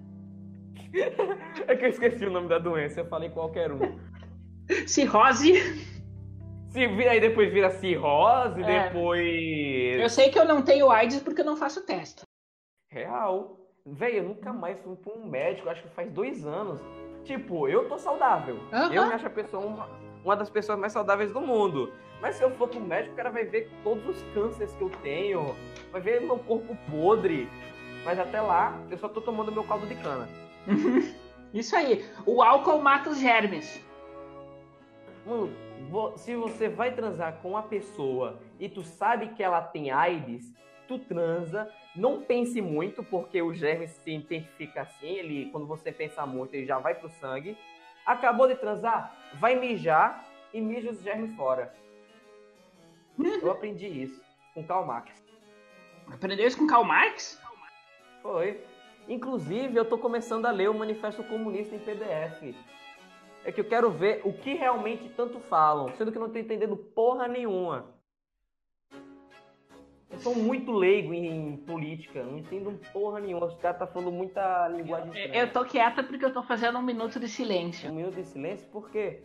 É 1.66 1.75
que 1.75 1.87
eu 1.87 1.89
esqueci 1.89 2.27
o 2.27 2.31
nome 2.31 2.49
da 2.49 2.59
doença, 2.59 3.01
eu 3.01 3.07
falei 3.07 3.31
qualquer 3.31 3.73
um. 3.73 3.99
Cirrose. 4.87 5.55
Se 6.73 6.87
vira 6.87 7.11
aí 7.11 7.20
depois 7.20 7.53
vira 7.53 7.70
cirrose, 7.70 8.62
É. 8.62 8.85
depois. 8.89 10.01
Eu 10.01 10.09
sei 10.09 10.31
que 10.31 10.39
eu 10.39 10.45
não 10.45 10.62
tenho 10.62 10.91
AIDS 10.91 11.23
porque 11.23 11.43
eu 11.43 11.45
não 11.45 11.57
faço 11.57 11.85
teste. 11.85 12.23
Real. 12.91 13.59
Véi, 13.85 14.18
eu 14.18 14.23
nunca 14.23 14.53
mais 14.53 14.79
fui 14.81 14.97
pra 14.97 15.12
um 15.12 15.27
médico, 15.27 15.68
acho 15.68 15.83
que 15.83 15.89
faz 15.91 16.11
dois 16.11 16.47
anos. 16.47 16.81
Tipo, 17.25 17.68
eu 17.68 17.89
tô 17.89 17.99
saudável. 17.99 18.59
Aham. 18.73 18.93
Eu 18.93 19.07
me 19.07 19.12
acho 19.12 19.27
a 19.27 19.31
pessoa 19.31 19.64
uma, 19.64 19.89
uma 20.25 20.35
das 20.37 20.49
pessoas 20.49 20.79
mais 20.79 20.93
saudáveis 20.93 21.31
do 21.31 21.41
mundo. 21.41 21.93
Mas 22.23 22.37
se 22.37 22.43
eu 22.43 22.51
for 22.53 22.68
pro 22.68 22.81
médico, 22.81 23.12
o 23.12 23.16
cara 23.16 23.31
vai 23.31 23.45
ver 23.45 23.68
todos 23.85 24.07
os 24.09 24.23
cânceres 24.33 24.75
que 24.77 24.83
eu 24.83 24.91
tenho, 25.03 25.55
vai 25.91 26.01
ver 26.01 26.20
meu 26.20 26.39
corpo 26.39 26.77
podre. 26.91 27.49
Mas 28.05 28.18
até 28.18 28.41
lá, 28.41 28.81
eu 28.91 28.97
só 28.97 29.09
tô 29.09 29.20
tomando 29.20 29.53
meu 29.53 29.64
caldo 29.64 29.87
de 29.87 29.95
cana. 29.97 30.27
Isso 31.53 31.77
aí. 31.77 32.05
O 32.25 32.43
álcool 32.43 32.81
mata 32.81 33.11
os 33.11 33.18
germes. 33.18 33.85
Mano, 35.25 35.53
se 36.16 36.35
você 36.35 36.68
vai 36.68 36.95
transar 36.95 37.39
com 37.41 37.51
uma 37.51 37.62
pessoa 37.62 38.41
e 38.59 38.68
tu 38.68 38.83
sabe 38.83 39.29
que 39.29 39.43
ela 39.43 39.61
tem 39.61 39.91
AIDS, 39.91 40.53
tu 40.89 40.99
transa, 40.99 41.70
não 41.95 42.23
pense 42.23 42.61
muito, 42.61 43.05
porque 43.05 43.41
o 43.41 43.55
germe 43.55 43.87
se 43.87 44.01
identifica 44.11 44.83
assim, 44.83 45.07
ele, 45.07 45.51
quando 45.51 45.66
você 45.66 45.93
pensa 45.93 46.27
muito, 46.27 46.55
ele 46.55 46.66
já 46.66 46.79
vai 46.79 46.95
pro 46.95 47.09
sangue. 47.09 47.57
Acabou 48.05 48.49
de 48.49 48.57
transar, 48.57 49.16
vai 49.35 49.55
mijar 49.55 50.25
e 50.53 50.61
mija 50.61 50.91
os 50.91 51.01
germes 51.03 51.35
fora. 51.37 51.73
Eu 53.18 53.51
aprendi 53.53 53.87
isso 53.87 54.20
com 54.55 54.64
Karl 54.64 54.85
Marx. 54.85 55.23
Aprendeu 56.11 56.47
isso 56.47 56.59
com 56.59 56.66
Karl 56.66 56.85
Marx? 56.85 57.41
Foi. 58.23 58.61
Inclusive, 59.09 59.77
eu 59.77 59.85
tô 59.85 59.99
começando 59.99 60.47
a 60.47 60.51
ler 60.51 60.68
o 60.70 60.75
Manifesto 60.75 61.23
Comunista 61.25 61.75
em 61.75 61.79
PDF. 61.79 62.55
É 63.45 63.51
que 63.51 63.61
eu 63.61 63.64
quero 63.64 63.90
ver 63.90 64.20
o 64.24 64.32
que 64.32 64.55
realmente 64.55 65.09
tanto 65.16 65.40
falam, 65.40 65.93
sendo 65.97 66.12
que 66.12 66.18
eu 66.18 66.22
não 66.22 66.30
tô 66.30 66.38
entendendo 66.38 66.76
porra 66.76 67.26
nenhuma. 67.26 67.93
Eu 70.11 70.18
sou 70.18 70.34
muito 70.34 70.70
leigo 70.70 71.12
em 71.14 71.57
política, 71.57 72.22
não 72.22 72.38
entendo 72.38 72.78
porra 72.93 73.18
nenhuma. 73.18 73.47
Os 73.47 73.57
caras 73.57 73.78
tá 73.78 73.86
falando 73.86 74.12
muita 74.12 74.68
linguagem 74.68 75.09
estranha. 75.09 75.34
Eu 75.34 75.51
tô 75.51 75.64
quieta 75.64 76.05
porque 76.05 76.24
eu 76.24 76.32
tô 76.32 76.43
fazendo 76.43 76.78
um 76.78 76.82
minuto 76.82 77.18
de 77.18 77.28
silêncio. 77.28 77.90
Um 77.90 77.95
minuto 77.95 78.16
de 78.16 78.26
silêncio, 78.26 78.68
por 78.68 78.90
quê? 78.90 79.22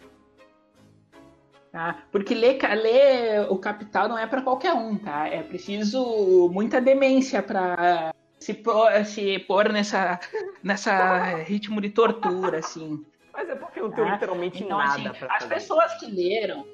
Tá? 1.71 2.05
Porque 2.09 2.33
ler, 2.33 2.57
ler 2.75 3.51
o 3.51 3.57
Capital 3.57 4.07
não 4.07 4.17
é 4.17 4.25
pra 4.25 4.41
qualquer 4.41 4.73
um, 4.73 4.97
tá? 4.97 5.27
É 5.27 5.43
preciso 5.43 6.49
muita 6.51 6.79
demência 6.79 7.43
pra 7.43 8.13
se 8.39 8.53
pôr, 8.53 9.05
se 9.05 9.39
pôr 9.39 9.71
nessa, 9.71 10.19
nessa 10.63 11.35
ritmo 11.43 11.81
de 11.81 11.89
tortura, 11.89 12.59
assim. 12.59 13.05
Mas 13.37 13.49
é 13.49 13.55
porque 13.55 13.79
eu 13.79 13.83
não 13.87 13.91
tenho 13.95 14.07
Ah, 14.07 14.13
literalmente 14.13 14.63
Então, 14.63 14.77
nada 14.79 14.89
assim, 14.93 15.03
pra 15.03 15.11
as 15.35 15.43
fazer. 15.43 15.53
pessoas 15.53 15.93
que 15.99 16.05
leram, 16.11 16.65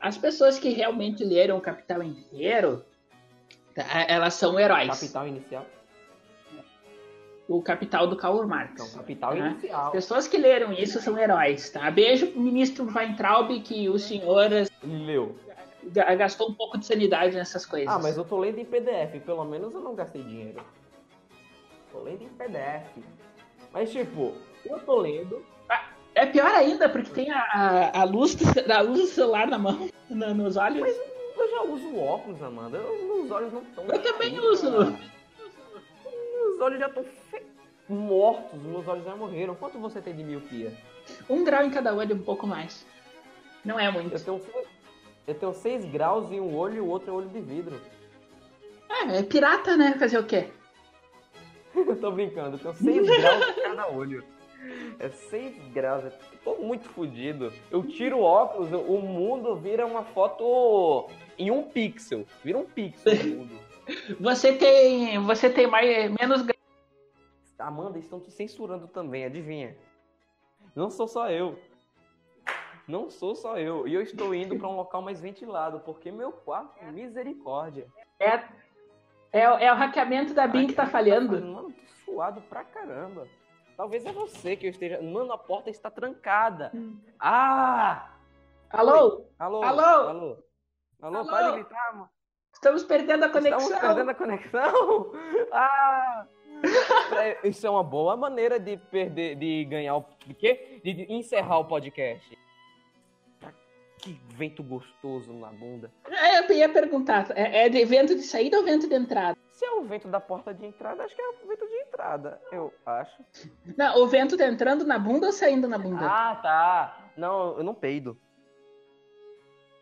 As 0.00 0.16
pessoas 0.18 0.58
que 0.58 0.68
realmente 0.68 1.24
leram 1.24 1.56
o 1.56 1.60
Capital 1.62 2.02
inteiro, 2.02 2.84
tá, 3.74 3.82
elas 4.06 4.34
são 4.34 4.60
heróis. 4.60 4.86
Capital 4.88 5.26
inicial. 5.26 5.66
O 7.48 7.62
Capital 7.62 8.06
do 8.06 8.14
Karl 8.16 8.46
Marx. 8.46 8.72
Então, 8.74 8.88
capital 9.00 9.30
tá? 9.30 9.36
inicial. 9.38 9.86
As 9.86 9.92
pessoas 9.92 10.28
que 10.28 10.36
leram 10.38 10.72
isso 10.72 11.00
são 11.00 11.18
heróis, 11.18 11.68
tá? 11.70 11.90
Beijo 11.90 12.26
pro 12.28 12.40
ministro 12.40 12.86
Weintraub, 12.86 13.50
que 13.62 13.88
o 13.88 13.98
senhor 13.98 14.50
Leu. 14.82 15.36
ga- 15.84 16.14
gastou 16.14 16.50
um 16.50 16.54
pouco 16.54 16.76
de 16.78 16.84
sanidade 16.86 17.34
nessas 17.36 17.64
coisas. 17.66 17.88
Ah, 17.94 17.98
mas 17.98 18.16
eu 18.16 18.24
tô 18.24 18.38
lendo 18.38 18.58
em 18.58 18.64
PDF, 18.64 19.20
pelo 19.24 19.44
menos 19.44 19.72
eu 19.74 19.80
não 19.80 19.94
gastei 19.94 20.22
dinheiro. 20.22 20.60
Tô 21.90 22.00
lendo 22.00 22.22
em 22.22 22.28
PDF. 22.28 23.02
Mas 23.72 23.90
tipo, 23.90 24.34
eu 24.66 24.78
tô 24.80 24.96
lendo. 25.00 25.44
É 26.14 26.26
pior 26.26 26.46
ainda, 26.54 26.88
porque 26.88 27.10
tem 27.10 27.30
a, 27.30 27.40
a, 27.40 28.00
a 28.00 28.04
luz, 28.04 28.34
do, 28.34 28.44
a 28.72 28.80
luz 28.80 29.00
do 29.00 29.06
celular 29.06 29.46
na 29.48 29.58
mão, 29.58 29.88
nos 30.08 30.56
olhos. 30.56 30.88
Eu 31.36 31.50
já 31.50 31.62
uso 31.62 31.96
óculos, 31.98 32.42
Amanda. 32.42 32.78
Eu- 32.78 33.04
meus 33.16 33.30
olhos 33.30 33.52
não 33.52 33.62
estão. 33.62 33.84
Eu 33.86 34.02
também 34.02 34.38
uso. 34.38 34.70
Meus 34.70 36.60
olhos 36.60 36.78
já 36.78 36.86
estão 36.86 37.04
mortos, 37.88 38.60
meus 38.62 38.86
olhos 38.86 39.04
já 39.04 39.16
morreram. 39.16 39.54
Quanto 39.54 39.78
você 39.78 40.00
tem 40.00 40.14
de 40.14 40.22
miopia? 40.22 40.72
Um 41.28 41.42
grau 41.44 41.64
em 41.64 41.70
cada 41.70 41.94
olho, 41.94 42.14
um 42.14 42.22
pouco 42.22 42.46
mais. 42.46 42.86
Não 43.64 43.78
é 43.80 43.88
Eu 43.88 43.92
muito. 43.92 44.10
tenho, 44.24 44.38
seis- 44.40 44.66
eu 45.26 45.34
tenho 45.34 45.54
6 45.54 45.84
graus 45.86 46.30
em 46.30 46.38
um 46.40 46.54
olho 46.56 46.76
e 46.76 46.80
o 46.80 46.86
outro 46.86 47.10
é 47.10 47.12
olho 47.14 47.28
de 47.28 47.40
vidro. 47.40 47.80
É, 48.88 49.18
é 49.18 49.22
pirata, 49.22 49.76
né? 49.76 49.96
Fazer 49.98 50.18
o 50.18 50.24
quê? 50.24 50.48
Eu 51.74 51.96
tô 52.00 52.10
brincando, 52.12 52.56
eu 52.56 52.60
tenho 52.72 52.74
6 53.04 53.06
graus 53.20 53.48
em 53.58 53.62
cada 53.62 53.88
olho. 53.88 54.22
É 54.98 55.08
6 55.08 55.72
graus, 55.72 56.04
eu 56.04 56.12
tô 56.44 56.62
muito 56.62 56.88
fodido. 56.88 57.52
Eu 57.70 57.82
tiro 57.82 58.18
o 58.18 58.22
óculos, 58.22 58.72
o 58.72 58.98
mundo 58.98 59.56
vira 59.56 59.86
uma 59.86 60.04
foto 60.04 61.08
em 61.38 61.50
um 61.50 61.62
pixel. 61.64 62.24
Vira 62.42 62.58
um 62.58 62.64
pixel 62.64 63.12
o 63.12 63.26
mundo. 63.26 63.58
Você 64.20 64.52
tem. 64.54 65.18
Você 65.18 65.50
tem 65.50 65.66
mais, 65.66 66.10
menos 66.10 66.46
Amanda, 67.58 67.98
estão 67.98 68.20
te 68.20 68.30
censurando 68.30 68.86
também, 68.88 69.24
adivinha? 69.24 69.76
Não 70.74 70.90
sou 70.90 71.06
só 71.06 71.30
eu. 71.30 71.58
Não 72.86 73.08
sou 73.08 73.34
só 73.34 73.56
eu. 73.56 73.88
E 73.88 73.94
eu 73.94 74.02
estou 74.02 74.34
indo 74.34 74.58
para 74.58 74.68
um 74.68 74.76
local 74.76 75.00
mais 75.00 75.20
ventilado, 75.20 75.80
porque 75.80 76.10
meu 76.10 76.32
quarto, 76.32 76.84
misericórdia. 76.92 77.86
É, 78.20 78.34
é, 79.32 79.40
é 79.40 79.72
o 79.72 79.76
hackeamento 79.76 80.34
da 80.34 80.46
BIM 80.46 80.66
que 80.66 80.74
tá 80.74 80.86
falhando. 80.86 81.40
Mano, 81.40 81.72
tô 81.72 82.12
suado 82.12 82.40
pra 82.42 82.64
caramba. 82.64 83.26
Talvez 83.76 84.04
é 84.06 84.12
você 84.12 84.56
que 84.56 84.66
eu 84.66 84.70
esteja. 84.70 85.00
Mano, 85.02 85.32
a 85.32 85.38
porta 85.38 85.70
está 85.70 85.90
trancada. 85.90 86.72
Ah! 87.18 88.10
Alô? 88.70 89.26
Alô? 89.38 89.62
Alô? 89.62 89.82
Alô? 89.82 90.44
Alô, 91.02 91.16
Alô? 91.18 91.26
para 91.26 91.50
de 91.50 91.52
gritar, 91.58 91.92
mano. 91.92 92.10
Estamos 92.52 92.84
perdendo 92.84 93.24
a 93.24 93.28
conexão. 93.28 93.58
Estamos 93.58 93.80
perdendo 93.80 94.10
a 94.10 94.14
conexão? 94.14 95.12
Ah! 95.52 96.26
É, 97.20 97.46
Isso 97.48 97.66
é 97.66 97.70
uma 97.70 97.82
boa 97.84 98.16
maneira 98.16 98.58
de 98.58 98.76
perder, 98.76 99.34
de 99.36 99.64
ganhar 99.66 99.96
o. 99.96 100.04
De 100.24 100.32
quê? 100.34 100.80
De 100.82 101.12
encerrar 101.12 101.58
o 101.58 101.66
podcast. 101.66 102.38
Que 104.04 104.12
vento 104.36 104.62
gostoso 104.62 105.32
na 105.32 105.48
bunda. 105.48 105.90
É, 106.06 106.40
eu 106.40 106.54
ia 106.54 106.68
perguntar, 106.68 107.30
é, 107.34 107.64
é 107.64 107.68
de 107.70 107.82
vento 107.86 108.14
de 108.14 108.20
saída 108.20 108.58
ou 108.58 108.62
vento 108.62 108.86
de 108.86 108.94
entrada? 108.94 109.34
Se 109.50 109.64
é 109.64 109.70
o 109.70 109.82
vento 109.82 110.08
da 110.08 110.20
porta 110.20 110.52
de 110.52 110.66
entrada, 110.66 111.04
acho 111.04 111.16
que 111.16 111.22
é 111.22 111.28
o 111.30 111.48
vento 111.48 111.66
de 111.66 111.74
entrada, 111.74 112.38
eu 112.52 112.70
acho. 112.84 113.24
Não, 113.78 114.02
o 114.02 114.06
vento 114.06 114.36
tá 114.36 114.46
entrando 114.46 114.84
na 114.84 114.98
bunda 114.98 115.28
ou 115.28 115.32
saindo 115.32 115.66
na 115.66 115.78
bunda? 115.78 116.04
Ah, 116.04 116.36
tá. 116.36 117.10
Não, 117.16 117.56
eu 117.56 117.64
não 117.64 117.74
peido. 117.74 118.14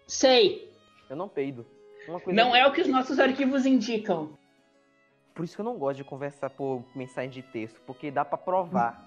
Sei. 0.07 0.73
Eu 1.11 1.17
não 1.17 1.29
peido. 1.29 1.67
Uma 2.07 2.21
coisa 2.21 2.41
Não 2.41 2.55
é 2.55 2.65
o 2.65 2.73
que 2.73 2.81
os 2.81 2.87
nossos 2.87 3.19
arquivos 3.19 3.67
indicam. 3.67 4.39
Por 5.35 5.45
isso 5.45 5.57
que 5.57 5.61
eu 5.61 5.65
não 5.65 5.77
gosto 5.77 5.97
de 5.97 6.05
conversar 6.05 6.51
por 6.51 6.85
mensagem 6.95 7.31
de 7.31 7.43
texto, 7.43 7.81
porque 7.85 8.09
dá 8.09 8.25
pra 8.25 8.39
provar. 8.39 9.05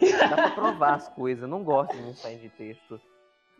dá 0.00 0.34
pra 0.34 0.50
provar 0.50 0.94
as 0.94 1.08
coisas. 1.08 1.42
Eu 1.42 1.48
não 1.48 1.62
gosto 1.62 1.94
de 1.96 2.02
mensagem 2.02 2.40
de 2.40 2.48
texto. 2.48 3.00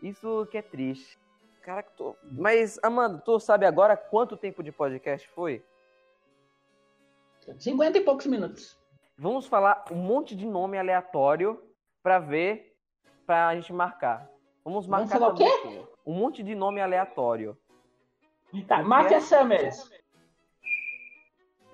Isso 0.01 0.45
que 0.47 0.57
é 0.57 0.61
triste. 0.61 1.19
Caraca, 1.61 1.91
tô... 1.97 2.15
Mas, 2.23 2.79
Amanda, 2.81 3.19
tu 3.19 3.39
sabe 3.39 3.65
agora 3.65 3.97
quanto 3.97 4.37
tempo 4.37 4.63
de 4.63 4.71
podcast 4.71 5.27
foi? 5.29 5.65
50 7.57 7.97
e 7.97 8.01
poucos 8.01 8.25
minutos. 8.25 8.77
Vamos 9.17 9.47
falar 9.47 9.85
um 9.91 9.95
monte 9.95 10.35
de 10.35 10.45
nome 10.45 10.77
aleatório 10.77 11.61
pra 12.03 12.19
ver, 12.19 12.75
pra 13.25 13.55
gente 13.55 13.73
marcar. 13.73 14.29
Vamos 14.63 14.85
marcar 14.87 15.19
falar 15.19 15.33
o 15.33 15.35
quê? 15.35 15.85
Um 16.05 16.13
monte 16.13 16.43
de 16.43 16.53
nome 16.55 16.79
aleatório. 16.79 17.57
Tá, 18.67 18.83
Máfia 18.83 19.19
Summers. 19.19 19.89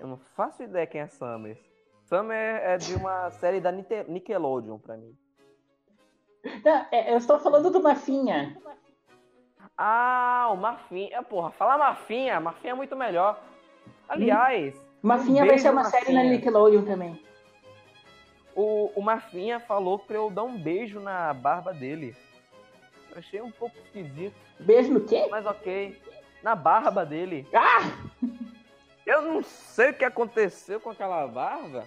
Eu 0.00 0.06
não 0.08 0.16
faço 0.16 0.62
ideia 0.62 0.86
quem 0.86 1.00
é 1.02 1.06
Summers. 1.06 1.58
Summer 2.02 2.36
é 2.62 2.76
de 2.76 2.94
uma 2.94 3.30
série 3.30 3.60
da 3.60 3.70
Nickelodeon 3.72 4.78
pra 4.78 4.96
mim. 4.96 5.16
Não, 6.64 6.86
é, 6.90 7.12
eu 7.12 7.16
estou 7.18 7.38
falando 7.38 7.70
do 7.70 7.82
Mafinha. 7.82 8.56
Ah, 9.76 10.48
o 10.52 10.56
Marfinha. 10.56 11.22
Porra, 11.22 11.50
falar 11.50 11.78
Marfinha, 11.78 12.38
Marfinha 12.40 12.72
é 12.72 12.76
muito 12.76 12.94
melhor. 12.94 13.42
Aliás, 14.08 14.74
Mafinha 15.02 15.42
Um 15.42 15.46
vai 15.46 15.58
ser 15.58 15.70
uma 15.70 15.84
série 15.84 16.12
na 16.12 16.20
Mafinha. 16.22 16.32
Nickelodeon 16.36 16.84
também. 16.84 17.20
o, 18.54 18.92
o 18.94 19.02
Marfinha 19.02 19.58
falou 19.60 19.98
pra 19.98 20.16
eu 20.16 20.30
dar 20.30 20.44
um 20.44 20.56
beijo 20.58 21.00
na 21.00 21.32
barba 21.32 21.72
dele. 21.72 22.14
Eu 23.10 23.18
achei 23.18 23.40
um 23.40 23.50
pouco 23.50 23.76
esquisito, 23.78 24.34
Beijo 24.60 24.92
no 24.92 25.00
quê? 25.00 25.26
mas 25.30 25.46
ok. 25.46 26.00
Na 26.42 26.54
barba 26.54 27.04
dele. 27.06 27.46
Ah! 27.54 27.80
Eu 29.06 29.22
não 29.22 29.42
sei 29.42 29.90
o 29.90 29.94
que 29.94 30.04
aconteceu 30.04 30.80
com 30.80 30.90
aquela 30.90 31.26
barba, 31.26 31.84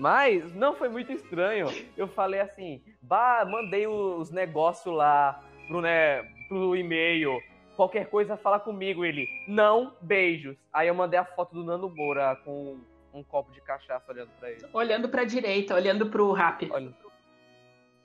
mas 0.00 0.54
não 0.54 0.74
foi 0.74 0.88
muito 0.88 1.12
estranho. 1.12 1.66
Eu 1.96 2.08
falei 2.08 2.40
assim, 2.40 2.82
bah, 3.02 3.44
mandei 3.44 3.86
os 3.86 4.30
negócios 4.30 4.94
lá 4.94 5.44
pro, 5.68 5.80
né, 5.82 6.22
pro 6.48 6.74
e-mail. 6.74 7.38
Qualquer 7.76 8.06
coisa 8.08 8.36
fala 8.36 8.58
comigo. 8.58 9.04
Ele, 9.04 9.26
não, 9.46 9.94
beijos. 10.00 10.56
Aí 10.72 10.88
eu 10.88 10.94
mandei 10.94 11.18
a 11.20 11.24
foto 11.24 11.54
do 11.54 11.62
Nando 11.62 11.88
Moura 11.94 12.34
com 12.44 12.78
um 13.12 13.22
copo 13.22 13.52
de 13.52 13.60
cachaça 13.60 14.10
olhando 14.10 14.30
pra 14.38 14.50
ele. 14.50 14.66
Olhando 14.72 15.08
pra 15.08 15.24
direita, 15.24 15.74
olhando 15.74 16.06
pro 16.06 16.32
rap. 16.32 16.70
Olhando, 16.72 16.94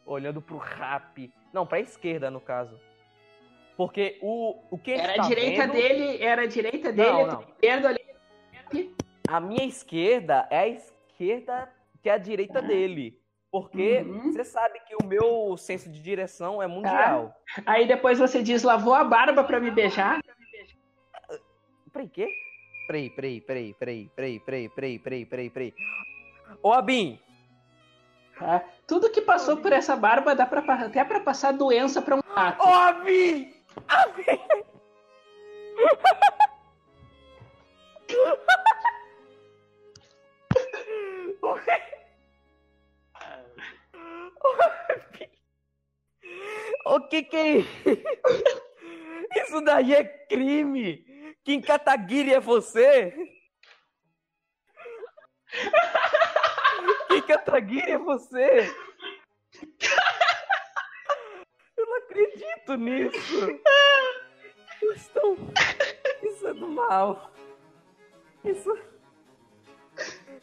olhando 0.06 0.42
pro 0.42 0.58
rap. 0.58 1.32
Não, 1.54 1.66
pra 1.66 1.80
esquerda, 1.80 2.30
no 2.30 2.42
caso. 2.42 2.78
Porque 3.78 4.18
o, 4.22 4.58
o 4.72 4.78
que 4.78 4.92
Era 4.92 5.14
a 5.14 5.16
tá 5.18 5.22
direita 5.28 5.62
vendo- 5.64 5.74
dele, 5.74 6.24
era 6.24 6.42
a 6.44 6.46
direita 6.48 6.92
dele, 6.92 7.10
Não, 7.10 7.28
não. 7.28 7.42
esquerda 7.42 7.88
olhando. 7.88 8.96
A 9.28 9.40
minha 9.40 9.66
esquerda 9.66 10.48
é 10.50 10.60
a 10.60 10.68
esquerda 10.68 11.70
que 12.06 12.10
é 12.10 12.14
a 12.14 12.18
direita 12.20 12.62
dele. 12.62 13.20
Porque 13.52 14.04
Uhum. 14.06 14.32
você 14.32 14.44
sabe 14.44 14.80
que 14.82 14.96
o 14.96 15.04
meu 15.08 15.58
senso 15.58 15.90
de 15.90 16.00
direção 16.00 16.62
é 16.62 16.68
mundial. 16.68 17.34
Aí 17.66 17.88
depois 17.88 18.20
você 18.20 18.44
diz, 18.44 18.62
lavou 18.62 18.94
a 18.94 19.04
barba 19.04 19.44
pra 19.44 19.60
me 19.60 19.72
beijar. 19.72 20.20
Peraí, 21.92 22.08
quê? 22.10 22.30
Peraí, 22.86 23.10
peraí, 23.10 23.42
peraí, 23.42 23.74
peraí, 23.74 24.10
peraí, 24.16 24.40
peraí, 24.40 24.70
peraí, 24.70 25.00
peraí, 25.00 25.26
peraí, 25.26 25.50
peraí. 25.50 25.74
Ô, 26.62 26.72
Abin, 26.74 27.20
tá? 28.38 28.64
Tudo 28.86 29.10
que 29.10 29.22
passou 29.22 29.58
por 29.58 29.74
essa 29.74 29.96
barba 29.96 30.36
dá 30.36 30.46
pra, 30.46 30.62
até 30.86 31.04
pra 31.04 31.22
passar 31.22 31.54
doença 31.54 32.04
pra 32.04 32.18
um 32.18 32.22
gato. 32.22 32.62
Ô, 32.62 32.68
Abin! 32.72 33.52
Abin! 33.88 34.40
O 46.86 47.00
que 47.08 47.24
que 47.24 47.36
é 47.36 47.58
isso? 49.42 49.62
Daí 49.64 49.94
é 49.94 50.04
crime! 50.04 51.04
Kim 51.44 51.62
Kataguiri 51.62 52.34
é 52.34 52.40
você? 52.40 53.14
Kim 57.08 57.22
Kataguiri 57.22 57.92
é 57.92 57.98
você? 57.98 58.74
Eu 61.78 61.86
não 61.86 61.98
acredito 61.98 62.76
nisso! 62.76 63.62
Isso, 64.94 65.12
tão- 65.12 65.38
isso 66.24 66.48
é 66.48 66.54
do 66.54 66.68
mal! 66.68 67.32
Isso. 68.44 68.78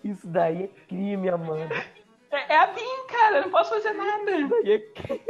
Isso 0.02 0.26
daí 0.26 0.64
é 0.64 0.68
crime, 0.88 1.28
Amanda! 1.28 1.74
É, 2.30 2.54
é 2.54 2.58
a 2.58 2.66
Bin, 2.66 3.06
cara, 3.08 3.36
eu 3.38 3.42
não 3.42 3.50
posso 3.50 3.70
fazer 3.70 3.92
nada. 3.92 4.30
Isso 4.32 4.48
daí 4.48 4.72
é 4.72 4.78
crime! 4.78 5.22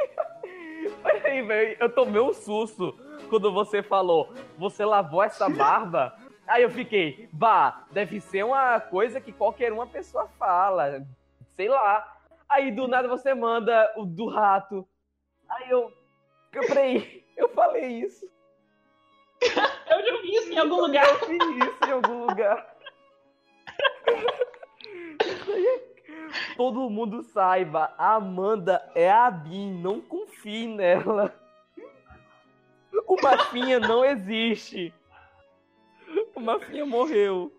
Peraí, 1.03 1.42
velho, 1.42 1.76
eu 1.80 1.92
tomei 1.92 2.20
um 2.20 2.32
susto 2.32 2.96
quando 3.28 3.53
você 3.53 3.82
falou, 3.82 4.32
você 4.59 4.84
lavou 4.84 5.22
essa 5.22 5.48
barba? 5.48 6.16
Aí 6.46 6.62
eu 6.62 6.70
fiquei, 6.70 7.28
bah, 7.32 7.86
deve 7.92 8.20
ser 8.20 8.44
uma 8.44 8.80
coisa 8.80 9.20
que 9.20 9.32
qualquer 9.32 9.72
uma 9.72 9.86
pessoa 9.86 10.28
fala, 10.38 11.07
sei 11.55 11.68
lá. 11.68 12.09
Aí 12.48 12.70
do 12.70 12.86
nada 12.86 13.09
você 13.09 13.32
manda 13.34 13.92
o 13.96 14.05
do 14.05 14.26
rato. 14.28 14.86
Aí 15.48 15.70
eu, 15.70 15.92
eu 16.53 16.66
peraí, 16.66 17.24
eu 17.36 17.48
falei 17.50 17.86
isso. 17.86 18.30
Eu 19.40 20.07
já 20.07 20.22
vi 20.22 20.34
isso 20.36 20.53
em 20.53 20.59
algum 20.59 20.80
lugar. 20.80 21.07
Eu 21.09 21.28
vi 21.28 21.36
isso 21.36 21.78
em 21.88 21.90
algum 21.92 22.26
lugar. 22.26 22.76
Isso 25.24 25.53
aí 25.53 25.66
é- 25.66 25.91
Todo 26.57 26.91
mundo 26.91 27.22
saiba, 27.22 27.93
a 27.99 28.14
Amanda 28.14 28.83
é 28.95 29.11
a 29.11 29.30
Bin, 29.30 29.80
não 29.80 30.01
confie 30.01 30.66
nela. 30.66 31.35
O 33.07 33.20
Mafinha 33.20 33.80
não 33.80 34.05
existe. 34.05 34.93
O 36.35 36.41
Mafinha 36.41 36.85
morreu. 36.85 37.53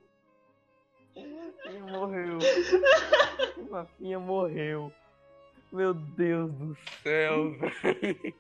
O 1.15 1.21
Mafinha 1.21 1.82
morreu. 1.91 2.39
O 3.57 3.71
Mafinha 3.71 4.19
morreu. 4.19 4.91
Meu 5.71 5.93
Deus 5.93 6.51
do 6.53 6.78
céu, 7.01 7.51
velho. 7.82 8.36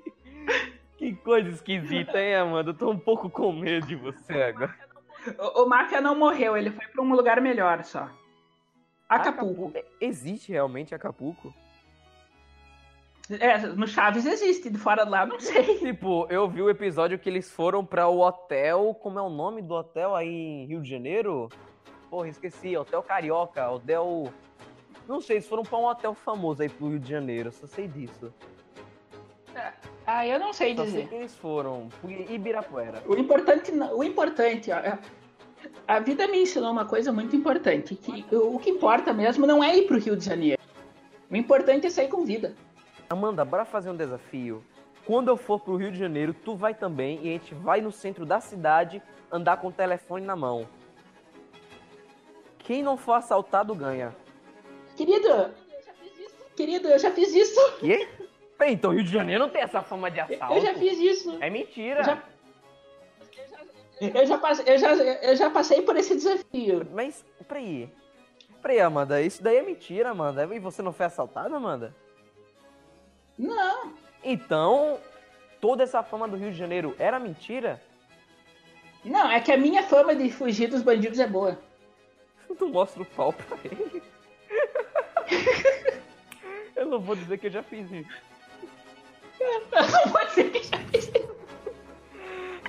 Que 0.97 1.15
coisa 1.15 1.49
esquisita, 1.49 2.19
hein, 2.19 2.35
Amanda? 2.35 2.69
Eu 2.69 2.73
tô 2.75 2.91
um 2.91 2.99
pouco 2.99 3.29
com 3.29 3.51
medo 3.51 3.87
de 3.87 3.95
você 3.95 4.33
agora. 4.33 4.73
O, 5.55 5.65
Máfia 5.65 6.01
não 6.01 6.15
morreu, 6.15 6.55
ele 6.55 6.69
foi 6.69 6.85
pra 6.87 7.01
um 7.01 7.13
lugar 7.13 7.41
melhor 7.41 7.83
só. 7.83 8.09
Acapulco. 9.15 9.71
É, 9.75 9.85
Existe 10.01 10.51
realmente 10.51 10.93
Acapulco? 10.93 11.53
É, 13.39 13.57
no 13.59 13.87
Chaves 13.87 14.25
existe, 14.25 14.69
de 14.69 14.77
fora 14.77 15.05
de 15.05 15.09
lá 15.11 15.25
não 15.25 15.39
sei. 15.39 15.77
Tipo, 15.79 16.27
eu 16.29 16.47
vi 16.49 16.61
o 16.61 16.69
episódio 16.69 17.17
que 17.17 17.29
eles 17.29 17.49
foram 17.49 17.83
pra 17.85 18.07
o 18.09 18.19
hotel. 18.19 18.93
Como 19.01 19.17
é 19.17 19.21
o 19.21 19.29
nome 19.29 19.61
do 19.61 19.73
hotel 19.73 20.13
aí 20.13 20.27
em 20.29 20.65
Rio 20.65 20.81
de 20.81 20.89
Janeiro? 20.89 21.49
Porra, 22.09 22.27
esqueci. 22.27 22.75
Hotel 22.75 23.01
Carioca. 23.01 23.69
Hotel. 23.71 24.31
Não 25.07 25.21
sei, 25.21 25.37
eles 25.37 25.47
foram 25.47 25.63
pra 25.63 25.77
um 25.77 25.85
hotel 25.85 26.13
famoso 26.13 26.61
aí 26.61 26.69
pro 26.69 26.89
Rio 26.89 26.99
de 26.99 27.09
Janeiro. 27.09 27.51
Só 27.51 27.65
sei 27.65 27.87
disso. 27.87 28.31
Ah, 30.05 30.27
eu 30.27 30.37
não 30.39 30.51
sei 30.51 30.75
Só 30.75 30.83
sei 30.83 30.91
dizer. 30.91 31.07
que 31.07 31.15
eles 31.15 31.35
foram. 31.35 31.87
Ibirapuera. 32.29 33.01
O 33.07 33.15
importante, 33.15 33.71
o 33.71 34.03
importante, 34.03 34.69
ó, 34.71 34.75
é- 34.79 34.99
a 35.87 35.99
vida 35.99 36.27
me 36.27 36.41
ensinou 36.41 36.71
uma 36.71 36.85
coisa 36.85 37.11
muito 37.11 37.35
importante, 37.35 37.95
que 37.95 38.25
o 38.35 38.57
que 38.59 38.69
importa 38.69 39.13
mesmo 39.13 39.45
não 39.45 39.63
é 39.63 39.77
ir 39.77 39.87
pro 39.87 39.99
Rio 39.99 40.15
de 40.15 40.25
Janeiro. 40.25 40.61
O 41.29 41.35
importante 41.35 41.87
é 41.87 41.89
sair 41.89 42.07
com 42.07 42.23
vida. 42.23 42.55
Amanda, 43.09 43.43
bora 43.43 43.65
fazer 43.65 43.89
um 43.89 43.95
desafio. 43.95 44.63
Quando 45.05 45.27
eu 45.27 45.35
for 45.35 45.59
pro 45.59 45.75
Rio 45.75 45.91
de 45.91 45.99
Janeiro, 45.99 46.33
tu 46.33 46.55
vai 46.55 46.73
também 46.73 47.19
e 47.23 47.29
a 47.29 47.31
gente 47.33 47.53
vai 47.53 47.81
no 47.81 47.91
centro 47.91 48.25
da 48.25 48.39
cidade 48.39 49.01
andar 49.31 49.57
com 49.57 49.67
o 49.67 49.71
telefone 49.71 50.25
na 50.25 50.35
mão. 50.35 50.67
Quem 52.59 52.81
não 52.81 52.95
for 52.95 53.13
assaltado 53.13 53.75
ganha. 53.75 54.15
Querido, 54.95 55.51
querido, 56.55 56.87
eu 56.87 56.97
já 56.97 57.11
fiz 57.11 57.33
isso. 57.33 57.59
Quê? 57.79 58.07
Bem, 58.57 58.73
então 58.73 58.91
Rio 58.91 59.03
de 59.03 59.11
Janeiro 59.11 59.43
não 59.43 59.49
tem 59.49 59.61
essa 59.61 59.81
fama 59.81 60.09
de 60.09 60.21
assalto. 60.21 60.53
Eu 60.53 60.61
já 60.61 60.73
fiz 60.75 60.97
isso. 60.97 61.37
É 61.41 61.49
mentira. 61.49 61.99
Eu 61.99 62.05
já, 62.05 62.23
eu 64.13 64.25
já, 64.25 64.37
passe- 64.37 64.63
eu 64.65 64.77
já, 64.77 64.93
eu 64.95 65.35
já 65.35 65.49
passei 65.49 65.81
por 65.81 65.95
esse 65.97 66.15
desafio. 66.15 66.87
Mas, 66.91 67.23
peraí. 67.47 67.89
Peraí, 68.61 68.79
Amanda, 68.79 69.21
isso 69.21 69.43
daí 69.43 69.57
é 69.57 69.61
mentira, 69.61 70.09
Amanda. 70.11 70.43
E 70.55 70.59
você 70.59 70.81
não 70.81 70.93
foi 70.93 71.05
assaltada, 71.05 71.55
Amanda? 71.55 71.93
Não, 73.37 73.93
Então, 74.23 74.99
toda 75.59 75.83
essa 75.83 76.01
fama 76.03 76.27
do 76.27 76.37
Rio 76.37 76.51
de 76.51 76.57
Janeiro 76.57 76.95
era 76.99 77.19
mentira? 77.19 77.81
não, 79.03 79.29
é 79.29 79.39
que 79.41 79.51
a 79.51 79.57
minha 79.57 79.83
fama 79.83 80.15
de 80.15 80.31
fugir 80.31 80.67
dos 80.69 80.81
bandidos 80.81 81.19
é 81.19 81.27
boa. 81.27 81.59
Tu 82.57 82.67
mostra 82.69 83.01
o 83.01 83.05
pau 83.05 83.33
pra 83.33 83.57
ele. 83.65 84.01
eu 86.75 86.85
não 86.85 86.99
vou 86.99 87.15
dizer 87.15 87.37
que 87.37 87.47
eu 87.47 87.51
já 87.51 87.63
fiz 87.63 87.91
isso. 87.91 88.09
Não 89.71 90.11
pode 90.11 90.31
ser 90.31 90.51
que 90.51 90.63
já 90.63 90.77
fiz 90.91 91.02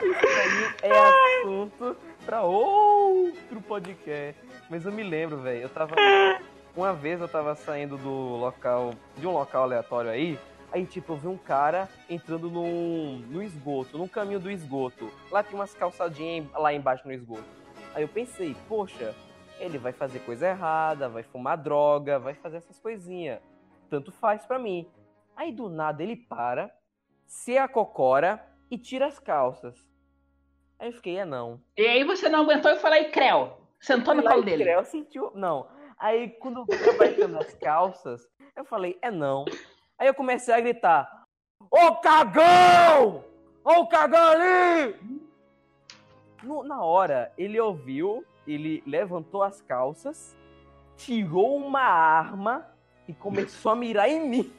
isso. 0.03 0.75
É 0.83 1.41
assunto 1.41 1.97
pra 2.25 2.43
outro 2.43 3.61
podcast. 3.61 4.41
Mas 4.69 4.85
eu 4.85 4.93
me 4.93 5.03
lembro, 5.03 5.39
velho. 5.39 5.63
Eu 5.63 5.69
tava. 5.69 5.95
Uma 6.77 6.93
vez 6.93 7.21
eu 7.21 7.29
tava 7.29 7.55
saindo 7.55 7.97
do 7.97 8.37
local. 8.37 8.93
De 9.17 9.27
um 9.27 9.33
local 9.33 9.65
aleatório 9.65 10.11
aí. 10.11 10.39
Aí, 10.73 10.85
tipo, 10.85 11.13
eu 11.13 11.17
vi 11.17 11.29
um 11.29 11.37
cara 11.37 11.89
entrando 12.11 12.51
num, 12.51 13.19
no 13.29 13.41
esgoto, 13.41 13.97
no 13.97 14.09
caminho 14.09 14.41
do 14.41 14.51
esgoto. 14.51 15.09
Lá 15.31 15.41
tinha 15.41 15.55
umas 15.55 15.73
calçadinhas 15.73 16.51
lá 16.53 16.73
embaixo 16.73 17.07
no 17.07 17.13
esgoto. 17.13 17.45
Aí 17.95 18.03
eu 18.03 18.09
pensei, 18.09 18.57
poxa, 18.69 19.15
ele 19.61 19.79
vai 19.79 19.93
fazer 19.93 20.19
coisa 20.21 20.49
errada, 20.49 21.09
vai 21.09 21.23
fumar 21.23 21.57
droga, 21.57 22.19
vai 22.19 22.35
fazer 22.35 22.57
essas 22.57 22.81
coisinhas. 22.81 23.39
Tanto 23.89 24.11
faz 24.11 24.45
pra 24.45 24.59
mim. 24.59 24.91
Aí 25.37 25.53
do 25.53 25.69
nada 25.69 26.03
ele 26.03 26.17
para, 26.17 26.75
se 27.25 27.57
acocora 27.57 28.45
e 28.71 28.79
tira 28.79 29.07
as 29.07 29.19
calças. 29.19 29.77
Aí 30.79 30.89
eu 30.89 30.93
fiquei, 30.93 31.19
é 31.19 31.25
não. 31.25 31.61
E 31.77 31.87
aí 31.87 32.05
você 32.05 32.29
não 32.29 32.41
aguentou 32.43 32.71
e 32.71 32.77
falou 32.79 32.97
aí, 32.97 33.11
Creu. 33.11 33.59
Sentou 33.81 34.15
no 34.15 34.23
colo 34.23 34.43
e 34.43 34.45
dele. 34.45 34.65
Creu 34.65 34.85
sentiu. 34.85 35.31
Não. 35.35 35.69
Aí 35.99 36.31
quando 36.41 36.65
eu 36.69 36.91
abaixando 36.91 37.39
as 37.39 37.55
calças, 37.55 38.27
eu 38.57 38.65
falei, 38.65 38.99
é 39.01 39.11
não. 39.11 39.45
Aí 39.99 40.07
eu 40.09 40.15
comecei 40.15 40.53
a 40.53 40.61
gritar: 40.61 41.27
Ô 41.71 41.97
cagão! 41.97 43.25
Ô 43.63 43.87
cagão 43.87 44.27
ali! 44.33 44.97
No- 46.43 46.65
na 46.65 46.83
hora, 46.83 47.33
ele 47.39 47.59
ouviu, 47.61 48.25
ele 48.47 48.83
levantou 48.87 49.43
as 49.43 49.63
calças, 49.63 50.37
tirou 50.97 51.57
uma 51.57 51.81
arma 51.81 52.67
e 53.09 53.15
começou 53.15 53.73
a 53.73 53.77
mirar 53.77 54.09
em 54.09 54.29
mim. 54.29 54.53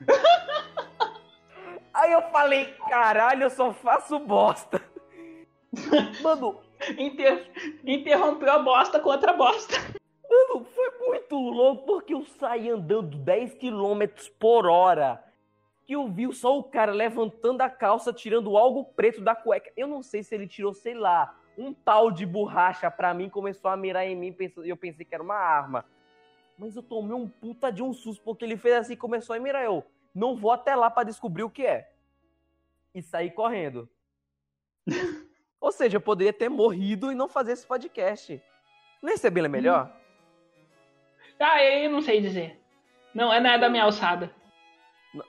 Aí 2.02 2.10
eu 2.10 2.22
falei, 2.30 2.64
caralho, 2.88 3.44
eu 3.44 3.50
só 3.50 3.72
faço 3.72 4.18
bosta. 4.18 4.82
Mano, 6.20 6.60
Inter- 6.98 7.48
Interrompeu 7.84 8.50
a 8.52 8.58
bosta 8.58 8.98
com 8.98 9.08
outra 9.08 9.32
bosta. 9.32 9.76
Mano, 10.28 10.64
foi 10.64 10.90
muito 11.06 11.36
louco 11.36 11.86
porque 11.86 12.12
eu 12.12 12.24
saí 12.24 12.68
andando 12.68 13.16
10 13.18 13.54
km 13.54 14.02
por 14.40 14.66
hora. 14.66 15.22
Que 15.86 15.94
eu 15.94 16.08
vi 16.08 16.32
só 16.34 16.58
o 16.58 16.64
cara 16.64 16.90
levantando 16.90 17.60
a 17.60 17.70
calça, 17.70 18.12
tirando 18.12 18.56
algo 18.56 18.84
preto 18.84 19.20
da 19.20 19.36
cueca. 19.36 19.70
Eu 19.76 19.86
não 19.86 20.02
sei 20.02 20.24
se 20.24 20.34
ele 20.34 20.48
tirou, 20.48 20.74
sei 20.74 20.94
lá, 20.94 21.32
um 21.56 21.72
pau 21.72 22.10
de 22.10 22.26
borracha 22.26 22.90
pra 22.90 23.14
mim, 23.14 23.28
começou 23.28 23.70
a 23.70 23.76
mirar 23.76 24.04
em 24.04 24.16
mim 24.16 24.34
e 24.64 24.68
eu 24.68 24.76
pensei 24.76 25.04
que 25.06 25.14
era 25.14 25.22
uma 25.22 25.36
arma. 25.36 25.84
Mas 26.58 26.74
eu 26.74 26.82
tomei 26.82 27.14
um 27.14 27.28
puta 27.28 27.70
de 27.70 27.80
um 27.80 27.92
susto 27.92 28.24
porque 28.24 28.44
ele 28.44 28.56
fez 28.56 28.74
assim 28.74 28.94
e 28.94 28.96
começou 28.96 29.36
a 29.36 29.38
mirar. 29.38 29.64
Eu 29.64 29.84
não 30.12 30.36
vou 30.36 30.50
até 30.50 30.74
lá 30.74 30.90
pra 30.90 31.04
descobrir 31.04 31.44
o 31.44 31.50
que 31.50 31.64
é. 31.64 31.91
E 32.94 33.02
saí 33.02 33.30
correndo. 33.30 33.88
Ou 35.60 35.70
seja, 35.70 35.96
eu 35.96 36.00
poderia 36.00 36.32
ter 36.32 36.48
morrido 36.48 37.12
e 37.12 37.14
não 37.14 37.28
fazer 37.28 37.52
esse 37.52 37.66
podcast. 37.66 38.42
Não 39.02 39.10
ia 39.10 39.16
melhor? 39.48 39.94
Ah, 41.38 41.62
eu 41.64 41.90
não 41.90 42.02
sei 42.02 42.20
dizer. 42.20 42.60
Não, 43.14 43.32
é 43.32 43.40
nada 43.40 43.62
da 43.62 43.68
minha 43.68 43.84
alçada. 43.84 44.34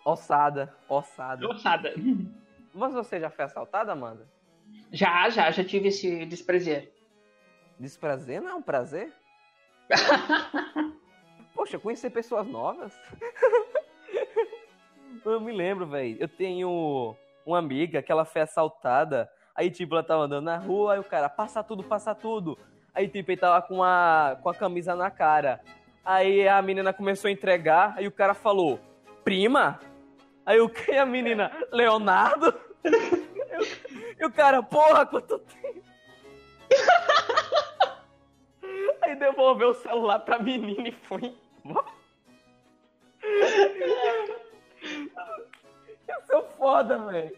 Ossada, 0.05 0.75
ossada. 0.87 1.45
Alçada. 1.45 1.93
Mas 2.73 2.93
você 2.93 3.19
já 3.19 3.29
foi 3.29 3.45
assaltada, 3.45 3.91
Amanda? 3.91 4.27
Já, 4.91 5.29
já, 5.29 5.51
já 5.51 5.63
tive 5.63 5.89
esse 5.89 6.25
desprazer. 6.25 6.91
Desprazer 7.79 8.41
não 8.41 8.49
é 8.49 8.55
um 8.55 8.61
prazer? 8.61 9.13
Poxa, 11.53 11.77
conhecer 11.77 12.09
pessoas 12.09 12.47
novas? 12.47 12.97
Eu 15.25 15.39
me 15.39 15.51
lembro, 15.51 15.85
velho. 15.85 16.17
Eu 16.19 16.27
tenho 16.27 17.15
uma 17.45 17.59
amiga 17.59 18.01
que 18.01 18.11
ela 18.11 18.25
foi 18.25 18.41
assaltada. 18.41 19.29
Aí, 19.55 19.69
tipo, 19.69 19.93
ela 19.95 20.03
tava 20.03 20.23
andando 20.23 20.45
na 20.45 20.57
rua, 20.57 20.93
aí 20.93 20.99
o 20.99 21.03
cara, 21.03 21.29
passa 21.29 21.63
tudo, 21.63 21.83
passa 21.83 22.15
tudo. 22.15 22.57
Aí, 22.93 23.07
tipo, 23.07 23.31
ele 23.31 23.39
tava 23.39 23.61
com 23.61 23.83
a, 23.83 24.37
com 24.41 24.49
a 24.49 24.55
camisa 24.55 24.95
na 24.95 25.11
cara. 25.11 25.61
Aí 26.03 26.47
a 26.47 26.61
menina 26.61 26.91
começou 26.91 27.29
a 27.29 27.31
entregar, 27.31 27.93
aí 27.97 28.07
o 28.07 28.11
cara 28.11 28.33
falou, 28.33 28.79
prima? 29.23 29.79
Aí 30.45 30.59
o 30.59 30.67
que 30.67 30.91
a 30.91 31.05
menina? 31.05 31.51
Leonardo? 31.71 32.53
E 34.19 34.25
o 34.25 34.31
cara, 34.31 34.61
porra, 34.61 35.05
quanto 35.05 35.39
tempo? 35.39 35.83
Aí 39.01 39.15
devolveu 39.15 39.69
o 39.69 39.75
celular 39.75 40.19
pra 40.19 40.39
menina 40.39 40.87
e 40.87 40.91
foi 40.91 41.35
embora. 41.63 41.87
Isso 46.23 46.33
é 46.33 46.41
foda, 46.57 46.97
velho. 46.99 47.37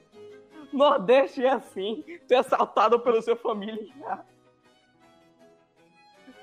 Nordeste 0.74 1.46
é 1.46 1.52
assim. 1.52 2.04
Tu 2.28 2.34
é 2.34 2.38
assaltado 2.38 3.00
pelo 3.00 3.22
seu 3.22 3.36
familiar. 3.36 4.26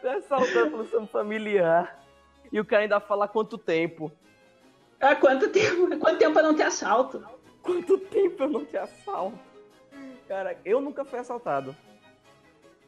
Tu 0.01 0.07
é 0.07 0.15
assaltado 0.15 0.71
pelo 0.71 0.87
seu 0.87 1.07
familiar. 1.07 2.01
E 2.51 2.61
o 2.61 2.65
cara 2.65 2.83
ainda 2.83 3.01
fala 3.01 3.29
quanto 3.29 3.59
tempo. 3.59 4.11
Há 5.01 5.17
quanto 5.17 5.49
tempo? 5.49 5.99
Quanto 5.99 6.19
tempo 6.19 6.33
pra 6.33 6.43
não 6.43 6.55
ter 6.55 6.63
assalto? 6.63 7.25
Quanto 7.63 7.99
tempo 7.99 8.43
eu 8.43 8.49
não 8.49 8.65
te 8.65 8.77
assalto? 8.77 9.39
Cara, 10.29 10.57
eu 10.65 10.81
nunca 10.81 11.05
fui 11.05 11.19
assaltado. 11.19 11.77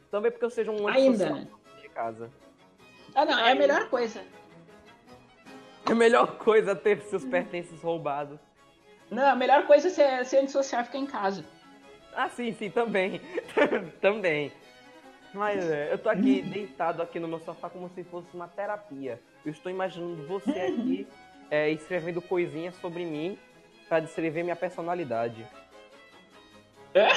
Também 0.09 0.31
porque 0.31 0.45
eu 0.45 0.49
seja 0.49 0.71
um 0.71 0.87
Ainda, 0.87 1.47
de 1.81 1.89
casa. 1.89 2.31
Ah, 3.13 3.25
não, 3.25 3.37
é 3.39 3.51
a 3.51 3.55
melhor 3.55 3.89
coisa. 3.89 4.23
É 5.87 5.91
a 5.91 5.95
melhor 5.95 6.37
coisa 6.37 6.75
ter 6.75 7.01
seus 7.01 7.25
pertences 7.25 7.81
roubados. 7.81 8.39
Não, 9.09 9.27
a 9.27 9.35
melhor 9.35 9.65
coisa 9.67 9.87
é 10.01 10.23
ser, 10.23 10.37
antissocial 10.37 10.81
e 10.81 10.85
ficar 10.85 10.97
em 10.97 11.05
casa. 11.05 11.45
Ah, 12.13 12.29
sim, 12.29 12.53
sim, 12.53 12.69
também. 12.69 13.21
também. 14.01 14.51
Mas 15.33 15.69
é, 15.69 15.91
eu 15.91 15.97
tô 15.97 16.09
aqui 16.09 16.41
deitado 16.49 17.01
aqui 17.01 17.19
no 17.19 17.27
meu 17.27 17.39
sofá 17.39 17.69
como 17.69 17.89
se 17.89 18.03
fosse 18.03 18.27
uma 18.33 18.47
terapia. 18.47 19.19
Eu 19.45 19.51
estou 19.51 19.71
imaginando 19.71 20.25
você 20.25 20.51
aqui 20.51 21.07
é, 21.51 21.69
escrevendo 21.71 22.21
coisinhas 22.21 22.75
sobre 22.77 23.05
mim 23.05 23.37
pra 23.87 23.99
descrever 23.99 24.43
minha 24.43 24.55
personalidade. 24.55 25.45
É? 26.93 27.07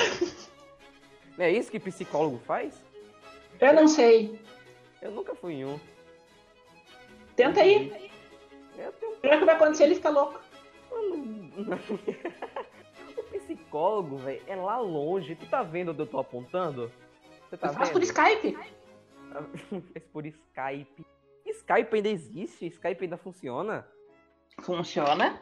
Não 1.38 1.44
é 1.44 1.52
isso 1.52 1.70
que 1.70 1.78
psicólogo 1.78 2.40
faz? 2.44 2.74
Eu 3.60 3.72
não 3.72 3.86
sei. 3.86 4.38
Eu 5.00 5.12
nunca 5.12 5.34
fui 5.34 5.54
em 5.54 5.64
um. 5.64 5.80
Tenta 7.36 7.60
aí. 7.60 8.10
Eu 8.76 8.92
tenho 8.92 9.12
O 9.12 9.20
que 9.20 9.44
vai 9.44 9.54
acontecer? 9.54 9.84
Ele 9.84 9.94
fica 9.94 10.10
louco. 10.10 10.40
o 13.16 13.22
psicólogo, 13.38 14.16
velho, 14.18 14.42
é 14.46 14.56
lá 14.56 14.78
longe. 14.78 15.34
Tu 15.36 15.46
tá 15.46 15.62
vendo 15.62 15.90
onde 15.92 16.00
eu 16.00 16.06
tô 16.06 16.18
apontando? 16.18 16.90
Você 17.48 17.56
tá 17.56 17.68
Eu 17.68 17.72
faço 17.72 17.92
vendo? 17.92 17.92
por 17.92 18.02
Skype. 18.02 18.58
Fez 19.92 20.04
por 20.12 20.26
Skype. 20.26 21.06
Skype 21.46 21.96
ainda 21.96 22.08
existe? 22.08 22.66
Skype 22.66 23.02
ainda 23.04 23.16
funciona? 23.16 23.86
Funciona? 24.62 25.40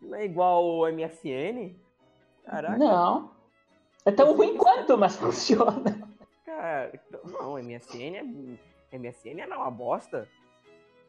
Não 0.00 0.14
é 0.16 0.24
igual 0.24 0.64
o 0.64 0.86
MSN? 0.90 1.74
Caraca, 2.44 2.76
Não. 2.78 3.30
É 4.04 4.10
tão 4.12 4.34
ruim 4.36 4.56
quanto, 4.56 4.96
mas 4.96 5.16
funciona. 5.16 6.08
cara. 6.44 6.92
Não, 7.24 7.54
MSN 7.58 8.16
é. 8.90 8.96
MSN 8.98 9.40
era 9.40 9.56
uma 9.56 9.70
bosta. 9.70 10.28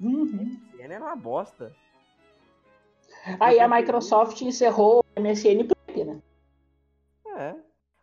Uhum. 0.02 0.60
MSN 0.74 0.92
era 0.94 1.06
uma 1.06 1.16
bosta. 1.16 1.76
Aí 3.40 3.60
a 3.60 3.68
Microsoft 3.68 4.42
encerrou 4.42 5.04
o 5.16 5.20
MSN 5.22 5.64
por 5.68 5.78
quê, 5.94 6.04
né? 6.04 6.22
É. 7.36 7.56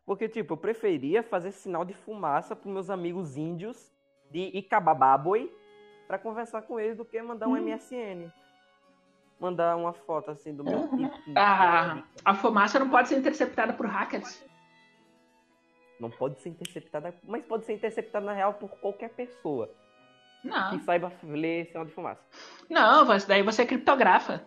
Porque, 0.07 0.29
tipo, 0.29 0.53
eu 0.53 0.57
preferia 0.57 1.23
fazer 1.23 1.51
sinal 1.53 1.85
de 1.85 1.95
fumaça 1.95 2.55
pros 2.55 2.73
meus 2.73 2.91
amigos 2.91 3.37
índios 3.37 3.91
de 4.31 4.51
Icabababoi 4.59 5.51
pra 6.07 6.19
conversar 6.19 6.63
com 6.63 6.79
eles 6.79 6.97
do 6.97 7.05
que 7.05 7.21
mandar 7.23 7.49
um 7.49 7.53
Hum. 7.53 7.61
MSN. 7.61 8.31
Mandar 9.41 9.77
uma 9.77 9.93
foto 9.93 10.31
assim 10.31 10.55
do 10.55 10.63
meu 10.63 10.79
Aham. 10.79 10.89
pipi. 10.97 11.33
Ah, 11.37 12.03
a 12.25 12.35
fumaça 12.35 12.79
não 12.79 12.89
pode 12.91 13.09
ser 13.09 13.19
interceptada 13.19 13.73
por 13.73 13.87
hackers. 13.87 14.45
Não 15.99 16.11
pode 16.11 16.39
ser 16.41 16.51
interceptada, 16.51 17.15
mas 17.23 17.45
pode 17.47 17.65
ser 17.65 17.73
interceptada 17.73 18.25
na 18.27 18.33
real 18.33 18.55
por 18.55 18.69
qualquer 18.81 19.11
pessoa 19.11 19.71
Não. 20.43 20.71
que 20.71 20.85
saiba 20.85 21.11
ler 21.23 21.67
sinal 21.67 21.85
de 21.85 21.93
fumaça. 21.93 22.23
Não, 22.69 23.05
mas 23.07 23.25
daí 23.25 23.43
você 23.43 23.65
criptografa. 23.65 24.45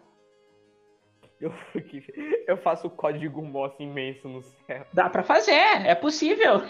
Eu, 1.39 1.53
eu 2.47 2.57
faço 2.57 2.87
o 2.87 2.89
código 2.89 3.41
Morse 3.41 3.83
imenso 3.83 4.27
no 4.27 4.41
céu. 4.41 4.85
Dá 4.93 5.09
pra 5.09 5.23
fazer, 5.23 5.51
é 5.53 5.93
possível. 5.95 6.61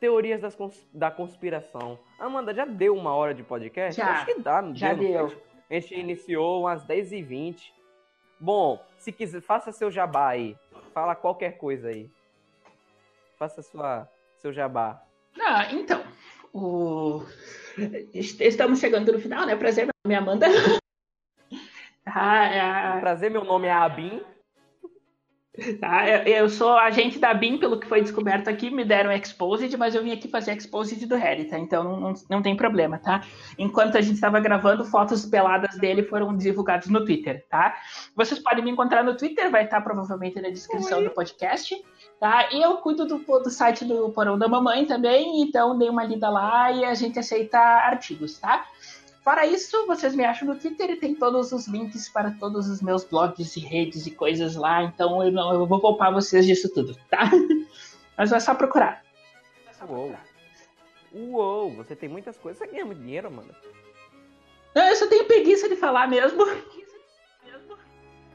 Teorias 0.00 0.40
das 0.40 0.54
cons- 0.56 0.88
da 0.92 1.10
conspiração. 1.12 1.98
Amanda, 2.18 2.52
já 2.52 2.64
deu 2.64 2.96
uma 2.96 3.14
hora 3.14 3.32
de 3.32 3.44
podcast? 3.44 4.00
Já. 4.00 4.10
Acho 4.10 4.26
que 4.26 4.40
dá, 4.40 4.60
não 4.60 4.74
Já 4.74 4.92
deu. 4.94 5.28
deu. 5.28 5.42
A 5.70 5.74
gente 5.74 5.94
iniciou 5.94 6.62
umas 6.62 6.84
10h20. 6.84 7.72
Bom, 8.40 8.84
se 8.98 9.12
quiser, 9.12 9.40
faça 9.40 9.70
seu 9.70 9.90
jabá 9.90 10.30
aí. 10.30 10.56
Fala 10.92 11.14
qualquer 11.14 11.52
coisa 11.56 11.88
aí. 11.88 12.10
Faça 13.38 13.62
sua, 13.62 14.08
seu 14.38 14.52
jabá. 14.52 15.00
Ah, 15.40 15.72
então. 15.72 16.02
O... 16.52 17.22
Estamos 18.12 18.80
chegando 18.80 19.12
no 19.12 19.20
final, 19.20 19.46
né? 19.46 19.54
Prazer, 19.56 19.84
meu 19.86 19.92
nome 20.04 20.14
é 20.14 20.18
Amanda. 20.18 20.46
Ah, 22.06 22.98
Prazer, 23.00 23.30
meu 23.30 23.44
nome 23.44 23.66
é 23.66 23.72
Abin. 23.72 24.22
Tá, 25.78 26.08
eu, 26.08 26.22
eu 26.44 26.48
sou 26.48 26.70
agente 26.78 27.18
da 27.18 27.34
BIM, 27.34 27.58
pelo 27.58 27.78
que 27.78 27.86
foi 27.86 28.00
descoberto 28.00 28.48
aqui, 28.48 28.70
me 28.70 28.86
deram 28.86 29.12
exposed, 29.12 29.76
mas 29.76 29.94
eu 29.94 30.02
vim 30.02 30.10
aqui 30.10 30.26
fazer 30.26 30.56
exposed 30.56 31.04
do 31.04 31.14
Harry, 31.14 31.44
tá? 31.44 31.58
Então 31.58 31.84
não, 31.84 32.00
não, 32.00 32.14
não 32.30 32.42
tem 32.42 32.56
problema, 32.56 32.98
tá? 32.98 33.22
Enquanto 33.58 33.98
a 33.98 34.00
gente 34.00 34.14
estava 34.14 34.40
gravando, 34.40 34.82
fotos 34.86 35.26
peladas 35.26 35.76
dele 35.76 36.04
foram 36.04 36.34
divulgadas 36.34 36.88
no 36.88 37.04
Twitter, 37.04 37.44
tá? 37.50 37.76
Vocês 38.16 38.40
podem 38.40 38.64
me 38.64 38.70
encontrar 38.70 39.04
no 39.04 39.14
Twitter, 39.14 39.50
vai 39.50 39.64
estar 39.64 39.82
provavelmente 39.82 40.40
na 40.40 40.48
descrição 40.48 41.04
do 41.04 41.10
podcast, 41.10 41.76
tá? 42.18 42.48
E 42.50 42.62
eu 42.62 42.78
cuido 42.78 43.04
do, 43.04 43.18
do 43.18 43.50
site 43.50 43.84
do 43.84 44.08
Porão 44.08 44.38
da 44.38 44.48
Mamãe 44.48 44.86
também, 44.86 45.42
então 45.42 45.76
dê 45.76 45.90
uma 45.90 46.04
lida 46.04 46.30
lá 46.30 46.72
e 46.72 46.82
a 46.82 46.94
gente 46.94 47.18
aceita 47.18 47.58
artigos, 47.58 48.38
tá? 48.38 48.64
Fora 49.22 49.46
isso, 49.46 49.86
vocês 49.86 50.16
me 50.16 50.24
acham 50.24 50.48
no 50.48 50.56
Twitter 50.58 50.90
e 50.90 50.96
tem 50.96 51.14
todos 51.14 51.52
os 51.52 51.68
links 51.68 52.08
para 52.08 52.32
todos 52.32 52.68
os 52.68 52.82
meus 52.82 53.04
blogs 53.04 53.56
e 53.56 53.60
redes 53.60 54.04
e 54.04 54.10
coisas 54.10 54.56
lá, 54.56 54.82
então 54.82 55.22
eu 55.22 55.30
não 55.30 55.52
eu 55.52 55.64
vou 55.64 55.80
poupar 55.80 56.12
vocês 56.12 56.44
disso 56.44 56.68
tudo, 56.74 56.96
tá? 57.08 57.30
Mas 58.18 58.32
é 58.32 58.40
só 58.40 58.52
procurar. 58.52 59.04
É 59.68 59.72
só 59.72 59.84
Uou. 59.84 60.08
procurar. 60.08 60.24
Uou, 61.14 61.70
você 61.76 61.94
tem 61.94 62.08
muitas 62.08 62.36
coisas. 62.36 62.58
Você 62.58 62.66
ganha 62.66 62.84
muito 62.84 63.00
dinheiro, 63.00 63.28
Amanda. 63.28 63.54
Não, 64.74 64.88
eu 64.88 64.96
só 64.96 65.06
tenho 65.06 65.24
preguiça 65.26 65.68
de 65.68 65.76
falar 65.76 66.08
mesmo. 66.08 66.44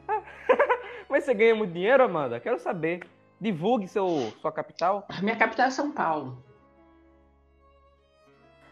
Mas 1.09 1.23
você 1.23 1.33
ganha 1.33 1.55
muito 1.55 1.73
dinheiro, 1.73 2.03
Amanda? 2.03 2.39
Quero 2.39 2.59
saber. 2.59 3.05
Divulgue 3.39 3.87
seu, 3.87 4.33
sua 4.41 4.51
capital. 4.51 5.07
Minha 5.21 5.35
capital 5.35 5.67
é 5.67 5.71
São 5.71 5.91
Paulo. 5.91 6.41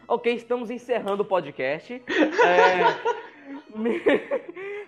Ok, 0.08 0.32
estamos 0.34 0.70
encerrando 0.70 1.22
o 1.22 1.26
podcast. 1.26 2.02
É, 2.44 3.78
me- 3.78 4.00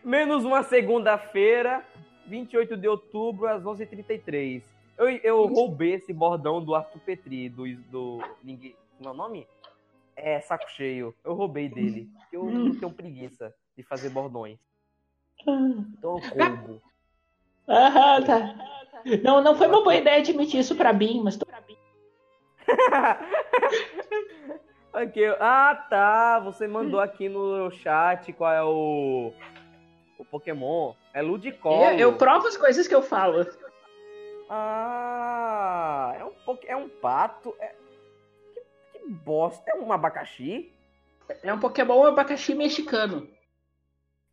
menos 0.05 0.45
uma 0.45 0.62
segunda-feira, 0.62 1.85
28 2.27 2.77
de 2.77 2.89
outubro, 2.89 3.47
às 3.47 3.62
11h33. 3.62 4.62
Eu, 4.97 5.09
eu 5.09 5.47
roubei 5.47 5.95
esse 5.95 6.12
bordão 6.12 6.62
do 6.62 6.75
Arthur 6.75 7.01
Petri, 7.01 7.49
do. 7.49 7.64
do 7.91 8.21
ninguém, 8.43 8.75
como 8.97 9.09
é 9.11 9.12
o 9.12 9.16
nome? 9.16 9.47
É, 10.16 10.41
saco 10.41 10.69
cheio. 10.71 11.14
Eu 11.25 11.35
roubei 11.35 11.69
dele. 11.69 12.09
Eu 12.33 12.45
não 12.47 12.75
tenho 12.75 12.91
preguiça 12.93 13.55
de 13.77 13.83
fazer 13.85 14.11
bordões. 14.11 14.59
Então 15.41 16.19
eu 16.35 16.47
roubo. 16.47 16.83
Aham, 17.69 18.23
tá. 18.25 18.55
Não, 19.23 19.41
não 19.43 19.55
foi 19.55 19.69
uma 19.69 19.83
boa 19.85 19.95
ideia 19.95 20.19
admitir 20.19 20.59
isso 20.59 20.75
pra 20.75 20.93
BIM, 20.93 21.23
mas 21.23 21.37
tô 21.37 21.47
pra 21.47 21.61
BIM. 21.62 21.77
Ok. 25.03 25.36
Ah, 25.38 25.86
tá. 25.88 26.40
Você 26.40 26.66
mandou 26.66 26.99
aqui 26.99 27.28
no 27.28 27.70
chat 27.70 28.32
qual 28.32 28.53
é 28.53 28.62
o. 28.64 29.32
O 30.18 30.24
Pokémon. 30.24 30.94
É 31.14 31.22
Ludicolo. 31.22 31.84
Eu, 31.84 31.99
eu 31.99 32.16
provo 32.16 32.49
as 32.49 32.57
coisas 32.57 32.88
que 32.88 32.94
eu 32.94 33.03
falo. 33.03 33.46
Ah, 34.51 36.16
é 36.18 36.24
um, 36.24 36.59
é 36.66 36.76
um 36.76 36.88
pato. 36.88 37.55
É... 37.61 37.74
Que, 38.53 38.99
que 38.99 39.09
bosta. 39.09 39.70
É 39.70 39.74
um 39.76 39.92
abacaxi? 39.92 40.72
É 41.44 41.55
um 41.55 41.61
Pokémon 41.61 42.05
abacaxi 42.05 42.55
mexicano. 42.55 43.28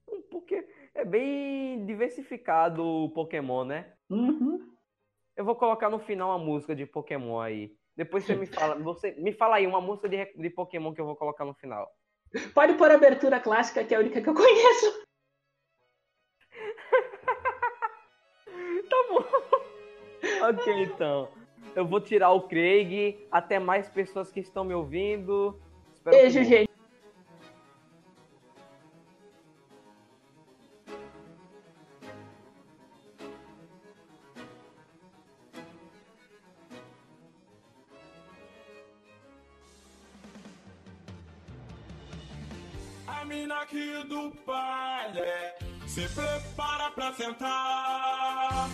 Um 0.10 0.22
poké... 0.24 0.68
É 0.96 1.06
bem 1.06 1.86
diversificado 1.86 2.84
o 2.84 3.10
Pokémon, 3.10 3.66
né? 3.66 3.94
Uhum. 4.10 4.66
Eu 5.36 5.46
vou 5.46 5.56
colocar 5.56 5.90
no 5.90 6.00
final 6.00 6.30
uma 6.30 6.40
música 6.40 6.74
de 6.74 6.86
Pokémon 6.86 7.40
aí. 7.40 7.76
Depois 7.96 8.26
você 8.26 8.36
me 8.36 8.46
fala. 8.46 8.76
Você 8.76 9.12
me 9.18 9.32
fala 9.32 9.56
aí 9.58 9.66
uma 9.68 9.80
música 9.82 10.10
de, 10.10 10.26
de 10.36 10.50
Pokémon 10.50 10.94
que 10.94 11.00
eu 11.02 11.06
vou 11.06 11.16
colocar 11.16 11.46
no 11.46 11.54
final. 11.54 11.88
Pode 12.54 12.74
pôr 12.74 12.92
a 12.92 12.96
abertura 12.96 13.40
clássica, 13.40 13.84
que 13.84 13.94
é 13.94 13.98
a 13.98 14.02
única 14.02 14.22
que 14.22 14.30
eu 14.30 14.34
conheço. 14.34 15.06
Tá 18.90 18.96
bom. 19.10 19.24
ok, 20.50 20.84
então. 20.84 21.28
Eu 21.76 21.86
vou 21.88 22.00
tirar 22.00 22.32
o 22.32 22.42
Craig. 22.48 23.18
Até 23.32 23.60
mais 23.60 23.90
pessoas 23.90 24.32
que 24.32 24.40
estão 24.40 24.64
me 24.64 24.74
ouvindo. 24.74 25.60
Espero 25.94 26.16
Beijo, 26.16 26.40
que- 26.40 26.46
gente. 26.46 26.75
Do 44.16 44.32
baile 44.46 45.54
se 45.86 46.08
prepara 46.10 46.90
pra 46.92 47.14
sentar. 47.14 48.70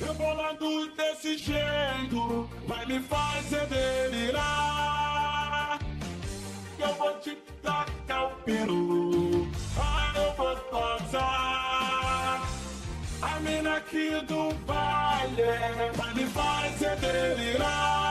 Eu 0.00 0.14
bolando 0.14 0.90
desse 0.94 1.36
jeito 1.38 2.50
vai 2.66 2.84
me 2.84 2.98
fazer 3.00 3.66
delirar. 3.66 5.78
Eu 6.78 6.94
vou 6.94 7.18
te 7.20 7.36
tacar 7.62 8.26
o 8.26 8.30
peru, 8.42 9.48
ah, 9.78 10.12
eu 10.16 10.34
vou 10.34 10.56
gozar. 10.70 12.46
A 13.22 13.40
mina 13.40 13.76
aqui 13.76 14.20
do 14.26 14.52
baile 14.66 15.92
vai 15.96 16.14
me 16.14 16.26
fazer 16.26 16.96
delirar. 16.96 18.04